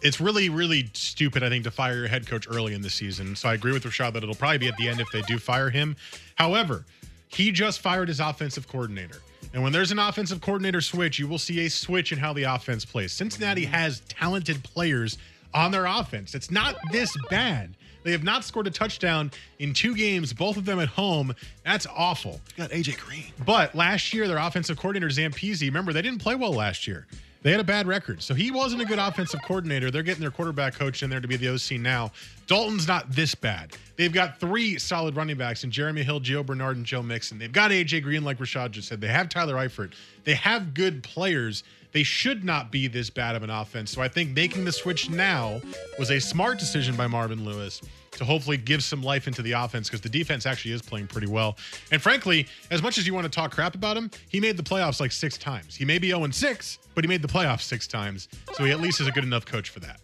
It's 0.00 0.20
really, 0.20 0.48
really 0.48 0.88
stupid, 0.92 1.42
I 1.42 1.48
think, 1.48 1.64
to 1.64 1.70
fire 1.70 1.96
your 1.96 2.08
head 2.08 2.26
coach 2.26 2.46
early 2.48 2.74
in 2.74 2.82
the 2.82 2.90
season. 2.90 3.34
So 3.34 3.48
I 3.48 3.54
agree 3.54 3.72
with 3.72 3.84
Rashad 3.84 4.12
that 4.12 4.22
it'll 4.22 4.34
probably 4.34 4.58
be 4.58 4.68
at 4.68 4.76
the 4.76 4.88
end 4.88 5.00
if 5.00 5.10
they 5.10 5.22
do 5.22 5.38
fire 5.38 5.70
him. 5.70 5.96
However, 6.36 6.84
he 7.28 7.50
just 7.50 7.80
fired 7.80 8.08
his 8.08 8.20
offensive 8.20 8.68
coordinator. 8.68 9.18
And 9.52 9.62
when 9.62 9.72
there's 9.72 9.92
an 9.92 9.98
offensive 9.98 10.40
coordinator 10.40 10.80
switch, 10.80 11.18
you 11.18 11.26
will 11.26 11.38
see 11.38 11.66
a 11.66 11.70
switch 11.70 12.12
in 12.12 12.18
how 12.18 12.32
the 12.32 12.44
offense 12.44 12.84
plays. 12.84 13.12
Cincinnati 13.12 13.64
mm-hmm. 13.64 13.72
has 13.72 14.00
talented 14.08 14.62
players 14.62 15.18
on 15.54 15.70
their 15.70 15.86
offense. 15.86 16.34
It's 16.34 16.50
not 16.50 16.76
this 16.92 17.16
bad. 17.30 17.74
They 18.04 18.12
have 18.12 18.22
not 18.22 18.44
scored 18.44 18.66
a 18.66 18.70
touchdown 18.70 19.30
in 19.58 19.74
two 19.74 19.94
games, 19.94 20.32
both 20.32 20.56
of 20.56 20.64
them 20.64 20.78
at 20.80 20.88
home. 20.88 21.34
That's 21.64 21.86
awful. 21.94 22.40
You 22.56 22.64
got 22.64 22.70
AJ 22.70 22.98
Green. 22.98 23.24
But 23.44 23.74
last 23.74 24.14
year, 24.14 24.28
their 24.28 24.38
offensive 24.38 24.78
coordinator, 24.78 25.08
Zampese, 25.08 25.62
remember, 25.62 25.92
they 25.92 26.02
didn't 26.02 26.20
play 26.20 26.34
well 26.34 26.52
last 26.52 26.86
year. 26.86 27.06
They 27.48 27.52
had 27.52 27.62
a 27.62 27.64
bad 27.64 27.86
record. 27.86 28.22
So 28.22 28.34
he 28.34 28.50
wasn't 28.50 28.82
a 28.82 28.84
good 28.84 28.98
offensive 28.98 29.40
coordinator. 29.40 29.90
They're 29.90 30.02
getting 30.02 30.20
their 30.20 30.30
quarterback 30.30 30.74
coach 30.74 31.02
in 31.02 31.08
there 31.08 31.18
to 31.18 31.26
be 31.26 31.38
the 31.38 31.48
OC 31.48 31.80
now. 31.80 32.12
Dalton's 32.46 32.86
not 32.86 33.10
this 33.10 33.34
bad. 33.34 33.72
They've 33.96 34.12
got 34.12 34.38
three 34.38 34.78
solid 34.78 35.16
running 35.16 35.38
backs 35.38 35.64
in 35.64 35.70
Jeremy 35.70 36.02
Hill, 36.02 36.20
Gio 36.20 36.44
Bernard, 36.44 36.76
and 36.76 36.84
Joe 36.84 37.02
Mixon. 37.02 37.38
They've 37.38 37.50
got 37.50 37.70
AJ 37.70 38.02
Green, 38.02 38.22
like 38.22 38.36
Rashad 38.36 38.72
just 38.72 38.86
said. 38.86 39.00
They 39.00 39.08
have 39.08 39.30
Tyler 39.30 39.54
Eifert. 39.54 39.94
They 40.24 40.34
have 40.34 40.74
good 40.74 41.02
players. 41.02 41.64
They 41.92 42.02
should 42.02 42.44
not 42.44 42.70
be 42.70 42.86
this 42.86 43.08
bad 43.08 43.34
of 43.34 43.42
an 43.42 43.48
offense. 43.48 43.92
So 43.92 44.02
I 44.02 44.08
think 44.08 44.36
making 44.36 44.66
the 44.66 44.72
switch 44.72 45.08
now 45.08 45.62
was 45.98 46.10
a 46.10 46.20
smart 46.20 46.58
decision 46.58 46.96
by 46.96 47.06
Marvin 47.06 47.46
Lewis 47.46 47.80
to 48.18 48.24
hopefully 48.24 48.56
give 48.56 48.82
some 48.82 49.00
life 49.00 49.28
into 49.28 49.42
the 49.42 49.52
offense 49.52 49.88
because 49.88 50.00
the 50.00 50.08
defense 50.08 50.44
actually 50.44 50.72
is 50.72 50.82
playing 50.82 51.06
pretty 51.06 51.28
well. 51.28 51.56
And 51.92 52.02
frankly, 52.02 52.46
as 52.70 52.82
much 52.82 52.98
as 52.98 53.06
you 53.06 53.14
want 53.14 53.24
to 53.24 53.30
talk 53.30 53.52
crap 53.52 53.76
about 53.76 53.96
him, 53.96 54.10
he 54.28 54.40
made 54.40 54.56
the 54.56 54.62
playoffs 54.62 55.00
like 55.00 55.12
six 55.12 55.38
times. 55.38 55.76
He 55.76 55.84
may 55.84 55.98
be 55.98 56.08
0 56.08 56.28
6, 56.28 56.78
but 56.94 57.04
he 57.04 57.08
made 57.08 57.22
the 57.22 57.28
playoffs 57.28 57.62
six 57.62 57.86
times. 57.86 58.28
So 58.54 58.64
he 58.64 58.72
at 58.72 58.80
least 58.80 59.00
is 59.00 59.06
a 59.06 59.12
good 59.12 59.24
enough 59.24 59.46
coach 59.46 59.70
for 59.70 59.80
that. 59.80 60.00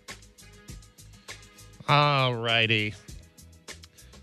All 1.88 2.36
righty. 2.36 2.94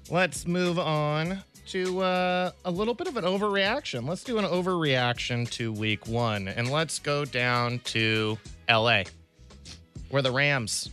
Let's 0.10 0.48
move 0.48 0.80
on 0.80 1.44
to 1.68 2.00
uh, 2.00 2.52
a 2.66 2.72
little 2.72 2.94
bit 2.94 3.08
of 3.08 3.18
an 3.18 3.26
overreaction. 3.26 4.08
Let's 4.08 4.24
do 4.24 4.38
an 4.38 4.46
overreaction 4.46 5.50
to 5.52 5.72
week 5.74 6.08
one, 6.08 6.48
and 6.48 6.72
let's 6.72 6.98
go 6.98 7.24
down 7.26 7.80
to 7.86 8.38
LA, 8.70 9.04
where 10.10 10.22
the 10.22 10.32
Rams 10.32 10.90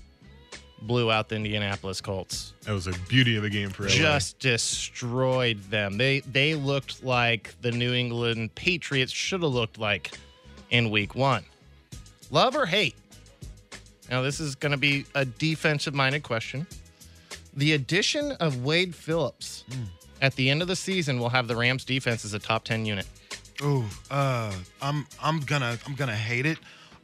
blew 0.83 1.11
out 1.11 1.29
the 1.29 1.37
Indianapolis 1.37 2.01
Colts. 2.01 2.53
That 2.65 2.73
was 2.73 2.87
a 2.87 2.93
beauty 3.09 3.37
of 3.37 3.45
a 3.45 3.51
game 3.51 3.71
for 3.71 3.85
LA. 3.85 3.89
Just 3.91 4.39
destroyed 4.39 5.63
them. 5.71 5.99
They 5.99 6.21
they 6.21 6.55
looked 6.55 7.05
like 7.05 7.55
the 7.63 7.73
New 7.73 7.93
England 7.93 8.55
Patriots 8.55 9.13
should 9.13 9.43
have 9.43 9.53
looked 9.53 9.79
like 9.79 10.13
in 10.71 10.91
week 10.91 11.15
one. 11.15 11.45
Love 12.31 12.57
or 12.57 12.67
hate? 12.67 12.95
Now 14.11 14.23
this 14.23 14.41
is 14.41 14.55
going 14.55 14.73
to 14.73 14.79
be 14.79 15.05
a 15.15 15.25
defensive 15.25 15.95
minded 15.95 16.23
question. 16.23 16.67
The 17.55 17.73
addition 17.73 18.33
of 18.33 18.65
Wade 18.65 18.95
Phillips 18.95 19.65
at 20.23 20.35
the 20.37 20.49
end 20.51 20.63
of 20.63 20.69
the 20.69 20.77
season 20.77 21.19
will 21.19 21.31
have 21.31 21.49
the 21.49 21.57
Rams 21.57 21.85
defense 21.85 22.25
as 22.25 22.35
a 22.35 22.39
top 22.39 22.65
10 22.65 22.87
unit. 22.87 23.07
Ooh, 23.63 23.85
uh, 24.11 24.53
I'm 24.81 25.07
I'm 25.21 25.41
gonna 25.41 25.77
I'm 25.85 25.95
gonna 25.97 26.15
hate 26.15 26.47
it. 26.47 26.59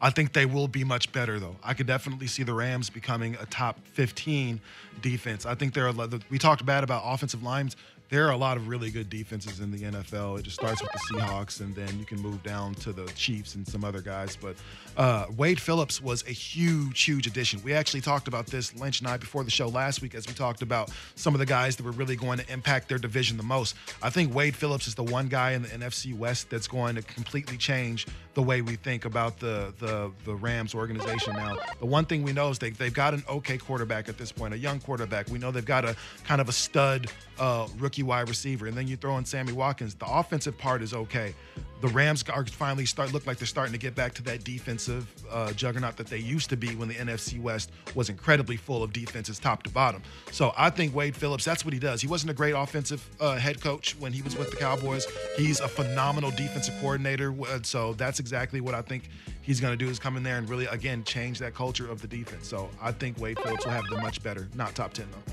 I 0.04 0.10
think 0.10 0.34
they 0.34 0.44
will 0.44 0.68
be 0.68 0.84
much 0.84 1.10
better 1.12 1.40
though. 1.40 1.56
I 1.64 1.72
could 1.72 1.86
definitely 1.86 2.26
see 2.26 2.42
the 2.42 2.52
Rams 2.52 2.90
becoming 2.90 3.38
a 3.40 3.46
top 3.46 3.80
15 3.94 4.60
defense. 5.00 5.46
I 5.46 5.54
think 5.54 5.72
a 5.72 6.20
we 6.28 6.38
talked 6.38 6.66
bad 6.66 6.84
about 6.84 7.04
offensive 7.06 7.42
lines. 7.42 7.74
There 8.14 8.28
are 8.28 8.30
a 8.30 8.36
lot 8.36 8.56
of 8.56 8.68
really 8.68 8.92
good 8.92 9.10
defenses 9.10 9.58
in 9.58 9.72
the 9.72 9.78
NFL. 9.78 10.38
It 10.38 10.44
just 10.44 10.54
starts 10.54 10.80
with 10.80 10.92
the 10.92 11.00
Seahawks, 11.00 11.58
and 11.60 11.74
then 11.74 11.98
you 11.98 12.04
can 12.04 12.20
move 12.20 12.44
down 12.44 12.76
to 12.76 12.92
the 12.92 13.06
Chiefs 13.16 13.56
and 13.56 13.66
some 13.66 13.82
other 13.82 14.00
guys. 14.00 14.38
But 14.40 14.54
uh, 14.96 15.26
Wade 15.36 15.58
Phillips 15.58 16.00
was 16.00 16.22
a 16.28 16.30
huge, 16.30 17.02
huge 17.02 17.26
addition. 17.26 17.60
We 17.64 17.72
actually 17.72 18.02
talked 18.02 18.28
about 18.28 18.46
this 18.46 18.72
Lynch 18.76 19.00
and 19.00 19.08
I 19.08 19.16
before 19.16 19.42
the 19.42 19.50
show 19.50 19.66
last 19.66 20.00
week 20.00 20.14
as 20.14 20.28
we 20.28 20.32
talked 20.32 20.62
about 20.62 20.92
some 21.16 21.34
of 21.34 21.40
the 21.40 21.46
guys 21.46 21.74
that 21.74 21.82
were 21.82 21.90
really 21.90 22.14
going 22.14 22.38
to 22.38 22.52
impact 22.52 22.88
their 22.88 22.98
division 22.98 23.36
the 23.36 23.42
most. 23.42 23.74
I 24.00 24.10
think 24.10 24.32
Wade 24.32 24.54
Phillips 24.54 24.86
is 24.86 24.94
the 24.94 25.02
one 25.02 25.26
guy 25.26 25.50
in 25.50 25.62
the 25.62 25.68
NFC 25.70 26.16
West 26.16 26.50
that's 26.50 26.68
going 26.68 26.94
to 26.94 27.02
completely 27.02 27.56
change 27.56 28.06
the 28.34 28.42
way 28.42 28.62
we 28.62 28.76
think 28.76 29.04
about 29.04 29.38
the 29.40 29.72
the 29.78 30.10
the 30.24 30.34
Rams 30.34 30.74
organization 30.74 31.34
now. 31.34 31.56
The 31.80 31.86
one 31.86 32.04
thing 32.04 32.22
we 32.22 32.32
know 32.32 32.50
is 32.50 32.58
they 32.58 32.70
they've 32.70 32.94
got 32.94 33.14
an 33.14 33.24
okay 33.28 33.58
quarterback 33.58 34.08
at 34.08 34.18
this 34.18 34.30
point, 34.30 34.54
a 34.54 34.58
young 34.58 34.80
quarterback. 34.80 35.28
We 35.28 35.38
know 35.38 35.50
they've 35.50 35.64
got 35.64 35.84
a 35.84 35.96
kind 36.24 36.40
of 36.40 36.48
a 36.48 36.52
stud 36.52 37.10
uh, 37.38 37.66
rookie 37.78 38.03
wide 38.04 38.28
receiver, 38.28 38.66
and 38.66 38.76
then 38.76 38.86
you 38.86 38.96
throw 38.96 39.18
in 39.18 39.24
Sammy 39.24 39.52
Watkins. 39.52 39.94
The 39.94 40.06
offensive 40.06 40.56
part 40.56 40.82
is 40.82 40.94
okay. 40.94 41.34
The 41.80 41.88
Rams 41.88 42.24
are 42.30 42.46
finally 42.46 42.86
start 42.86 43.12
look 43.12 43.26
like 43.26 43.36
they're 43.36 43.46
starting 43.46 43.72
to 43.72 43.78
get 43.78 43.94
back 43.94 44.14
to 44.14 44.22
that 44.22 44.42
defensive 44.42 45.06
uh, 45.30 45.52
juggernaut 45.52 45.96
that 45.98 46.06
they 46.06 46.16
used 46.16 46.48
to 46.50 46.56
be 46.56 46.74
when 46.76 46.88
the 46.88 46.94
NFC 46.94 47.38
West 47.38 47.72
was 47.94 48.08
incredibly 48.08 48.56
full 48.56 48.82
of 48.82 48.90
defenses 48.92 49.38
top 49.38 49.62
to 49.64 49.70
bottom. 49.70 50.02
So 50.30 50.54
I 50.56 50.70
think 50.70 50.94
Wade 50.94 51.14
Phillips, 51.14 51.44
that's 51.44 51.62
what 51.62 51.74
he 51.74 51.80
does. 51.80 52.00
He 52.00 52.06
wasn't 52.06 52.30
a 52.30 52.34
great 52.34 52.52
offensive 52.52 53.06
uh, 53.20 53.36
head 53.36 53.60
coach 53.60 53.96
when 53.98 54.14
he 54.14 54.22
was 54.22 54.34
with 54.34 54.50
the 54.50 54.56
Cowboys. 54.56 55.06
He's 55.36 55.60
a 55.60 55.68
phenomenal 55.68 56.30
defensive 56.30 56.74
coordinator. 56.80 57.34
uh, 57.42 57.58
So 57.62 57.92
that's 57.94 58.18
exactly 58.18 58.62
what 58.62 58.74
I 58.74 58.80
think 58.80 59.10
he's 59.42 59.60
going 59.60 59.76
to 59.76 59.84
do 59.84 59.90
is 59.90 59.98
come 59.98 60.16
in 60.16 60.22
there 60.22 60.38
and 60.38 60.48
really 60.48 60.66
again 60.66 61.04
change 61.04 61.38
that 61.40 61.54
culture 61.54 61.90
of 61.90 62.00
the 62.00 62.08
defense. 62.08 62.48
So 62.48 62.70
I 62.80 62.92
think 62.92 63.18
Wade 63.18 63.38
Phillips 63.40 63.66
will 63.66 63.72
have 63.72 63.84
the 63.90 64.00
much 64.00 64.22
better, 64.22 64.48
not 64.54 64.74
top 64.74 64.94
ten 64.94 65.06
though. 65.12 65.32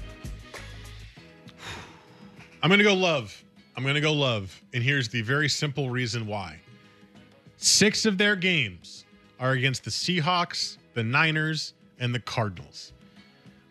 I'm 2.64 2.70
going 2.70 2.80
to 2.80 2.84
go 2.84 2.94
love. 2.94 3.44
I'm 3.76 3.84
going 3.84 3.96
to 3.96 4.02
go 4.02 4.14
love. 4.14 4.62
And 4.74 4.84
here's 4.84 5.10
the 5.10 5.22
very 5.22 5.50
simple 5.50 5.90
reason 5.90 6.28
why. 6.28 6.60
Six 7.58 8.06
of 8.06 8.18
their 8.18 8.36
games 8.36 9.06
are 9.40 9.52
against 9.52 9.84
the 9.84 9.90
Seahawks, 9.90 10.78
the 10.94 11.04
Niners, 11.04 11.74
and 12.00 12.14
the 12.14 12.20
Cardinals. 12.20 12.94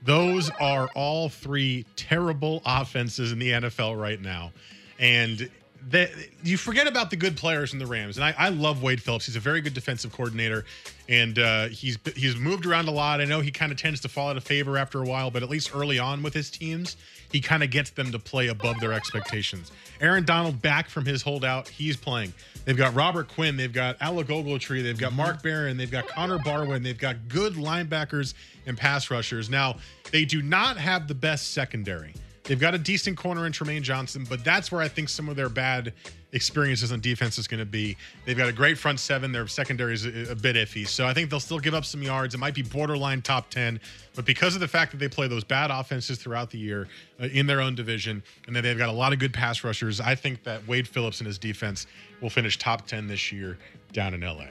Those 0.03 0.51
are 0.61 0.89
all 0.95 1.29
three 1.29 1.85
terrible 1.95 2.63
offenses 2.67 3.33
in 3.33 3.39
the 3.39 3.51
NFL 3.51 4.01
right 4.01 4.21
now. 4.21 4.53
And 4.99 5.51
that 5.89 6.11
you 6.43 6.57
forget 6.57 6.87
about 6.87 7.11
the 7.11 7.17
good 7.17 7.37
players 7.37 7.73
in 7.73 7.79
the 7.79 7.87
Rams. 7.87 8.17
And 8.17 8.25
I, 8.25 8.35
I 8.37 8.49
love 8.51 8.83
Wade 8.83 9.03
Phillips. 9.03 9.27
He's 9.27 9.37
a 9.37 9.41
very 9.41 9.61
good 9.61 9.75
defensive 9.75 10.13
coordinator, 10.13 10.65
and 11.09 11.39
uh, 11.39 11.69
he's 11.69 11.99
he's 12.15 12.37
moved 12.37 12.67
around 12.67 12.89
a 12.89 12.91
lot. 12.91 13.21
I 13.21 13.25
know 13.25 13.41
he 13.41 13.51
kind 13.51 13.73
of 13.73 13.79
tends 13.79 14.01
to 14.01 14.09
fall 14.09 14.29
out 14.29 14.37
of 14.37 14.45
favor 14.45 14.77
after 14.77 15.03
a 15.03 15.07
while, 15.07 15.31
but 15.31 15.43
at 15.43 15.49
least 15.49 15.75
early 15.75 15.99
on 15.99 16.23
with 16.23 16.35
his 16.35 16.51
teams, 16.51 16.97
he 17.33 17.41
kind 17.41 17.63
of 17.63 17.71
gets 17.71 17.91
them 17.91 18.13
to 18.13 18.19
play 18.19 18.49
above 18.49 18.79
their 18.81 18.93
expectations. 18.93 19.73
Aaron 20.01 20.25
Donald 20.25 20.61
back 20.61 20.89
from 20.89 21.05
his 21.05 21.23
holdout, 21.23 21.69
he's 21.69 21.97
playing. 21.97 22.33
They've 22.65 22.77
got 22.77 22.95
Robert 22.95 23.29
Quinn, 23.29 23.57
they've 23.57 23.73
got 23.73 23.97
Alec 24.01 24.29
Ogletree, 24.29 24.83
they've 24.83 24.99
got 24.99 25.13
Mark 25.13 25.43
Barron, 25.43 25.77
they've 25.77 25.91
got 25.91 26.09
Connor 26.09 26.39
Barwin, 26.39 26.83
they've 26.83 26.99
got 26.99 27.29
good 27.29 27.55
linebackers 27.55 28.35
and 28.67 28.77
pass 28.77 29.11
rushers. 29.11 29.49
Now 29.49 29.77
they 30.13 30.25
do 30.25 30.43
not 30.43 30.77
have 30.77 31.09
the 31.09 31.15
best 31.15 31.53
secondary. 31.53 32.15
They've 32.51 32.59
got 32.59 32.75
a 32.75 32.79
decent 32.79 33.17
corner 33.17 33.47
in 33.47 33.53
Trumaine 33.53 33.83
Johnson, 33.83 34.27
but 34.29 34.43
that's 34.43 34.73
where 34.73 34.81
I 34.81 34.89
think 34.89 35.09
some 35.09 35.29
of 35.29 35.37
their 35.37 35.49
bad 35.49 35.93
experiences 36.33 36.91
on 36.91 36.99
defense 36.99 37.39
is 37.39 37.47
going 37.47 37.61
to 37.61 37.65
be. 37.65 37.97
They've 38.25 38.37
got 38.37 38.49
a 38.49 38.53
great 38.53 38.77
front 38.77 38.99
seven. 38.99 39.31
Their 39.31 39.47
secondary 39.47 39.95
is 39.95 40.05
a, 40.05 40.35
bit 40.35 40.57
iffy. 40.57 40.85
So 40.85 41.07
I 41.07 41.15
think 41.15 41.31
they'll 41.31 41.39
still 41.39 41.61
give 41.61 41.75
up 41.75 41.85
some 41.85 42.03
yards. 42.03 42.35
It 42.35 42.39
might 42.39 42.57
be 42.57 42.63
borderline 42.63 43.23
top 43.23 43.51
10, 43.51 43.79
but 44.17 44.25
because 44.25 44.57
of 44.57 44.61
the 44.61 44.67
fact 44.67 44.91
that 44.91 44.97
they 44.99 45.07
play 45.07 45.29
those 45.29 45.45
bad 45.45 45.71
offenses 45.71 46.19
throughout 46.19 46.51
the 46.51 46.59
year 46.59 46.89
uh, 47.23 47.27
in 47.27 47.47
their 47.47 47.61
own 47.61 47.77
division 47.77 48.21
and 48.49 48.57
that 48.57 48.63
they've 48.63 48.77
got 48.77 48.89
a 48.89 48.93
lot 48.93 49.13
of 49.13 49.21
good 49.21 49.33
pass 49.33 49.63
rushers, 49.63 50.01
I 50.01 50.17
think 50.17 50.43
that 50.43 50.67
Wade 50.67 50.89
Phillips 50.89 51.21
and 51.21 51.29
his 51.29 51.39
defense 51.39 51.87
will 52.21 52.31
finish 52.31 52.59
top 52.59 52.85
10 52.85 53.07
this 53.07 53.31
year 53.31 53.59
down 53.93 54.13
in 54.13 54.23
LA. 54.23 54.47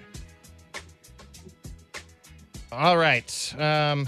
All 2.72 2.96
right. 2.96 3.56
Um, 3.60 4.08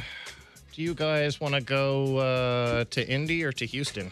do 0.73 0.81
you 0.81 0.93
guys 0.93 1.39
want 1.41 1.53
to 1.53 1.61
go 1.61 2.17
uh, 2.17 2.85
to 2.91 3.07
Indy 3.07 3.43
or 3.43 3.51
to 3.53 3.65
Houston? 3.65 4.11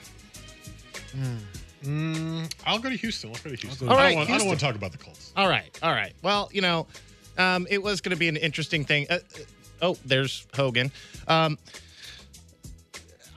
Mm, 1.83 2.53
I'll 2.65 2.79
go 2.79 2.89
to 2.89 2.95
Houston. 2.95 3.31
Let's 3.31 3.41
go 3.43 3.49
to 3.49 3.55
Houston. 3.55 3.87
All 3.89 3.95
I, 3.95 3.97
right, 3.97 4.09
don't 4.09 4.15
want, 4.17 4.29
I 4.29 4.31
don't 4.33 4.41
Houston. 4.41 4.47
want 4.49 4.59
to 4.59 4.65
talk 4.65 4.75
about 4.75 4.91
the 4.91 4.97
Colts. 4.97 5.31
All 5.35 5.47
right. 5.47 5.77
All 5.81 5.91
right. 5.91 6.13
Well, 6.21 6.49
you 6.51 6.61
know, 6.61 6.87
um, 7.37 7.65
it 7.69 7.81
was 7.81 8.01
going 8.01 8.11
to 8.11 8.17
be 8.19 8.27
an 8.27 8.35
interesting 8.37 8.83
thing. 8.83 9.07
Uh, 9.09 9.13
uh, 9.13 9.19
oh, 9.81 9.97
there's 10.05 10.45
Hogan. 10.53 10.91
Um, 11.27 11.57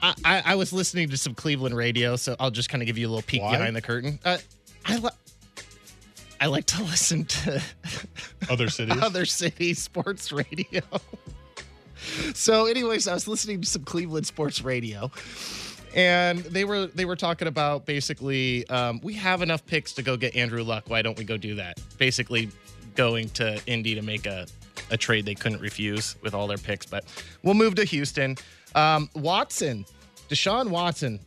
I, 0.03 0.15
I, 0.25 0.43
I 0.47 0.55
was 0.57 0.73
listening 0.73 1.09
to 1.11 1.17
some 1.17 1.35
Cleveland 1.35 1.77
radio, 1.77 2.17
so 2.17 2.35
I'll 2.41 2.51
just 2.51 2.69
kind 2.69 2.83
of 2.83 2.87
give 2.87 2.99
you 2.99 3.07
a 3.07 3.11
little 3.11 3.23
peek 3.23 3.43
Why? 3.43 3.53
behind 3.53 3.77
the 3.77 3.83
curtain. 3.83 4.19
Uh, 4.25 4.39
I, 4.85 4.97
li- 4.99 5.11
I 6.41 6.47
like 6.47 6.67
to 6.67 6.83
listen 6.83 7.25
to 7.25 7.63
Other 8.51 8.69
cities. 8.69 8.97
other 9.03 9.25
city 9.25 9.75
sports 9.75 10.33
radio. 10.33 10.83
so, 12.35 12.67
anyways, 12.67 13.09
I 13.09 13.15
was 13.15 13.29
listening 13.29 13.61
to 13.61 13.67
some 13.67 13.85
Cleveland 13.85 14.27
sports 14.27 14.63
radio, 14.63 15.11
and 15.95 16.39
they 16.39 16.65
were 16.65 16.87
they 16.87 17.05
were 17.05 17.17
talking 17.17 17.49
about 17.49 17.87
basically 17.87 18.67
um, 18.69 19.01
we 19.03 19.15
have 19.15 19.43
enough 19.43 19.65
picks 19.67 19.93
to 19.95 20.03
go 20.03 20.17
get 20.17 20.35
Andrew 20.37 20.63
Luck. 20.63 20.85
Why 20.89 21.03
don't 21.03 21.19
we 21.19 21.25
go 21.25 21.37
do 21.37 21.55
that? 21.57 21.81
Basically, 21.99 22.51
going 22.95 23.29
to 23.31 23.61
Indy 23.67 23.95
to 23.95 24.03
make 24.03 24.27
a 24.27 24.47
a 24.91 24.97
trade 24.97 25.25
they 25.25 25.35
couldn't 25.35 25.61
refuse 25.61 26.17
with 26.23 26.35
all 26.35 26.47
their 26.47 26.59
picks. 26.59 26.87
But 26.87 27.05
we'll 27.43 27.55
move 27.55 27.75
to 27.77 27.85
Houston. 27.85 28.37
Um, 28.75 29.09
Watson, 29.15 29.85
Deshaun 30.29 30.69
Watson. 30.69 31.21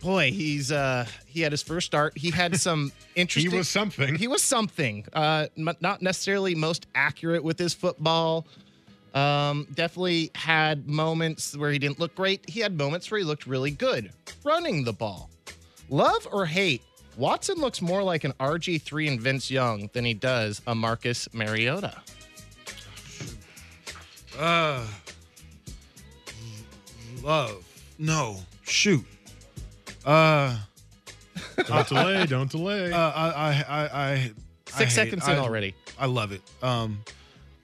Boy, 0.00 0.32
he's 0.32 0.72
uh 0.72 1.06
he 1.26 1.40
had 1.40 1.52
his 1.52 1.62
first 1.62 1.86
start. 1.86 2.16
He 2.18 2.30
had 2.30 2.56
some 2.56 2.90
interesting. 3.14 3.50
he 3.52 3.56
was 3.56 3.68
something. 3.68 4.16
he 4.16 4.26
was 4.26 4.42
something. 4.42 5.06
Uh, 5.12 5.46
m- 5.56 5.76
not 5.80 6.02
necessarily 6.02 6.54
most 6.54 6.86
accurate 6.94 7.44
with 7.44 7.58
his 7.58 7.72
football. 7.72 8.46
Um, 9.14 9.66
definitely 9.74 10.30
had 10.34 10.88
moments 10.88 11.56
where 11.56 11.70
he 11.70 11.78
didn't 11.78 11.98
look 11.98 12.14
great. 12.14 12.48
He 12.48 12.60
had 12.60 12.76
moments 12.78 13.10
where 13.10 13.18
he 13.18 13.24
looked 13.24 13.46
really 13.46 13.70
good 13.70 14.10
running 14.44 14.84
the 14.84 14.92
ball. 14.92 15.28
Love 15.90 16.26
or 16.32 16.46
hate, 16.46 16.80
Watson 17.18 17.58
looks 17.58 17.82
more 17.82 18.02
like 18.02 18.24
an 18.24 18.32
RG3 18.40 19.08
and 19.08 19.20
Vince 19.20 19.50
Young 19.50 19.90
than 19.92 20.04
he 20.06 20.14
does 20.14 20.62
a 20.66 20.74
Marcus 20.74 21.28
Mariota. 21.34 22.00
Uh, 24.38 24.86
love. 27.22 27.64
No. 27.98 28.38
Shoot. 28.62 29.04
Uh, 30.04 30.56
don't 31.66 31.88
delay. 31.88 32.26
Don't 32.26 32.50
delay. 32.50 32.92
uh 32.92 32.98
I, 33.10 33.28
I, 33.28 33.64
I, 33.68 34.10
I 34.12 34.32
Six 34.66 34.74
I 34.74 34.84
hate- 34.84 34.90
seconds 34.92 35.28
in 35.28 35.34
I- 35.34 35.38
already. 35.38 35.74
I 35.98 36.06
love 36.06 36.32
it. 36.32 36.40
Um, 36.62 37.00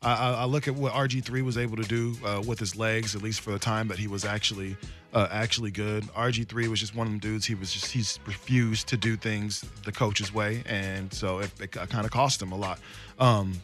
I, 0.02 0.34
I, 0.34 0.44
look 0.44 0.68
at 0.68 0.74
what 0.74 0.92
RG3 0.92 1.42
was 1.42 1.58
able 1.58 1.76
to 1.76 1.82
do 1.82 2.14
uh, 2.24 2.40
with 2.46 2.60
his 2.60 2.76
legs, 2.76 3.16
at 3.16 3.22
least 3.22 3.40
for 3.40 3.50
the 3.50 3.58
time 3.58 3.88
that 3.88 3.98
he 3.98 4.06
was 4.06 4.24
actually 4.24 4.76
uh, 5.12 5.26
actually 5.30 5.70
good. 5.70 6.04
RG3 6.04 6.68
was 6.68 6.80
just 6.80 6.94
one 6.94 7.06
of 7.06 7.12
them 7.12 7.18
dudes. 7.18 7.46
He 7.46 7.54
was 7.54 7.72
just 7.72 7.90
he's 7.90 8.20
refused 8.26 8.88
to 8.88 8.96
do 8.96 9.16
things 9.16 9.64
the 9.84 9.92
coach's 9.92 10.32
way, 10.32 10.62
and 10.66 11.12
so 11.12 11.40
it, 11.40 11.50
it 11.60 11.72
kind 11.72 12.04
of 12.04 12.10
cost 12.10 12.40
him 12.40 12.52
a 12.52 12.56
lot. 12.56 12.78
Um, 13.18 13.60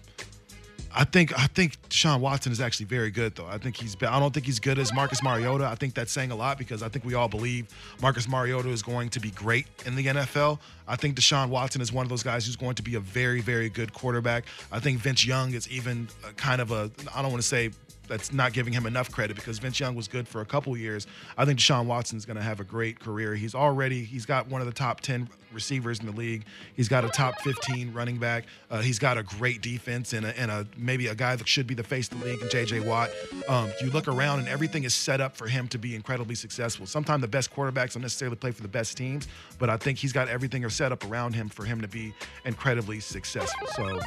I 0.97 1.05
think 1.05 1.37
I 1.37 1.47
think 1.49 1.81
Deshaun 1.89 2.21
Watson 2.21 2.53
is 2.53 2.61
actually 2.61 2.87
very 2.87 3.11
good 3.11 3.35
though. 3.35 3.47
I 3.47 3.59
think 3.59 3.77
he's 3.77 3.97
I 4.01 4.21
don't 4.21 4.33
think 4.33 4.47
he's 4.47 4.61
good 4.61 4.79
as 4.79 4.95
Marcus 4.95 5.23
Mariota. 5.23 5.67
I 5.67 5.75
think 5.75 5.95
that's 5.95 6.13
saying 6.13 6.31
a 6.31 6.37
lot 6.37 6.57
because 6.57 6.83
I 6.83 6.89
think 6.89 7.05
we 7.05 7.15
all 7.15 7.29
believe 7.29 7.67
Marcus 8.01 8.29
Mariota 8.29 8.69
is 8.69 8.83
going 8.83 9.09
to 9.11 9.21
be 9.21 9.31
great 9.31 9.67
in 9.85 9.97
the 9.97 10.07
NFL. 10.07 10.61
I 10.87 10.97
think 10.97 11.17
Deshaun 11.17 11.49
Watson 11.49 11.81
is 11.81 11.93
one 11.93 12.07
of 12.07 12.11
those 12.11 12.23
guys 12.23 12.47
who's 12.47 12.57
going 12.57 12.77
to 12.77 12.83
be 12.83 12.95
a 12.95 13.01
very 13.01 13.41
very 13.41 13.69
good 13.69 13.93
quarterback. 13.93 14.45
I 14.71 14.79
think 14.79 15.01
Vince 15.01 15.27
Young 15.27 15.53
is 15.53 15.69
even 15.69 16.09
kind 16.37 16.61
of 16.61 16.71
a 16.71 16.91
I 17.13 17.23
don't 17.23 17.33
want 17.33 17.43
to 17.43 17.49
say 17.49 17.71
that's 18.09 18.33
not 18.33 18.53
giving 18.53 18.73
him 18.73 18.87
enough 18.87 19.11
credit 19.11 19.37
because 19.37 19.59
Vince 19.59 19.81
Young 19.81 19.95
was 19.95 20.09
good 20.09 20.29
for 20.29 20.41
a 20.41 20.45
couple 20.45 20.77
years. 20.77 21.07
I 21.37 21.45
think 21.45 21.59
Deshaun 21.59 21.87
Watson's 21.87 22.25
going 22.25 22.37
to 22.37 22.43
have 22.43 22.61
a 22.61 22.65
great 22.65 23.01
career. 23.01 23.35
He's 23.35 23.55
already 23.55 24.05
he's 24.05 24.27
got 24.27 24.49
one 24.49 24.61
of 24.61 24.67
the 24.67 24.73
top 24.73 25.01
10 25.01 25.29
receivers 25.53 26.01
in 26.01 26.07
the 26.07 26.13
league. 26.13 26.45
He's 26.75 26.89
got 26.89 27.05
a 27.05 27.09
top 27.09 27.41
15 27.41 27.93
running 27.93 28.19
back. 28.19 28.45
Uh, 28.71 28.81
he's 28.81 28.99
got 28.99 29.17
a 29.17 29.23
great 29.23 29.63
defense 29.63 30.13
and 30.13 30.27
a, 30.27 30.39
and 30.39 30.51
a 30.51 30.67
maybe 30.77 31.07
a 31.07 31.15
guy 31.15 31.37
that 31.37 31.47
should 31.47 31.67
be 31.67 31.75
the 31.75 31.85
face 31.85 32.11
of 32.11 32.21
the 32.21 32.27
league 32.27 32.43
in 32.43 32.49
JJ 32.49 32.85
Watt. 32.85 33.11
Um, 33.49 33.73
you 33.81 33.91
look 33.91 34.09
around 34.09 34.41
and 34.41 34.49
everything 34.49 34.85
is 34.85 34.95
set 34.95 35.21
up 35.21 35.37
for 35.37 35.47
him 35.47 35.69
to 35.69 35.79
be 35.79 35.95
incredibly 35.95 36.35
successful. 36.35 36.87
Sometimes 36.87 37.21
the 37.21 37.29
best 37.29 37.55
quarterbacks 37.55 37.95
don't 37.95 38.03
necessarily 38.03 38.37
play 38.37 38.51
for 38.51 38.63
the 38.63 38.69
best 38.69 38.97
teams, 38.97 39.29
but 39.59 39.71
I 39.71 39.77
think 39.77 39.99
he's 39.99 40.13
got 40.13 40.29
everything 40.29 40.69
set 40.69 40.93
up 40.93 41.05
around 41.05 41.35
him 41.35 41.49
for 41.49 41.65
him 41.65 41.81
to 41.83 41.89
be 41.89 42.15
incredibly 42.45 42.99
successful. 42.99 43.67
So 43.75 44.01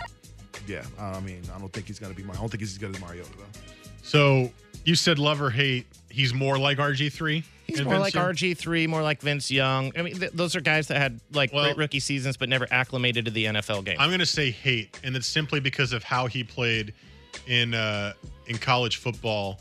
yeah, 0.67 0.83
I 0.99 1.19
mean, 1.19 1.43
I 1.55 1.59
don't 1.59 1.71
think 1.71 1.87
he's 1.87 1.99
going 1.99 2.13
to 2.13 2.21
be. 2.21 2.27
I 2.27 2.33
don't 2.35 2.49
think 2.49 2.61
he's 2.61 2.71
as 2.71 2.77
good 2.77 2.95
as 2.95 3.01
Mariota 3.01 3.29
though. 3.37 3.76
So 4.07 4.49
you 4.85 4.95
said 4.95 5.19
love 5.19 5.41
or 5.41 5.49
hate. 5.49 5.85
He's 6.09 6.33
more 6.33 6.57
like 6.57 6.77
RG3. 6.77 7.43
He's 7.65 7.81
more 7.83 7.95
Vince 7.95 8.01
like 8.01 8.13
Young? 8.13 8.33
RG3, 8.33 8.87
more 8.87 9.01
like 9.01 9.21
Vince 9.21 9.51
Young. 9.51 9.91
I 9.97 10.01
mean, 10.01 10.17
th- 10.17 10.31
those 10.31 10.55
are 10.55 10.61
guys 10.61 10.87
that 10.87 10.97
had 10.97 11.19
like 11.33 11.51
Well- 11.51 11.65
great 11.65 11.75
rookie 11.77 11.99
seasons 11.99 12.37
but 12.37 12.47
never 12.47 12.65
acclimated 12.71 13.25
to 13.25 13.31
the 13.31 13.45
NFL 13.45 13.83
game. 13.83 13.97
I'm 13.99 14.07
going 14.09 14.21
to 14.21 14.25
say 14.25 14.49
hate, 14.49 14.97
and 15.03 15.13
it's 15.17 15.27
simply 15.27 15.59
because 15.59 15.91
of 15.91 16.03
how 16.03 16.27
he 16.27 16.41
played 16.45 16.93
in 17.47 17.73
uh, 17.73 18.13
in 18.45 18.57
college 18.57 18.95
football 18.95 19.59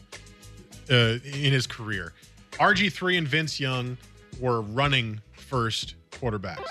uh, 0.91 1.19
in 1.25 1.53
his 1.53 1.67
career. 1.67 2.13
RG3 2.53 3.19
and 3.19 3.27
Vince 3.27 3.59
Young 3.59 3.99
were 4.39 4.61
running 4.61 5.21
first 5.33 5.97
quarterbacks 6.13 6.65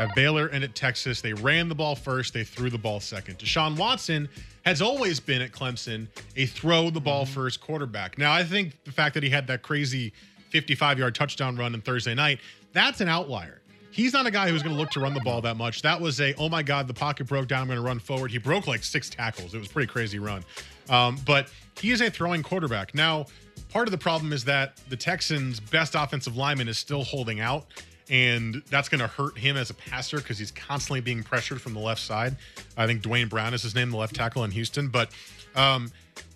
at 0.00 0.12
Baylor 0.16 0.48
and 0.48 0.64
at 0.64 0.74
Texas. 0.74 1.20
They 1.20 1.32
ran 1.32 1.68
the 1.68 1.74
ball 1.76 1.94
first, 1.94 2.34
they 2.34 2.42
threw 2.42 2.70
the 2.70 2.78
ball 2.78 2.98
second. 2.98 3.38
Deshaun 3.38 3.76
Watson 3.76 4.28
has 4.70 4.80
always 4.80 5.18
been 5.18 5.42
at 5.42 5.50
Clemson 5.50 6.06
a 6.36 6.46
throw 6.46 6.90
the 6.90 7.00
ball 7.00 7.26
first 7.26 7.60
quarterback. 7.60 8.16
Now, 8.16 8.32
I 8.32 8.44
think 8.44 8.84
the 8.84 8.92
fact 8.92 9.14
that 9.14 9.24
he 9.24 9.28
had 9.28 9.48
that 9.48 9.62
crazy 9.62 10.12
55 10.50 10.96
yard 10.96 11.12
touchdown 11.12 11.56
run 11.56 11.74
on 11.74 11.80
Thursday 11.80 12.14
night, 12.14 12.38
that's 12.72 13.00
an 13.00 13.08
outlier. 13.08 13.62
He's 13.90 14.12
not 14.12 14.26
a 14.26 14.30
guy 14.30 14.48
who's 14.48 14.62
going 14.62 14.76
to 14.76 14.80
look 14.80 14.90
to 14.90 15.00
run 15.00 15.12
the 15.12 15.20
ball 15.22 15.40
that 15.40 15.56
much. 15.56 15.82
That 15.82 16.00
was 16.00 16.20
a, 16.20 16.34
oh 16.34 16.48
my 16.48 16.62
God, 16.62 16.86
the 16.86 16.94
pocket 16.94 17.26
broke 17.26 17.48
down. 17.48 17.62
I'm 17.62 17.66
going 17.66 17.80
to 17.80 17.84
run 17.84 17.98
forward. 17.98 18.30
He 18.30 18.38
broke 18.38 18.68
like 18.68 18.84
six 18.84 19.10
tackles. 19.10 19.54
It 19.54 19.58
was 19.58 19.68
a 19.68 19.72
pretty 19.72 19.88
crazy 19.88 20.20
run. 20.20 20.44
Um, 20.88 21.18
but 21.26 21.50
he 21.80 21.90
is 21.90 22.00
a 22.00 22.08
throwing 22.08 22.44
quarterback. 22.44 22.94
Now, 22.94 23.26
part 23.70 23.88
of 23.88 23.92
the 23.92 23.98
problem 23.98 24.32
is 24.32 24.44
that 24.44 24.76
the 24.88 24.96
Texans' 24.96 25.58
best 25.58 25.96
offensive 25.96 26.36
lineman 26.36 26.68
is 26.68 26.78
still 26.78 27.02
holding 27.02 27.40
out. 27.40 27.66
And 28.10 28.62
that's 28.68 28.88
going 28.88 29.00
to 29.00 29.06
hurt 29.06 29.38
him 29.38 29.56
as 29.56 29.70
a 29.70 29.74
passer 29.74 30.16
because 30.18 30.38
he's 30.38 30.50
constantly 30.50 31.00
being 31.00 31.22
pressured 31.22 31.60
from 31.60 31.74
the 31.74 31.80
left 31.80 32.00
side. 32.00 32.36
I 32.76 32.86
think 32.86 33.02
Duane 33.02 33.28
Brown 33.28 33.54
is 33.54 33.62
his 33.62 33.74
name, 33.74 33.90
the 33.90 33.96
left 33.96 34.16
tackle 34.16 34.42
in 34.42 34.50
Houston. 34.50 34.88
But 34.88 35.10
um, 35.54 35.92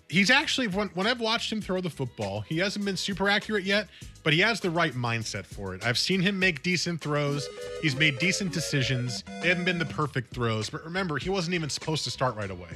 he's 0.09 0.29
actually 0.29 0.67
when, 0.67 0.89
when 0.89 1.07
I've 1.07 1.19
watched 1.19 1.51
him 1.51 1.61
throw 1.61 1.81
the 1.81 1.89
football, 1.89 2.41
he 2.41 2.59
hasn't 2.59 2.85
been 2.85 2.97
super 2.97 3.29
accurate 3.29 3.63
yet, 3.63 3.87
but 4.23 4.33
he 4.33 4.39
has 4.39 4.59
the 4.59 4.69
right 4.69 4.93
mindset 4.93 5.45
for 5.45 5.75
it. 5.75 5.85
I've 5.85 5.97
seen 5.97 6.21
him 6.21 6.39
make 6.39 6.63
decent 6.63 7.01
throws. 7.01 7.47
He's 7.81 7.95
made 7.95 8.19
decent 8.19 8.53
decisions. 8.53 9.23
They 9.41 9.49
haven't 9.49 9.65
been 9.65 9.79
the 9.79 9.85
perfect 9.85 10.33
throws, 10.33 10.69
but 10.69 10.83
remember, 10.85 11.17
he 11.17 11.29
wasn't 11.29 11.55
even 11.55 11.69
supposed 11.69 12.03
to 12.05 12.11
start 12.11 12.35
right 12.35 12.51
away. 12.51 12.69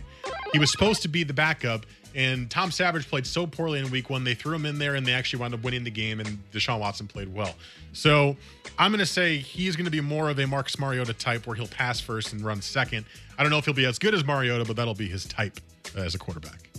He 0.52 0.60
was 0.60 0.72
supposed 0.72 1.02
to 1.04 1.08
be 1.08 1.24
the 1.24 1.34
backup, 1.34 1.86
and 2.16 2.50
Tom 2.50 2.72
Savage 2.72 3.08
played 3.08 3.28
so 3.28 3.46
poorly 3.46 3.80
in 3.80 3.90
week 3.92 4.10
one, 4.10 4.24
they 4.24 4.34
threw 4.34 4.56
him 4.56 4.66
in 4.66 4.80
there 4.80 4.96
and 4.96 5.06
they 5.06 5.14
actually 5.14 5.40
wound 5.40 5.54
up 5.54 5.64
winning 5.64 5.84
the 5.84 5.92
game, 5.92 6.20
and 6.20 6.40
Deshaun 6.52 6.80
Watson 6.80 7.08
played 7.08 7.34
well. 7.34 7.54
So 7.94 8.36
I'm 8.80 8.92
going 8.92 9.00
to 9.00 9.06
say 9.06 9.38
he's 9.38 9.76
going 9.76 9.86
to 9.86 9.92
be 9.92 10.00
more 10.02 10.30
of 10.30 10.40
a 10.40 10.48
Marcus 10.48 10.80
Mariota 10.80 11.14
type 11.14 11.46
where 11.46 11.56
he'll 11.56 11.68
pass 11.68 12.00
first 12.00 12.32
and 12.32 12.42
run 12.42 12.62
second. 12.62 13.06
I 13.38 13.44
don't 13.44 13.52
know 13.52 13.58
if 13.58 13.66
he'll 13.66 13.74
be 13.74 13.86
as 13.86 14.00
good 14.00 14.14
as 14.14 14.24
Mariota, 14.26 14.64
but 14.66 14.78
that'll 14.78 14.96
be 14.96 15.10
his 15.10 15.26
type 15.26 15.60
uh, 15.98 16.02
as 16.02 16.16
a 16.16 16.18
quarterback. 16.18 16.70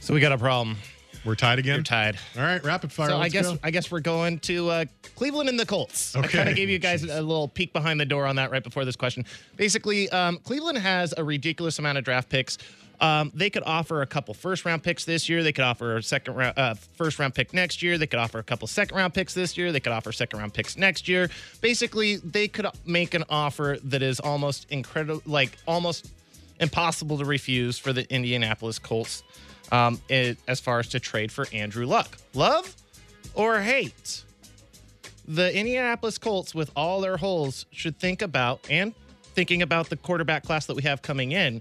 so 0.00 0.14
we 0.14 0.20
got 0.20 0.30
a 0.32 0.38
problem. 0.38 0.76
We're 1.24 1.34
tied 1.34 1.58
again. 1.58 1.74
You're 1.74 1.82
tied. 1.82 2.16
All 2.36 2.42
right, 2.42 2.62
rapid 2.64 2.92
fire. 2.92 3.08
So 3.08 3.16
I 3.16 3.22
let's 3.22 3.32
guess 3.32 3.46
go. 3.48 3.58
I 3.64 3.72
guess 3.72 3.90
we're 3.90 3.98
going 4.00 4.38
to 4.40 4.68
uh, 4.70 4.84
Cleveland 5.16 5.48
and 5.48 5.58
the 5.58 5.66
Colts. 5.66 6.14
I 6.14 6.22
kind 6.22 6.34
Okay. 6.36 6.50
of 6.50 6.56
gave 6.56 6.70
you 6.70 6.78
guys 6.78 7.02
a 7.02 7.20
little 7.20 7.48
peek 7.48 7.72
behind 7.72 7.98
the 7.98 8.06
door 8.06 8.24
on 8.24 8.36
that 8.36 8.52
right 8.52 8.62
before 8.62 8.84
this 8.84 8.94
question. 8.94 9.24
Basically, 9.56 10.08
um, 10.10 10.38
Cleveland 10.44 10.78
has 10.78 11.12
a 11.18 11.24
ridiculous 11.24 11.80
amount 11.80 11.98
of 11.98 12.04
draft 12.04 12.28
picks. 12.28 12.56
Um, 13.00 13.30
they 13.34 13.50
could 13.50 13.62
offer 13.64 14.02
a 14.02 14.06
couple 14.06 14.34
first 14.34 14.64
round 14.64 14.82
picks 14.82 15.04
this 15.04 15.28
year. 15.28 15.42
They 15.42 15.52
could 15.52 15.64
offer 15.64 15.96
a 15.96 16.02
second 16.02 16.34
round, 16.34 16.58
uh, 16.58 16.74
first 16.74 17.18
round 17.18 17.34
pick 17.34 17.54
next 17.54 17.82
year. 17.82 17.96
They 17.98 18.06
could 18.06 18.18
offer 18.18 18.38
a 18.38 18.42
couple 18.42 18.66
second 18.66 18.96
round 18.96 19.14
picks 19.14 19.34
this 19.34 19.56
year. 19.56 19.70
They 19.72 19.80
could 19.80 19.92
offer 19.92 20.10
second 20.12 20.38
round 20.38 20.54
picks 20.54 20.76
next 20.76 21.08
year. 21.08 21.30
Basically, 21.60 22.16
they 22.16 22.48
could 22.48 22.66
make 22.84 23.14
an 23.14 23.24
offer 23.28 23.78
that 23.84 24.02
is 24.02 24.20
almost 24.20 24.70
incredible, 24.70 25.22
like 25.26 25.56
almost 25.66 26.10
impossible 26.60 27.18
to 27.18 27.24
refuse 27.24 27.78
for 27.78 27.92
the 27.92 28.12
Indianapolis 28.12 28.78
Colts 28.78 29.22
um, 29.70 30.00
it, 30.08 30.38
as 30.48 30.58
far 30.58 30.80
as 30.80 30.88
to 30.88 31.00
trade 31.00 31.30
for 31.30 31.46
Andrew 31.52 31.86
Luck. 31.86 32.18
Love 32.34 32.74
or 33.34 33.60
hate? 33.60 34.24
the 35.28 35.54
Indianapolis 35.54 36.16
Colts, 36.16 36.54
with 36.54 36.70
all 36.74 37.02
their 37.02 37.18
holes, 37.18 37.66
should 37.70 37.98
think 37.98 38.22
about 38.22 38.66
and 38.70 38.94
thinking 39.34 39.60
about 39.60 39.90
the 39.90 39.96
quarterback 39.96 40.42
class 40.42 40.64
that 40.66 40.74
we 40.74 40.82
have 40.82 41.02
coming 41.02 41.32
in, 41.32 41.60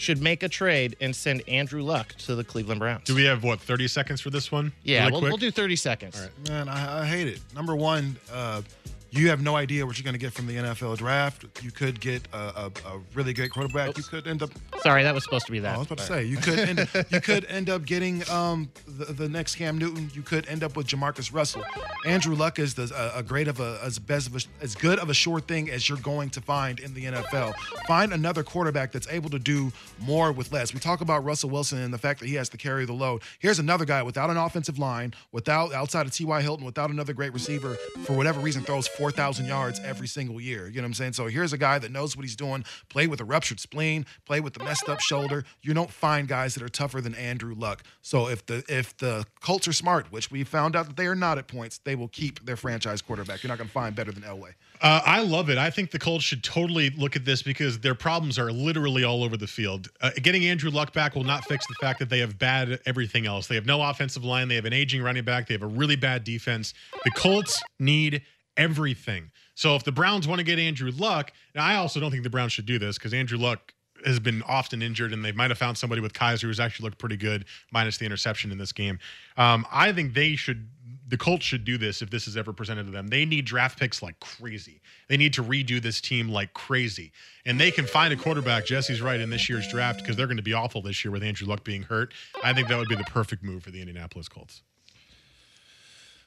should 0.00 0.22
make 0.22 0.42
a 0.42 0.48
trade 0.48 0.96
and 1.02 1.14
send 1.14 1.42
Andrew 1.46 1.82
Luck 1.82 2.14
to 2.16 2.34
the 2.34 2.42
Cleveland 2.42 2.80
Browns. 2.80 3.04
Do 3.04 3.14
we 3.14 3.24
have 3.24 3.44
what 3.44 3.60
30 3.60 3.86
seconds 3.86 4.22
for 4.22 4.30
this 4.30 4.50
one? 4.50 4.72
Yeah, 4.82 5.06
Really 5.06 5.12
we'll, 5.20 5.30
we'll 5.32 5.36
do 5.36 5.50
30 5.50 5.76
seconds. 5.76 6.16
All 6.16 6.22
right. 6.22 6.48
Man, 6.48 6.68
I, 6.70 7.02
I 7.02 7.06
hate 7.06 7.28
it. 7.28 7.40
Number 7.54 7.76
one, 7.76 8.16
uh, 8.32 8.62
you 9.10 9.28
have 9.28 9.42
no 9.42 9.56
idea 9.56 9.84
what 9.84 9.98
you're 9.98 10.04
going 10.04 10.14
to 10.14 10.18
get 10.18 10.32
from 10.32 10.46
the 10.46 10.56
NFL 10.56 10.98
draft. 10.98 11.44
You 11.62 11.70
could 11.70 12.00
get 12.00 12.26
a, 12.32 12.36
a, 12.36 12.72
a 12.86 13.00
really 13.14 13.32
great 13.32 13.50
quarterback. 13.50 13.96
You 13.96 14.02
could 14.02 14.26
end 14.26 14.42
up. 14.42 14.50
Sorry, 14.80 15.02
that 15.02 15.14
was 15.14 15.24
supposed 15.24 15.46
to 15.46 15.52
be 15.52 15.58
that. 15.60 15.74
I 15.74 15.78
was 15.78 15.86
about 15.86 15.98
to 15.98 16.04
say 16.04 16.24
you 16.24 16.36
could 16.36 16.58
end 16.58 16.80
up, 16.80 16.88
you 17.10 17.20
could 17.20 17.44
end 17.48 17.70
up 17.70 17.84
getting 17.84 18.28
um, 18.30 18.70
the, 18.86 19.06
the 19.06 19.28
next 19.28 19.56
Cam 19.56 19.78
Newton. 19.78 20.10
You 20.14 20.22
could 20.22 20.46
end 20.48 20.62
up 20.62 20.76
with 20.76 20.86
Jamarcus 20.86 21.32
Russell. 21.32 21.64
Andrew 22.06 22.34
Luck 22.34 22.58
is 22.58 22.74
the, 22.74 22.92
a, 23.14 23.20
a 23.20 23.22
great 23.22 23.48
of 23.48 23.60
a 23.60 23.78
as 23.82 23.98
best 23.98 24.28
of 24.28 24.36
a, 24.36 24.40
as 24.62 24.74
good 24.74 24.98
of 24.98 25.10
a 25.10 25.14
sure 25.14 25.40
thing 25.40 25.70
as 25.70 25.88
you're 25.88 25.98
going 25.98 26.30
to 26.30 26.40
find 26.40 26.80
in 26.80 26.94
the 26.94 27.06
NFL. 27.06 27.54
Find 27.86 28.12
another 28.12 28.42
quarterback 28.42 28.92
that's 28.92 29.08
able 29.08 29.30
to 29.30 29.38
do 29.38 29.72
more 29.98 30.32
with 30.32 30.52
less. 30.52 30.72
We 30.72 30.80
talk 30.80 31.00
about 31.00 31.24
Russell 31.24 31.50
Wilson 31.50 31.78
and 31.78 31.92
the 31.92 31.98
fact 31.98 32.20
that 32.20 32.26
he 32.26 32.34
has 32.34 32.48
to 32.50 32.56
carry 32.56 32.84
the 32.84 32.92
load. 32.92 33.22
Here's 33.38 33.58
another 33.58 33.84
guy 33.84 34.02
without 34.02 34.30
an 34.30 34.36
offensive 34.36 34.78
line, 34.78 35.14
without 35.32 35.72
outside 35.72 36.06
of 36.06 36.12
T.Y. 36.12 36.40
Hilton, 36.42 36.64
without 36.64 36.90
another 36.90 37.12
great 37.12 37.32
receiver. 37.32 37.74
For 38.04 38.12
whatever 38.14 38.40
reason, 38.40 38.62
throws 38.62 38.88
four 39.00 39.10
thousand 39.10 39.46
yards 39.46 39.80
every 39.82 40.06
single 40.06 40.40
year. 40.40 40.68
You 40.68 40.76
know 40.76 40.82
what 40.82 40.88
I'm 40.88 40.94
saying? 40.94 41.12
So 41.14 41.26
here's 41.26 41.54
a 41.54 41.58
guy 41.58 41.78
that 41.78 41.90
knows 41.90 42.16
what 42.16 42.22
he's 42.22 42.36
doing. 42.36 42.64
Played 42.90 43.08
with 43.08 43.20
a 43.20 43.24
ruptured 43.24 43.58
spleen. 43.58 44.04
Played 44.26 44.44
with 44.44 44.52
the 44.52 44.62
messed 44.62 44.88
up 44.90 45.00
shoulder. 45.00 45.44
You 45.62 45.72
don't 45.72 45.90
find 45.90 46.28
guys 46.28 46.54
that 46.54 46.62
are 46.62 46.68
tougher 46.68 47.00
than 47.00 47.14
Andrew 47.14 47.54
Luck. 47.54 47.82
So 48.02 48.28
if 48.28 48.44
the 48.44 48.62
if 48.68 48.94
the 48.98 49.24
Colts 49.40 49.66
are 49.66 49.72
smart, 49.72 50.12
which 50.12 50.30
we 50.30 50.44
found 50.44 50.76
out 50.76 50.86
that 50.86 50.96
they 50.96 51.06
are 51.06 51.14
not 51.14 51.38
at 51.38 51.48
points, 51.48 51.78
they 51.78 51.94
will 51.94 52.08
keep 52.08 52.44
their 52.44 52.56
franchise 52.56 53.00
quarterback. 53.00 53.42
You're 53.42 53.48
not 53.48 53.56
going 53.56 53.68
to 53.68 53.72
find 53.72 53.96
better 53.96 54.12
than 54.12 54.22
Elway. 54.22 54.52
Uh, 54.82 55.00
I 55.04 55.22
love 55.22 55.50
it. 55.50 55.58
I 55.58 55.70
think 55.70 55.90
the 55.90 55.98
Colts 55.98 56.24
should 56.24 56.42
totally 56.42 56.90
look 56.90 57.16
at 57.16 57.24
this 57.24 57.42
because 57.42 57.78
their 57.78 57.94
problems 57.94 58.38
are 58.38 58.50
literally 58.52 59.04
all 59.04 59.24
over 59.24 59.36
the 59.36 59.46
field. 59.46 59.88
Uh, 60.00 60.10
getting 60.22 60.44
Andrew 60.44 60.70
Luck 60.70 60.92
back 60.92 61.14
will 61.14 61.24
not 61.24 61.44
fix 61.44 61.66
the 61.66 61.74
fact 61.80 61.98
that 61.98 62.08
they 62.08 62.18
have 62.18 62.38
bad 62.38 62.80
everything 62.86 63.26
else. 63.26 63.46
They 63.46 63.56
have 63.56 63.66
no 63.66 63.82
offensive 63.82 64.24
line. 64.24 64.48
They 64.48 64.54
have 64.56 64.64
an 64.64 64.72
aging 64.72 65.02
running 65.02 65.24
back. 65.24 65.48
They 65.48 65.54
have 65.54 65.62
a 65.62 65.66
really 65.66 65.96
bad 65.96 66.24
defense. 66.24 66.74
The 67.04 67.10
Colts 67.10 67.62
need 67.78 68.22
everything. 68.56 69.30
So 69.54 69.76
if 69.76 69.84
the 69.84 69.92
Browns 69.92 70.26
want 70.26 70.38
to 70.38 70.44
get 70.44 70.58
Andrew 70.58 70.90
Luck, 70.96 71.32
now 71.54 71.64
I 71.64 71.76
also 71.76 72.00
don't 72.00 72.10
think 72.10 72.24
the 72.24 72.30
Browns 72.30 72.52
should 72.52 72.66
do 72.66 72.78
this 72.78 72.98
because 72.98 73.14
Andrew 73.14 73.38
Luck 73.38 73.74
has 74.04 74.18
been 74.18 74.42
often 74.42 74.82
injured 74.82 75.12
and 75.12 75.24
they 75.24 75.32
might 75.32 75.50
have 75.50 75.58
found 75.58 75.76
somebody 75.76 76.00
with 76.00 76.12
Kizer 76.12 76.42
who's 76.42 76.60
actually 76.60 76.84
looked 76.84 76.98
pretty 76.98 77.16
good, 77.16 77.44
minus 77.72 77.98
the 77.98 78.06
interception 78.06 78.50
in 78.50 78.58
this 78.58 78.72
game. 78.72 78.98
Um, 79.36 79.66
I 79.70 79.92
think 79.92 80.14
they 80.14 80.36
should 80.36 80.68
the 81.10 81.16
Colts 81.16 81.44
should 81.44 81.64
do 81.64 81.76
this 81.76 82.02
if 82.02 82.10
this 82.10 82.28
is 82.28 82.36
ever 82.36 82.52
presented 82.52 82.84
to 82.84 82.92
them. 82.92 83.08
They 83.08 83.24
need 83.24 83.44
draft 83.44 83.78
picks 83.78 84.00
like 84.00 84.18
crazy. 84.20 84.80
They 85.08 85.16
need 85.16 85.32
to 85.34 85.42
redo 85.42 85.82
this 85.82 86.00
team 86.00 86.28
like 86.28 86.54
crazy. 86.54 87.10
And 87.44 87.58
they 87.58 87.72
can 87.72 87.84
find 87.84 88.12
a 88.12 88.16
quarterback, 88.16 88.64
Jesse's 88.64 89.02
right, 89.02 89.18
in 89.18 89.28
this 89.28 89.48
year's 89.48 89.66
draft 89.66 89.98
because 89.98 90.16
they're 90.16 90.28
going 90.28 90.36
to 90.36 90.42
be 90.42 90.54
awful 90.54 90.82
this 90.82 91.04
year 91.04 91.10
with 91.10 91.24
Andrew 91.24 91.48
Luck 91.48 91.64
being 91.64 91.82
hurt. 91.82 92.14
I 92.44 92.52
think 92.52 92.68
that 92.68 92.78
would 92.78 92.88
be 92.88 92.94
the 92.94 93.02
perfect 93.04 93.42
move 93.42 93.64
for 93.64 93.72
the 93.72 93.80
Indianapolis 93.80 94.28
Colts. 94.28 94.62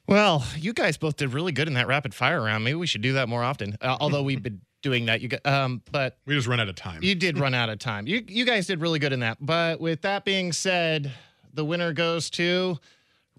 Well, 0.08 0.45
you 0.58 0.74
guys 0.74 0.97
both 0.97 1.16
did 1.18 1.34
really 1.34 1.51
good 1.51 1.68
in 1.68 1.76
that 1.76 1.88
rapid 1.88 2.14
fire 2.14 2.41
round. 2.41 2.64
Maybe 2.64 2.76
we 2.76 2.88
should 2.88 3.01
do 3.01 3.14
that 3.14 3.30
more 3.30 3.43
often. 3.43 3.78
Uh, 3.82 3.97
although 3.99 4.22
we've 4.24 4.43
been 4.43 4.62
doing 4.82 5.06
that, 5.06 5.22
you 5.22 5.30
got, 5.30 5.45
um, 5.45 5.82
but 5.91 6.18
We 6.26 6.36
just 6.36 6.47
run 6.47 6.60
out 6.60 6.68
of 6.70 6.76
time. 6.76 7.01
you 7.04 7.16
did 7.16 7.38
run 7.39 7.54
out 7.54 7.70
of 7.70 7.80
time. 7.80 8.06
You 8.08 8.22
you 8.28 8.45
guys 8.45 8.68
did 8.68 8.82
really 8.82 8.99
good 8.99 9.14
in 9.14 9.22
that. 9.22 9.38
But 9.39 9.80
with 9.80 10.01
that 10.01 10.26
being 10.26 10.51
said, 10.51 11.12
the 11.54 11.64
winner 11.64 11.93
goes 11.93 12.30
to 12.32 12.78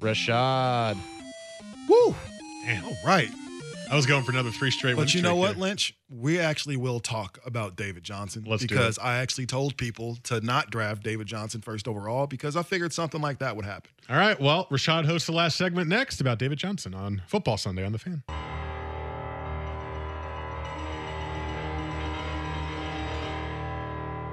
Rashad. 0.00 0.96
Woo! 1.88 2.14
Damn. 2.64 2.84
All 2.86 2.96
right. 3.04 3.28
I 3.90 3.96
was 3.96 4.06
going 4.06 4.24
for 4.24 4.32
another 4.32 4.50
three 4.50 4.70
straight. 4.70 4.96
win 4.96 5.04
But 5.04 5.14
you 5.14 5.22
know 5.22 5.36
what, 5.36 5.56
here. 5.56 5.62
Lynch? 5.62 5.96
We 6.08 6.38
actually 6.38 6.76
will 6.76 7.00
talk 7.00 7.38
about 7.44 7.76
David 7.76 8.02
Johnson 8.02 8.44
Let's 8.46 8.62
do 8.62 8.68
because 8.68 8.96
it. 8.98 9.04
I 9.04 9.16
actually 9.18 9.46
told 9.46 9.76
people 9.76 10.16
to 10.24 10.40
not 10.40 10.70
draft 10.70 11.02
David 11.02 11.26
Johnson 11.26 11.60
first 11.60 11.86
overall 11.86 12.26
because 12.26 12.56
I 12.56 12.62
figured 12.62 12.92
something 12.92 13.20
like 13.20 13.38
that 13.38 13.56
would 13.56 13.64
happen. 13.64 13.90
All 14.08 14.16
right. 14.16 14.40
Well, 14.40 14.66
Rashad 14.70 15.04
hosts 15.06 15.26
the 15.26 15.32
last 15.32 15.56
segment 15.56 15.88
next 15.88 16.20
about 16.20 16.38
David 16.38 16.58
Johnson 16.58 16.94
on 16.94 17.22
Football 17.26 17.56
Sunday 17.56 17.84
on 17.84 17.92
the 17.92 17.98
Fan. 17.98 18.22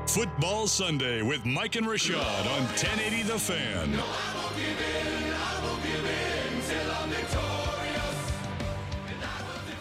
Football 0.07 0.67
Sunday 0.67 1.21
with 1.21 1.45
Mike 1.45 1.75
and 1.75 1.87
Rashad 1.87 2.17
on 2.17 2.63
1080 2.65 3.23
The 3.23 3.39
Fan. 3.39 5.20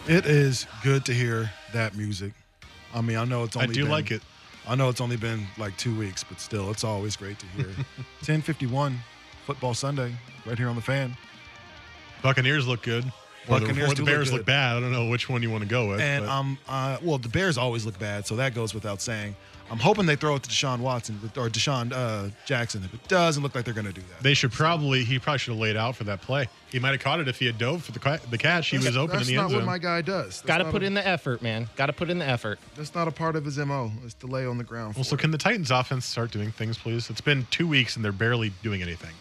It 0.08 0.26
is 0.26 0.66
good 0.82 1.04
to 1.06 1.14
hear 1.14 1.50
that 1.72 1.96
music. 1.96 2.32
I 2.94 3.00
mean, 3.00 3.16
I 3.16 3.24
know 3.24 3.44
it's 3.44 3.56
only 3.56 3.68
I 3.68 3.72
do 3.72 3.82
been- 3.82 3.90
like 3.90 4.10
it. 4.10 4.22
I 4.68 4.74
know 4.74 4.88
it's 4.88 5.00
only 5.00 5.16
been 5.16 5.46
like 5.58 5.76
two 5.78 5.96
weeks, 5.96 6.22
but 6.22 6.38
still, 6.40 6.70
it's 6.70 6.84
always 6.84 7.16
great 7.16 7.38
to 7.38 7.46
hear. 7.46 7.66
1051 8.20 8.98
Football 9.46 9.74
Sunday, 9.74 10.14
right 10.46 10.56
here 10.58 10.68
on 10.68 10.76
the 10.76 10.82
fan. 10.82 11.16
Buccaneers 12.22 12.68
look 12.68 12.82
good. 12.82 13.10
Or 13.48 13.58
the, 13.60 13.66
or 13.66 13.72
the 13.72 13.72
do 13.94 14.02
look 14.02 14.06
Bears 14.06 14.32
look 14.32 14.46
bad. 14.46 14.76
I 14.76 14.80
don't 14.80 14.92
know 14.92 15.08
which 15.08 15.28
one 15.28 15.42
you 15.42 15.50
want 15.50 15.62
to 15.62 15.68
go 15.68 15.88
with. 15.88 16.00
And 16.00 16.24
but- 16.26 16.30
um, 16.32 16.58
uh, 16.68 16.98
well, 17.02 17.18
the 17.18 17.28
Bears 17.28 17.56
always 17.58 17.84
look 17.86 17.98
bad, 17.98 18.26
so 18.26 18.36
that 18.36 18.54
goes 18.54 18.74
without 18.74 19.00
saying. 19.00 19.34
I'm 19.70 19.78
hoping 19.78 20.04
they 20.04 20.16
throw 20.16 20.34
it 20.34 20.42
to 20.42 20.50
Deshaun 20.50 20.80
Watson 20.80 21.20
or 21.36 21.48
DeSean 21.48 21.92
uh, 21.92 22.30
Jackson. 22.44 22.82
If 22.82 22.92
it 22.92 23.06
doesn't 23.06 23.40
look 23.40 23.54
like 23.54 23.64
they're 23.64 23.72
going 23.72 23.86
to 23.86 23.92
do 23.92 24.00
that, 24.10 24.20
They 24.20 24.34
should 24.34 24.50
probably. 24.50 25.04
He 25.04 25.20
probably 25.20 25.38
should 25.38 25.52
have 25.52 25.60
laid 25.60 25.76
out 25.76 25.94
for 25.94 26.02
that 26.04 26.20
play. 26.22 26.48
He 26.72 26.80
might 26.80 26.90
have 26.90 26.98
caught 26.98 27.20
it 27.20 27.28
if 27.28 27.38
he 27.38 27.46
had 27.46 27.56
dove 27.56 27.84
for 27.84 27.92
the 27.92 28.00
ca- 28.00 28.18
the 28.30 28.36
catch. 28.36 28.68
He 28.70 28.78
was 28.78 28.96
open 28.96 29.12
in 29.12 29.16
That's 29.18 29.28
the 29.28 29.36
not 29.36 29.44
end 29.46 29.54
what 29.54 29.64
my 29.64 29.78
guy 29.78 30.02
does. 30.02 30.40
Got 30.42 30.58
to 30.58 30.64
put 30.72 30.82
a- 30.82 30.86
in 30.86 30.94
the 30.94 31.06
effort, 31.06 31.40
man. 31.40 31.68
Got 31.76 31.86
to 31.86 31.92
put 31.92 32.10
in 32.10 32.18
the 32.18 32.26
effort. 32.26 32.58
That's 32.74 32.96
not 32.96 33.06
a 33.06 33.12
part 33.12 33.36
of 33.36 33.44
his 33.44 33.58
mo. 33.58 33.92
It's 34.04 34.14
delay 34.14 34.44
on 34.44 34.58
the 34.58 34.64
ground. 34.64 34.96
well, 34.96 35.04
so 35.04 35.14
for 35.14 35.22
can 35.22 35.30
the 35.30 35.38
Titans 35.38 35.70
offense 35.70 36.04
start 36.04 36.32
doing 36.32 36.50
things, 36.50 36.76
please? 36.76 37.08
It's 37.08 37.20
been 37.20 37.46
two 37.52 37.68
weeks 37.68 37.94
and 37.94 38.04
they're 38.04 38.10
barely 38.10 38.50
doing 38.64 38.82
anything. 38.82 39.14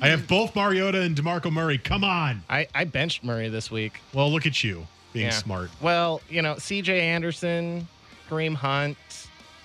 I 0.00 0.08
have 0.08 0.28
both 0.28 0.54
Mariota 0.54 1.00
and 1.02 1.16
Demarco 1.16 1.50
Murray. 1.52 1.78
Come 1.78 2.04
on. 2.04 2.42
I 2.48 2.68
I 2.74 2.84
benched 2.84 3.24
Murray 3.24 3.48
this 3.48 3.70
week. 3.70 4.00
Well, 4.12 4.30
look 4.30 4.46
at 4.46 4.62
you 4.62 4.86
being 5.12 5.26
Yeah. 5.26 5.30
smart. 5.32 5.70
Well, 5.80 6.20
you 6.28 6.42
know, 6.42 6.56
C.J. 6.58 7.00
Anderson, 7.00 7.88
Kareem 8.30 8.54
Hunt, 8.54 8.96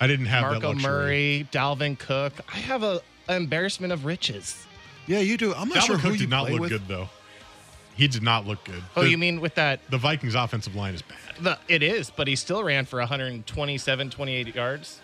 I 0.01 0.07
didn't 0.07 0.25
have 0.27 0.43
that 0.43 0.51
Marco 0.61 0.67
luxury. 0.69 0.91
Murray, 0.91 1.47
Dalvin 1.51 1.97
Cook. 1.99 2.34
I 2.51 2.57
have 2.57 2.84
a 2.84 3.01
an 3.29 3.43
embarrassment 3.43 3.93
of 3.93 4.05
riches. 4.05 4.65
Yeah, 5.07 5.19
you 5.19 5.38
do. 5.38 5.53
I'm 5.53 5.69
not 5.69 5.77
Dalvin 5.79 5.86
sure 5.86 5.97
who 5.97 6.01
Cook 6.09 6.11
you 6.13 6.17
did 6.19 6.29
not 6.29 6.43
play 6.43 6.51
look 6.53 6.61
with. 6.61 6.69
good 6.71 6.88
though. 6.88 7.09
He 7.95 8.07
did 8.07 8.23
not 8.23 8.47
look 8.47 8.63
good. 8.63 8.81
Oh, 8.95 9.03
the, 9.03 9.09
you 9.11 9.19
mean 9.19 9.39
with 9.39 9.53
that? 9.55 9.79
the 9.91 9.99
Vikings 9.99 10.34
offensive 10.34 10.75
line 10.75 10.95
is 10.95 11.03
bad. 11.03 11.17
The, 11.39 11.59
it 11.67 11.84
is, 11.84 12.09
but 12.09 12.27
he 12.27 12.36
still 12.36 12.63
ran 12.63 12.86
for 12.86 12.97
127, 12.97 14.09
28 14.09 14.55
yards. 14.55 14.99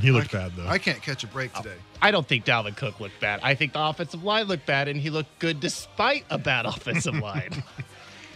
He 0.00 0.10
looked 0.10 0.32
bad 0.32 0.52
though. 0.56 0.66
I 0.66 0.78
can't 0.78 1.00
catch 1.02 1.24
a 1.24 1.26
break 1.26 1.52
today. 1.54 1.76
I 2.00 2.10
don't 2.10 2.26
think 2.26 2.44
Dalvin 2.44 2.76
Cook 2.76 2.98
looked 3.00 3.20
bad. 3.20 3.40
I 3.42 3.54
think 3.54 3.72
the 3.74 3.80
offensive 3.80 4.24
line 4.24 4.46
looked 4.46 4.66
bad, 4.66 4.88
and 4.88 5.00
he 5.00 5.10
looked 5.10 5.38
good 5.38 5.60
despite 5.60 6.24
a 6.30 6.38
bad 6.38 6.66
offensive 6.74 7.14
line. 7.14 7.62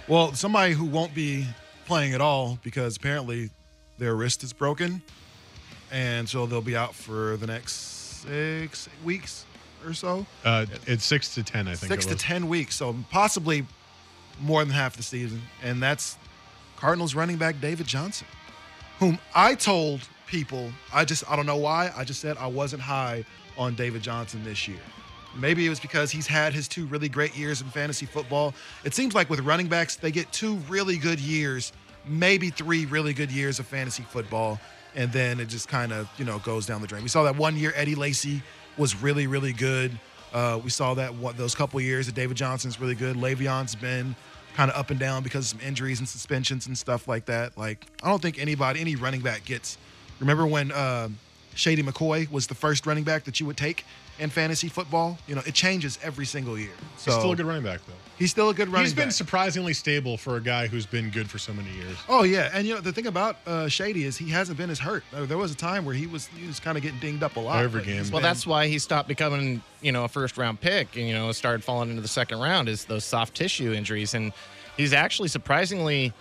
Well, 0.09 0.35
somebody 0.35 0.73
who 0.73 0.85
won't 0.85 1.17
be 1.17 1.49
playing 1.85 2.15
at 2.15 2.21
all 2.21 2.61
because 2.63 2.97
apparently 2.97 3.51
their 3.99 4.15
wrist 4.15 4.45
is 4.45 4.53
broken, 4.53 5.03
and 5.91 6.29
so 6.29 6.47
they'll 6.47 6.61
be 6.63 6.77
out 6.77 6.95
for 6.95 7.37
the 7.39 7.49
next 7.49 7.73
six 8.23 8.89
weeks 9.05 9.45
or 9.85 9.95
so. 9.95 10.25
uh, 10.45 10.67
it's 10.87 11.05
six 11.05 11.35
to 11.35 11.43
ten, 11.43 11.67
I 11.67 11.75
think. 11.75 11.91
six 11.93 12.07
it 12.07 12.11
to 12.11 12.15
ten 12.15 12.47
weeks, 12.49 12.77
so 12.77 12.95
possibly 13.11 13.67
more 14.41 14.65
than 14.65 14.73
half 14.73 14.97
the 14.97 15.03
season, 15.03 15.43
and 15.61 15.83
that's 15.83 16.17
Cardinals 16.77 17.17
running 17.17 17.37
back 17.37 17.61
David 17.61 17.89
Johnson, 17.89 18.29
whom 19.01 19.19
I 19.35 19.57
told 19.57 20.03
people 20.27 20.71
I 20.93 21.05
just 21.05 21.29
I 21.31 21.37
don't 21.37 21.47
know 21.47 21.57
why 21.57 21.93
I 21.97 22.05
just 22.05 22.21
said 22.21 22.37
I 22.39 22.47
wasn't 22.47 22.83
high 22.83 23.25
on 23.57 23.75
David 23.75 24.03
Johnson 24.03 24.43
this 24.45 24.69
year. 24.69 24.81
Maybe 25.39 25.67
it 25.67 25.69
was 25.69 25.81
because 25.81 26.11
he's 26.11 26.27
had 26.27 26.53
his 26.53 26.67
two 26.67 26.87
really 26.87 27.09
great 27.09 27.37
years 27.37 27.61
in 27.61 27.69
fantasy 27.69 28.07
football. 28.07 28.55
It 28.85 28.95
seems 28.95 29.15
like 29.15 29.29
with 29.29 29.41
running 29.41 29.67
backs, 29.67 29.97
they 29.97 30.11
get 30.11 30.33
two 30.33 30.57
really 30.69 30.97
good 30.97 31.21
years, 31.21 31.73
maybe 32.07 32.49
three 32.51 32.87
really 32.87 33.13
good 33.13 33.31
years 33.31 33.59
of 33.59 33.67
fantasy 33.67 34.03
football, 34.03 34.59
and 34.95 35.13
then 35.13 35.39
it 35.41 35.49
just 35.49 35.69
kind 35.69 35.93
of 35.93 36.09
you 36.19 36.25
know 36.25 36.39
goes 36.41 36.67
down 36.67 36.81
the 36.81 36.87
drain. 36.87 37.03
We 37.03 37.09
saw 37.09 37.23
that 37.25 37.37
one 37.37 37.57
year 37.57 37.73
Eddie 37.77 37.95
Lacy 37.95 38.43
was 38.79 39.01
really 39.03 39.27
really 39.27 39.53
good. 39.53 39.99
Uh, 40.33 40.61
we 40.63 40.71
saw 40.71 40.95
that 40.95 41.15
what 41.15 41.37
those 41.37 41.55
couple 41.55 41.81
years 41.81 42.07
that 42.07 42.15
David 42.15 42.37
Johnson's 42.37 42.81
really 42.81 42.95
good. 42.95 43.17
Le'Veon's 43.17 43.75
been 43.75 44.17
kind 44.55 44.71
of 44.71 44.77
up 44.77 44.91
and 44.91 44.99
down 44.99 45.23
because 45.23 45.53
of 45.53 45.61
some 45.61 45.69
injuries 45.69 45.99
and 45.99 46.09
suspensions 46.09 46.67
and 46.67 46.77
stuff 46.77 47.07
like 47.07 47.27
that. 47.27 47.57
Like 47.59 47.87
I 48.03 48.09
don't 48.09 48.23
think 48.23 48.39
anybody, 48.39 48.81
any 48.81 48.97
running 48.97 49.21
back 49.21 49.45
gets. 49.45 49.77
Remember 50.21 50.47
when 50.47 50.73
uh, 50.73 51.09
Shady 51.55 51.83
McCoy 51.83 52.31
was 52.31 52.47
the 52.47 52.55
first 52.55 52.87
running 52.87 53.05
back 53.05 53.25
that 53.25 53.41
you 53.41 53.47
would 53.47 53.57
take 53.57 53.85
in 54.19 54.31
fantasy 54.31 54.69
football. 54.69 55.19
You 55.27 55.35
know, 55.35 55.43
it 55.47 55.53
changes 55.55 55.99
every 56.03 56.25
single 56.25 56.59
year. 56.59 56.71
So 56.97 57.11
He's 57.11 57.19
still 57.21 57.33
a 57.33 57.37
good 57.37 57.45
running 57.47 57.65
back, 57.65 57.81
though. 57.87 57.93
He's 58.19 58.31
still 58.31 58.49
a 58.49 58.55
good 58.55 58.69
running 58.69 58.87
He's 58.87 58.95
been 58.95 59.09
back. 59.09 59.13
surprisingly 59.13 59.75
stable 59.75 60.17
for 60.17 60.37
a 60.37 60.41
guy 60.41 60.69
who's 60.69 60.87
been 60.87 61.11
good 61.11 61.29
for 61.29 61.37
so 61.37 61.53
many 61.53 61.71
years. 61.73 61.99
Oh 62.09 62.23
yeah, 62.23 62.49
and 62.55 62.67
you 62.67 62.75
know 62.75 62.81
the 62.81 62.93
thing 62.93 63.07
about 63.09 63.37
uh, 63.47 63.69
Shady 63.69 64.05
is 64.05 64.17
he 64.17 64.31
hasn't 64.31 64.57
been 64.57 64.71
as 64.71 64.79
hurt. 64.79 65.05
There 65.13 65.37
was 65.37 65.53
a 65.53 65.57
time 65.57 65.85
where 65.85 65.95
he 65.95 66.07
was 66.07 66.27
he 66.29 66.47
was 66.47 66.59
kind 66.59 66.79
of 66.79 66.83
getting 66.83 66.99
dinged 66.99 67.23
up 67.23 67.37
a 67.37 67.41
lot. 67.41 67.63
Every 67.63 67.85
game. 67.85 67.97
Well, 68.05 68.13
been- 68.13 68.23
that's 68.23 68.47
why 68.47 68.69
he 68.69 68.79
stopped 68.79 69.07
becoming, 69.09 69.61
you 69.83 69.93
know, 69.93 70.05
a 70.05 70.09
first 70.09 70.39
round 70.39 70.63
pick 70.63 70.97
and, 70.97 71.07
you 71.07 71.13
know, 71.13 71.31
started 71.33 71.63
falling 71.63 71.91
into 71.91 72.01
the 72.01 72.09
second 72.09 72.39
round 72.41 72.71
is 72.71 72.87
those 72.87 73.05
soft 73.05 73.35
tissue 73.37 73.75
injuries. 73.75 74.15
And 74.15 74.33
he's 74.79 74.95
actually 74.95 75.29
surprisingly 75.29 76.15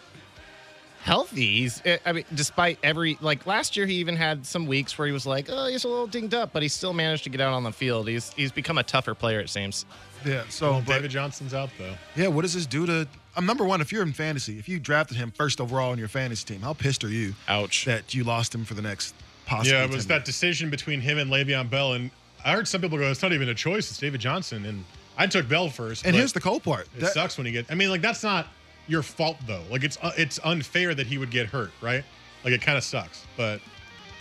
healthy. 1.06 1.60
He's, 1.60 1.82
eh, 1.86 1.98
I 2.06 2.12
mean, 2.14 2.26
despite 2.34 2.80
every, 2.82 3.18
like 3.22 3.46
last 3.46 3.78
year, 3.78 3.86
he 3.86 3.94
even 3.96 4.16
had 4.16 4.44
some 4.46 4.66
weeks 4.66 4.98
where 4.98 5.06
he 5.06 5.14
was 5.14 5.26
like, 5.28 5.48
oh, 5.50 5.68
he's 5.68 5.84
a 5.84 5.88
little 5.88 6.08
dinged 6.08 6.34
up, 6.34 6.52
but 6.52 6.64
he 6.64 6.68
still 6.68 6.94
managed 6.94 7.24
to 7.26 7.30
get 7.30 7.40
out 7.42 7.54
on 7.54 7.62
the 7.64 7.72
field. 7.72 8.08
He's, 8.08 8.34
he's 8.34 8.52
become 8.52 8.80
a 8.80 8.84
tougher 8.84 9.14
player, 9.14 9.40
it 9.40 9.50
seems. 9.50 9.86
yeah. 10.26 10.44
So 10.50 10.72
Well, 10.72 10.82
but- 10.86 10.94
David 10.96 11.12
Johnson's 11.12 11.54
out, 11.54 11.70
though. 11.78 11.94
yeah, 12.16 12.28
what 12.28 12.42
does 12.42 12.56
this 12.56 12.66
do 12.66 12.86
to? 12.88 13.08
I'm 13.38 13.46
number 13.46 13.66
one. 13.66 13.82
If 13.82 13.92
you're 13.92 14.02
in 14.02 14.14
fantasy, 14.14 14.58
if 14.58 14.68
you 14.68 14.80
drafted 14.80 15.18
him 15.18 15.30
first 15.32 15.62
overall 15.62 15.94
in 15.94 16.00
your 16.00 16.08
fantasy 16.08 16.46
team, 16.54 16.62
how 16.62 16.74
pissed 16.74 17.04
are 17.04 17.10
you 17.10 17.36
Ouch. 17.48 17.86
that 17.86 18.14
you 18.16 18.24
lost 18.24 18.56
him 18.56 18.66
for 18.66 18.74
the 18.74 18.82
next 18.82 19.14
possible? 19.46 19.78
Yeah, 19.78 19.84
it 19.84 19.92
was 19.92 20.08
that 20.08 20.16
years? 20.20 20.24
decision 20.26 20.70
between 20.72 21.02
him 21.02 21.18
and 21.20 21.30
Le'Veon 21.30 21.70
Bell. 21.70 21.94
And 21.94 22.10
I 22.44 22.54
heard 22.54 22.68
some 22.68 22.82
people 22.82 22.98
go, 22.98 23.12
it's 23.12 23.22
not 23.22 23.34
even 23.34 23.50
a 23.50 23.54
choice. 23.54 23.90
It's 23.92 24.00
David 24.00 24.22
Johnson. 24.22 24.66
And 24.66 24.86
I 25.18 25.28
took 25.28 25.48
Bell 25.50 25.70
first. 25.70 26.06
And 26.06 26.16
here's 26.16 26.32
the 26.34 26.40
cold 26.40 26.64
part. 26.64 26.88
It 26.96 27.02
That- 27.02 27.14
sucks 27.14 27.38
when 27.38 27.46
you 27.46 27.52
get. 27.52 27.66
I 27.70 27.76
mean, 27.76 27.90
like 27.90 28.02
that's 28.02 28.24
not 28.24 28.48
your 28.88 29.02
fault 29.04 29.38
though. 29.48 29.64
Like 29.70 29.84
it's 29.84 29.98
uh, 30.02 30.12
it's 30.18 30.40
unfair 30.44 30.94
that 30.96 31.08
he 31.08 31.18
would 31.18 31.32
get 31.32 31.48
hurt, 31.48 31.72
right? 31.82 32.04
Like 32.44 32.54
it 32.54 32.62
kind 32.62 32.78
of 32.78 32.84
sucks. 32.84 33.26
But 33.38 33.60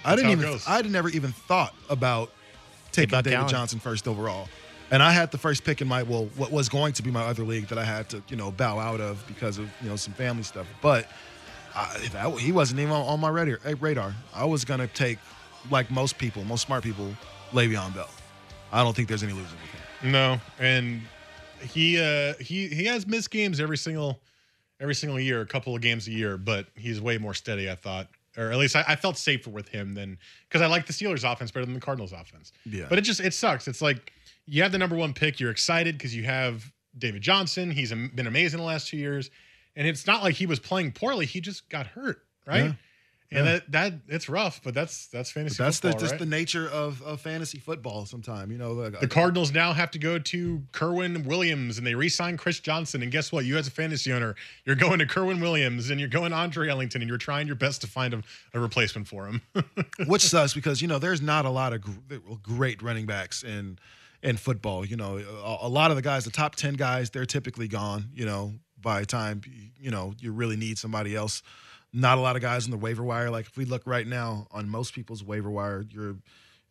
I 0.05 0.17
didn't 0.17 0.31
even. 0.33 0.45
goes. 0.45 0.65
I 0.67 0.83
never 0.83 1.09
even 1.11 1.33
thought 1.33 1.75
about 1.91 2.31
taking 2.93 3.11
Buck 3.11 3.25
David 3.25 3.37
Allen. 3.37 3.49
Johnson 3.49 3.79
first 3.79 4.07
overall, 4.09 4.49
and 4.91 5.03
I 5.03 5.13
had 5.13 5.31
the 5.31 5.39
first 5.39 5.65
pick 5.65 5.81
in 5.81 5.89
my 5.89 6.03
well, 6.03 6.27
what 6.37 6.51
was 6.51 6.69
going 6.69 6.93
to 6.95 7.03
be 7.03 7.11
my 7.11 7.23
other 7.25 7.43
league 7.45 7.69
that 7.69 7.79
I 7.79 7.85
had 7.85 8.09
to 8.11 8.23
you 8.29 8.37
know 8.37 8.51
bow 8.51 8.79
out 8.79 9.01
of 9.01 9.25
because 9.27 9.59
of 9.59 9.69
you 9.83 9.89
know 9.89 9.97
some 9.97 10.15
family 10.15 10.43
stuff. 10.43 10.67
But 10.81 11.07
I, 11.75 11.99
that, 12.13 12.39
he 12.39 12.53
wasn't 12.53 12.81
even 12.81 12.93
on, 12.93 13.07
on 13.07 13.21
my 13.21 13.29
radar. 13.29 13.59
eh, 13.65 13.75
Radar. 13.81 14.15
I 14.35 14.45
was 14.45 14.65
gonna 14.65 14.87
take 14.89 15.19
like 15.71 15.91
most 15.91 16.19
people, 16.19 16.45
most 16.45 16.67
smart 16.67 16.85
people, 16.85 17.15
Le'Veon 17.53 17.95
Bell. 17.95 18.09
I 18.73 18.83
don't 18.83 18.95
think 18.95 19.09
there's 19.09 19.23
any 19.23 19.33
losing 19.33 19.57
with 19.61 19.71
him. 20.03 20.13
no, 20.13 20.41
and 20.59 21.03
he 21.61 21.99
uh 22.01 22.35
he 22.41 22.69
he 22.69 22.85
has 22.85 23.07
missed 23.07 23.31
games 23.31 23.61
every 23.61 23.79
single 23.79 24.21
every 24.85 24.95
single 24.95 25.19
year, 25.19 25.41
a 25.41 25.47
couple 25.47 25.75
of 25.75 25.81
games 25.81 26.07
a 26.07 26.13
year, 26.13 26.37
but 26.37 26.67
he's 26.77 27.01
way 27.01 27.19
more 27.19 27.35
steady. 27.35 27.69
I 27.71 27.75
thought. 27.75 28.09
Or 28.37 28.51
at 28.51 28.59
least 28.59 28.75
I, 28.75 28.85
I 28.89 28.97
felt 28.97 29.17
safer 29.17 29.49
with 29.49 29.69
him 29.69 29.95
than 29.95 30.19
because 30.49 30.61
I 30.61 30.67
like 30.67 30.87
the 30.87 30.93
Steelers 30.93 31.31
offense 31.31 31.53
better 31.53 31.65
than 31.65 31.75
the 31.75 31.81
Cardinals 31.81 32.13
offense. 32.13 32.53
Yeah. 32.67 32.87
But 32.89 32.99
it 32.99 33.03
just 33.03 33.21
it 33.21 33.33
sucks. 33.33 33.67
It's 33.69 33.81
like 33.81 34.13
you 34.47 34.63
have 34.63 34.73
the 34.73 34.79
number 34.79 34.97
one 34.97 35.15
pick. 35.15 35.41
You're 35.41 35.53
excited 35.53 35.97
because 35.97 36.15
you 36.15 36.25
have 36.25 36.71
David 36.99 37.23
Johnson. 37.23 37.71
He's 37.71 37.93
been 37.93 38.27
amazing 38.27 38.59
the 38.59 38.67
last 38.67 38.89
two 38.89 38.97
years, 38.97 39.31
and 39.77 39.87
it's 39.87 40.07
not 40.07 40.23
like 40.23 40.35
he 40.35 40.47
was 40.47 40.59
playing 40.59 40.93
poorly. 40.93 41.27
He 41.27 41.41
just 41.41 41.69
got 41.71 41.87
hurt, 41.87 42.23
right? 42.47 42.65
Yeah. 42.65 42.73
And 43.31 43.47
Yeah. 43.47 43.53
that 43.53 43.73
that 43.73 43.93
it's 44.09 44.29
rough, 44.29 44.61
but 44.63 44.75
that's 44.75 45.07
that's 45.07 45.31
fantasy. 45.31 45.57
But 45.59 45.65
that's 45.65 45.81
the, 45.81 45.93
just 45.93 46.13
right? 46.13 46.19
the 46.19 46.27
nature 46.27 46.69
of, 46.69 47.03
of 47.03 47.21
fantasy 47.21 47.59
football. 47.59 48.07
Sometime 48.07 48.53
you 48.53 48.59
know 48.59 48.91
The 48.91 48.99
uh, 48.99 49.07
Cardinals 49.07 49.53
now 49.53 49.73
have 49.73 49.91
to 49.93 49.99
go 49.99 50.19
to 50.19 50.63
Kerwynn 50.73 51.25
Williams 51.25 51.79
and 51.79 51.87
they 51.87 51.95
re-sign 51.95 52.37
Chris 52.37 52.61
Johnson. 52.61 53.03
And 53.03 53.11
guess 53.11 53.33
what? 53.33 53.45
You 53.45 53.57
as 53.57 53.67
a 53.67 53.71
fantasy 53.71 54.13
owner, 54.13 54.35
you're 54.65 54.77
going 54.77 54.99
to 54.99 55.07
Kerwynn 55.07 55.41
Williams 55.41 55.91
and 55.91 55.99
you're 55.99 56.09
going 56.09 56.31
to 56.31 56.37
Andre 56.37 56.69
Ellington 56.69 57.03
and 57.03 57.09
you're 57.09 57.19
trying 57.19 57.47
your 57.47 57.57
best 57.57 57.81
to 57.81 57.87
find 57.87 58.15
a, 58.15 58.23
a 58.53 58.61
replacement 58.61 59.09
for 59.09 59.27
him. 59.27 59.43
which 60.07 60.23
sucks 60.23 60.55
because 60.55 60.81
you 60.83 60.89
know 60.89 60.99
there's 60.99 61.23
not 61.23 61.45
a 61.45 61.51
lot 61.51 61.73
of 61.73 61.83
great 62.43 62.83
running 62.83 63.07
backs 63.07 63.43
in 63.43 63.79
in 64.23 64.37
football. 64.37 64.85
You 64.85 64.97
know, 64.97 65.19
a, 65.19 65.67
a 65.67 65.69
lot 65.69 65.91
of 65.91 65.97
the 65.97 66.03
guys, 66.03 66.25
the 66.25 66.31
top 66.31 66.57
ten 66.57 66.75
guys, 66.75 67.11
they're 67.11 67.27
typically 67.27 67.69
gone. 67.69 68.11
You 68.15 68.27
know, 68.27 68.55
by 68.81 69.01
the 69.01 69.07
time 69.07 69.41
you 69.79 69.91
know 69.91 70.15
you 70.19 70.33
really 70.33 70.57
need 70.57 70.79
somebody 70.79 71.17
else. 71.17 71.43
Not 71.97 72.19
a 72.19 72.21
lot 72.21 72.35
of 72.37 72.43
guys 72.43 72.65
on 72.65 72.73
the 72.73 72.77
waiver 72.77 73.03
wire. 73.05 73.31
Like 73.31 73.47
if 73.47 73.57
we 73.57 73.65
look 73.65 73.83
right 73.87 74.07
now 74.07 74.49
on 74.51 74.69
most 74.69 74.95
people's 74.95 75.23
waiver 75.23 75.51
wire, 75.51 75.85
you're 75.91 76.17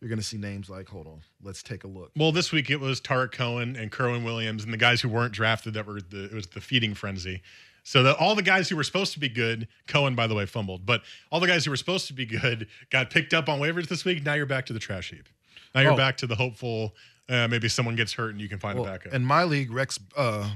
you're 0.00 0.08
going 0.10 0.18
to 0.18 0.24
see 0.24 0.36
names 0.36 0.68
like, 0.68 0.86
hold 0.86 1.06
on, 1.06 1.22
let's 1.42 1.62
take 1.62 1.84
a 1.84 1.86
look. 1.86 2.10
well, 2.14 2.30
this 2.30 2.52
week 2.52 2.68
it 2.68 2.78
was 2.78 3.00
Tarik 3.00 3.32
Cohen 3.32 3.74
and 3.74 3.90
Kerwynn 3.90 4.22
Williams 4.22 4.62
and 4.62 4.70
the 4.72 4.76
guys 4.76 5.00
who 5.00 5.08
weren't 5.08 5.32
drafted 5.32 5.72
that 5.74 5.86
were 5.86 6.00
the 6.02 6.24
it 6.26 6.32
was 6.34 6.46
the 6.48 6.60
feeding 6.60 6.92
frenzy. 6.94 7.40
So 7.86 8.02
the, 8.02 8.14
all 8.16 8.34
the 8.34 8.42
guys 8.42 8.68
who 8.68 8.76
were 8.76 8.82
supposed 8.84 9.12
to 9.14 9.18
be 9.20 9.28
good, 9.30 9.66
Cohen 9.86 10.14
by 10.14 10.26
the 10.26 10.34
way 10.34 10.44
fumbled, 10.46 10.84
but 10.84 11.02
all 11.32 11.40
the 11.40 11.46
guys 11.46 11.64
who 11.64 11.70
were 11.70 11.76
supposed 11.76 12.06
to 12.08 12.12
be 12.12 12.26
good 12.26 12.66
got 12.90 13.08
picked 13.10 13.32
up 13.32 13.48
on 13.48 13.60
waivers 13.60 13.88
this 13.88 14.04
week. 14.04 14.22
Now 14.24 14.34
you're 14.34 14.46
back 14.46 14.66
to 14.66 14.72
the 14.74 14.78
trash 14.78 15.10
heap. 15.10 15.28
Now 15.74 15.80
you're 15.82 15.92
Oh. 15.92 15.96
back 15.96 16.16
to 16.18 16.26
the 16.26 16.34
hopeful. 16.36 16.94
Uh, 17.28 17.48
maybe 17.48 17.68
someone 17.68 17.96
gets 17.96 18.12
hurt 18.12 18.30
and 18.32 18.40
you 18.40 18.48
can 18.50 18.58
find 18.58 18.78
Well, 18.78 18.86
a 18.88 18.92
backup. 18.92 19.14
in 19.14 19.24
my 19.24 19.44
league, 19.44 19.70
Rex 19.70 19.98
uh, 20.16 20.50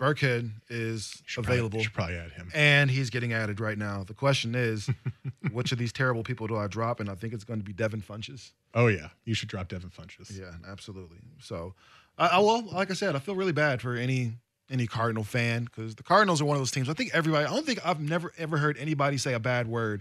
Burkhead 0.00 0.50
is 0.70 1.22
Should 1.26 1.44
probably- 1.44 1.58
available. 1.58 1.82
should 1.82 1.92
probably 1.92 2.16
add 2.16 2.32
him. 2.32 2.50
and 2.54 2.90
he's 2.90 3.10
getting 3.10 3.34
added 3.34 3.60
right 3.60 3.76
now. 3.76 4.02
The 4.02 4.14
question 4.14 4.54
is, 4.54 4.88
which 5.52 5.72
of 5.72 5.78
these 5.78 5.92
terrible 5.92 6.22
people 6.24 6.46
do 6.46 6.56
I 6.56 6.66
drop? 6.66 7.00
And 7.00 7.10
I 7.10 7.14
think 7.14 7.34
it's 7.34 7.44
going 7.44 7.60
to 7.60 7.64
be 7.64 7.72
Devin 7.74 8.00
Funchess. 8.02 8.52
Oh 8.74 8.86
yeah, 8.86 9.08
you 9.26 9.34
should 9.34 9.48
drop 9.50 9.68
Devin 9.68 9.90
Funchess. 9.90 10.36
Yeah, 10.36 10.52
absolutely. 10.66 11.18
So, 11.40 11.74
I, 12.16 12.28
I 12.28 12.38
well, 12.38 12.62
like 12.72 12.90
I 12.90 12.94
said, 12.94 13.14
I 13.14 13.18
feel 13.18 13.34
really 13.34 13.52
bad 13.52 13.82
for 13.82 13.94
any 13.94 14.32
any 14.70 14.86
Cardinal 14.86 15.24
fan 15.24 15.64
because 15.64 15.96
the 15.96 16.02
Cardinals 16.02 16.40
are 16.40 16.44
one 16.46 16.56
of 16.56 16.60
those 16.60 16.70
teams. 16.70 16.88
I 16.88 16.94
think 16.94 17.10
everybody. 17.12 17.44
I 17.44 17.50
don't 17.50 17.66
think 17.66 17.84
I've 17.84 18.00
never 18.00 18.32
ever 18.38 18.56
heard 18.56 18.78
anybody 18.78 19.18
say 19.18 19.34
a 19.34 19.40
bad 19.40 19.66
word 19.68 20.00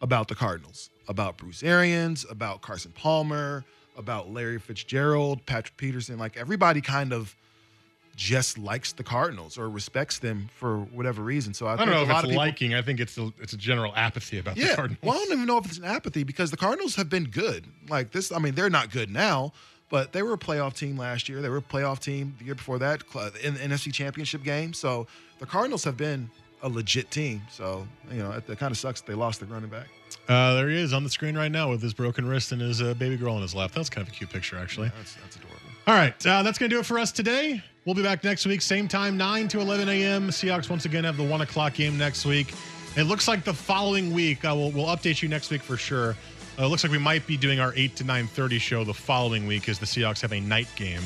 about 0.00 0.28
the 0.28 0.34
Cardinals, 0.34 0.90
about 1.08 1.36
Bruce 1.38 1.62
Arians, 1.62 2.24
about 2.30 2.60
Carson 2.62 2.92
Palmer, 2.92 3.64
about 3.96 4.30
Larry 4.30 4.58
Fitzgerald, 4.58 5.44
Patrick 5.46 5.76
Peterson. 5.76 6.18
Like 6.18 6.36
everybody 6.36 6.80
kind 6.80 7.12
of 7.12 7.34
just 8.20 8.58
likes 8.58 8.92
the 8.92 9.02
Cardinals 9.02 9.56
or 9.56 9.70
respects 9.70 10.18
them 10.18 10.50
for 10.54 10.80
whatever 10.80 11.22
reason. 11.22 11.54
So 11.54 11.64
I, 11.66 11.72
I 11.72 11.76
think 11.78 11.86
don't 11.86 11.94
know 11.94 12.00
a 12.00 12.02
if 12.02 12.08
lot 12.10 12.16
it's 12.16 12.24
of 12.24 12.28
people, 12.32 12.44
liking. 12.44 12.74
I 12.74 12.82
think 12.82 13.00
it's 13.00 13.16
a, 13.16 13.32
it's 13.40 13.54
a 13.54 13.56
general 13.56 13.94
apathy 13.96 14.38
about 14.38 14.56
the. 14.56 14.74
Cardinals. 14.74 14.98
Well, 15.02 15.14
I 15.14 15.24
don't 15.24 15.32
even 15.32 15.46
know 15.46 15.56
if 15.56 15.64
it's 15.64 15.78
an 15.78 15.84
apathy 15.86 16.22
because 16.22 16.50
the 16.50 16.58
Cardinals 16.58 16.96
have 16.96 17.08
been 17.08 17.24
good. 17.24 17.64
Like 17.88 18.12
this, 18.12 18.30
I 18.30 18.38
mean, 18.38 18.54
they're 18.54 18.68
not 18.68 18.90
good 18.90 19.10
now, 19.10 19.54
but 19.88 20.12
they 20.12 20.22
were 20.22 20.34
a 20.34 20.38
playoff 20.38 20.76
team 20.76 20.98
last 20.98 21.30
year. 21.30 21.40
They 21.40 21.48
were 21.48 21.56
a 21.56 21.62
playoff 21.62 21.98
team 22.00 22.34
the 22.38 22.44
year 22.44 22.54
before 22.54 22.78
that 22.80 23.02
in 23.42 23.54
the 23.54 23.60
NFC 23.60 23.90
Championship 23.90 24.42
game. 24.44 24.74
So 24.74 25.06
the 25.38 25.46
Cardinals 25.46 25.82
have 25.84 25.96
been 25.96 26.28
a 26.62 26.68
legit 26.68 27.10
team. 27.10 27.40
So 27.50 27.88
you 28.12 28.18
know, 28.18 28.32
it, 28.32 28.46
it 28.50 28.58
kind 28.58 28.70
of 28.70 28.76
sucks 28.76 29.00
that 29.00 29.10
they 29.10 29.16
lost 29.16 29.40
their 29.40 29.48
running 29.48 29.70
back. 29.70 29.86
Uh, 30.28 30.56
there 30.56 30.68
he 30.68 30.78
is 30.78 30.92
on 30.92 31.04
the 31.04 31.10
screen 31.10 31.38
right 31.38 31.50
now 31.50 31.70
with 31.70 31.80
his 31.80 31.94
broken 31.94 32.28
wrist 32.28 32.52
and 32.52 32.60
his 32.60 32.82
uh, 32.82 32.92
baby 32.94 33.16
girl 33.16 33.34
on 33.34 33.40
his 33.40 33.54
lap. 33.54 33.72
That's 33.72 33.88
kind 33.88 34.06
of 34.06 34.12
a 34.12 34.14
cute 34.14 34.28
picture, 34.28 34.58
actually. 34.58 34.92
That's 34.98 35.14
that's 35.14 35.36
adorable. 35.36 35.56
All 35.86 35.94
right, 35.94 36.14
uh, 36.26 36.42
that's 36.42 36.58
going 36.58 36.68
to 36.68 36.76
do 36.76 36.80
it 36.80 36.86
for 36.86 36.98
us 36.98 37.10
today. 37.10 37.64
We'll 37.90 37.96
be 37.96 38.04
back 38.04 38.22
next 38.22 38.46
week, 38.46 38.62
same 38.62 38.86
time, 38.86 39.16
9 39.16 39.48
to 39.48 39.60
11 39.60 39.88
a.m. 39.88 40.28
Seahawks 40.28 40.70
once 40.70 40.84
again 40.84 41.02
have 41.02 41.16
the 41.16 41.24
1 41.24 41.40
o'clock 41.40 41.74
game 41.74 41.98
next 41.98 42.24
week. 42.24 42.54
It 42.96 43.02
looks 43.02 43.26
like 43.26 43.42
the 43.42 43.52
following 43.52 44.12
week, 44.14 44.44
uh, 44.44 44.54
we'll, 44.54 44.70
we'll 44.70 44.86
update 44.86 45.22
you 45.22 45.28
next 45.28 45.50
week 45.50 45.60
for 45.60 45.76
sure. 45.76 46.10
Uh, 46.56 46.66
it 46.66 46.66
looks 46.66 46.84
like 46.84 46.92
we 46.92 46.98
might 46.98 47.26
be 47.26 47.36
doing 47.36 47.58
our 47.58 47.74
8 47.74 47.96
to 47.96 48.04
9.30 48.04 48.60
show 48.60 48.84
the 48.84 48.94
following 48.94 49.44
week 49.44 49.68
as 49.68 49.80
the 49.80 49.86
Seahawks 49.86 50.20
have 50.20 50.32
a 50.32 50.38
night 50.38 50.68
game, 50.76 51.02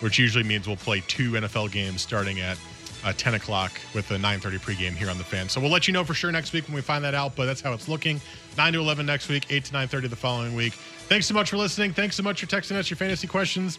which 0.00 0.18
usually 0.18 0.42
means 0.42 0.66
we'll 0.66 0.78
play 0.78 1.02
two 1.06 1.32
NFL 1.32 1.70
games 1.70 2.00
starting 2.00 2.40
at 2.40 2.56
uh, 3.04 3.12
10 3.14 3.34
o'clock 3.34 3.70
with 3.92 4.10
a 4.10 4.16
9.30 4.16 4.58
pregame 4.58 4.96
here 4.96 5.10
on 5.10 5.18
the 5.18 5.24
fan. 5.24 5.50
So 5.50 5.60
we'll 5.60 5.70
let 5.70 5.86
you 5.86 5.92
know 5.92 6.02
for 6.02 6.14
sure 6.14 6.32
next 6.32 6.54
week 6.54 6.66
when 6.66 6.74
we 6.74 6.80
find 6.80 7.04
that 7.04 7.14
out, 7.14 7.36
but 7.36 7.44
that's 7.44 7.60
how 7.60 7.74
it's 7.74 7.88
looking. 7.88 8.22
9 8.56 8.72
to 8.72 8.78
11 8.78 9.04
next 9.04 9.28
week, 9.28 9.44
8 9.50 9.66
to 9.66 9.72
9.30 9.74 10.08
the 10.08 10.16
following 10.16 10.54
week. 10.54 10.72
Thanks 10.72 11.26
so 11.26 11.34
much 11.34 11.50
for 11.50 11.58
listening. 11.58 11.92
Thanks 11.92 12.16
so 12.16 12.22
much 12.22 12.40
for 12.40 12.46
texting 12.46 12.76
us 12.76 12.88
your 12.88 12.96
fantasy 12.96 13.26
questions 13.26 13.78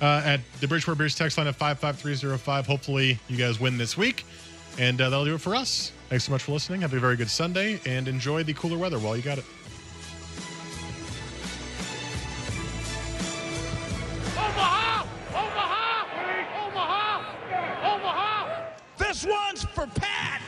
uh, 0.00 0.22
at 0.24 0.40
the 0.60 0.68
Bridgeport 0.68 0.98
Beers 0.98 1.14
text 1.14 1.38
line 1.38 1.46
at 1.46 1.56
55305. 1.56 2.66
Hopefully 2.66 3.18
you 3.28 3.36
guys 3.36 3.60
win 3.60 3.78
this 3.78 3.96
week. 3.96 4.24
And 4.78 5.00
uh, 5.00 5.10
that'll 5.10 5.24
do 5.24 5.34
it 5.34 5.40
for 5.40 5.56
us. 5.56 5.92
Thanks 6.08 6.24
so 6.24 6.32
much 6.32 6.42
for 6.44 6.52
listening. 6.52 6.82
Have 6.82 6.94
a 6.94 7.00
very 7.00 7.16
good 7.16 7.30
Sunday 7.30 7.80
and 7.84 8.06
enjoy 8.06 8.44
the 8.44 8.54
cooler 8.54 8.78
weather 8.78 8.98
while 8.98 9.16
you 9.16 9.22
got 9.22 9.38
it. 9.38 9.44
Omaha! 14.36 15.06
Omaha! 15.34 16.06
Omaha! 16.64 17.24
Omaha! 17.94 18.62
This 18.98 19.26
one's 19.26 19.64
for 19.64 19.86
Pat! 19.86 20.47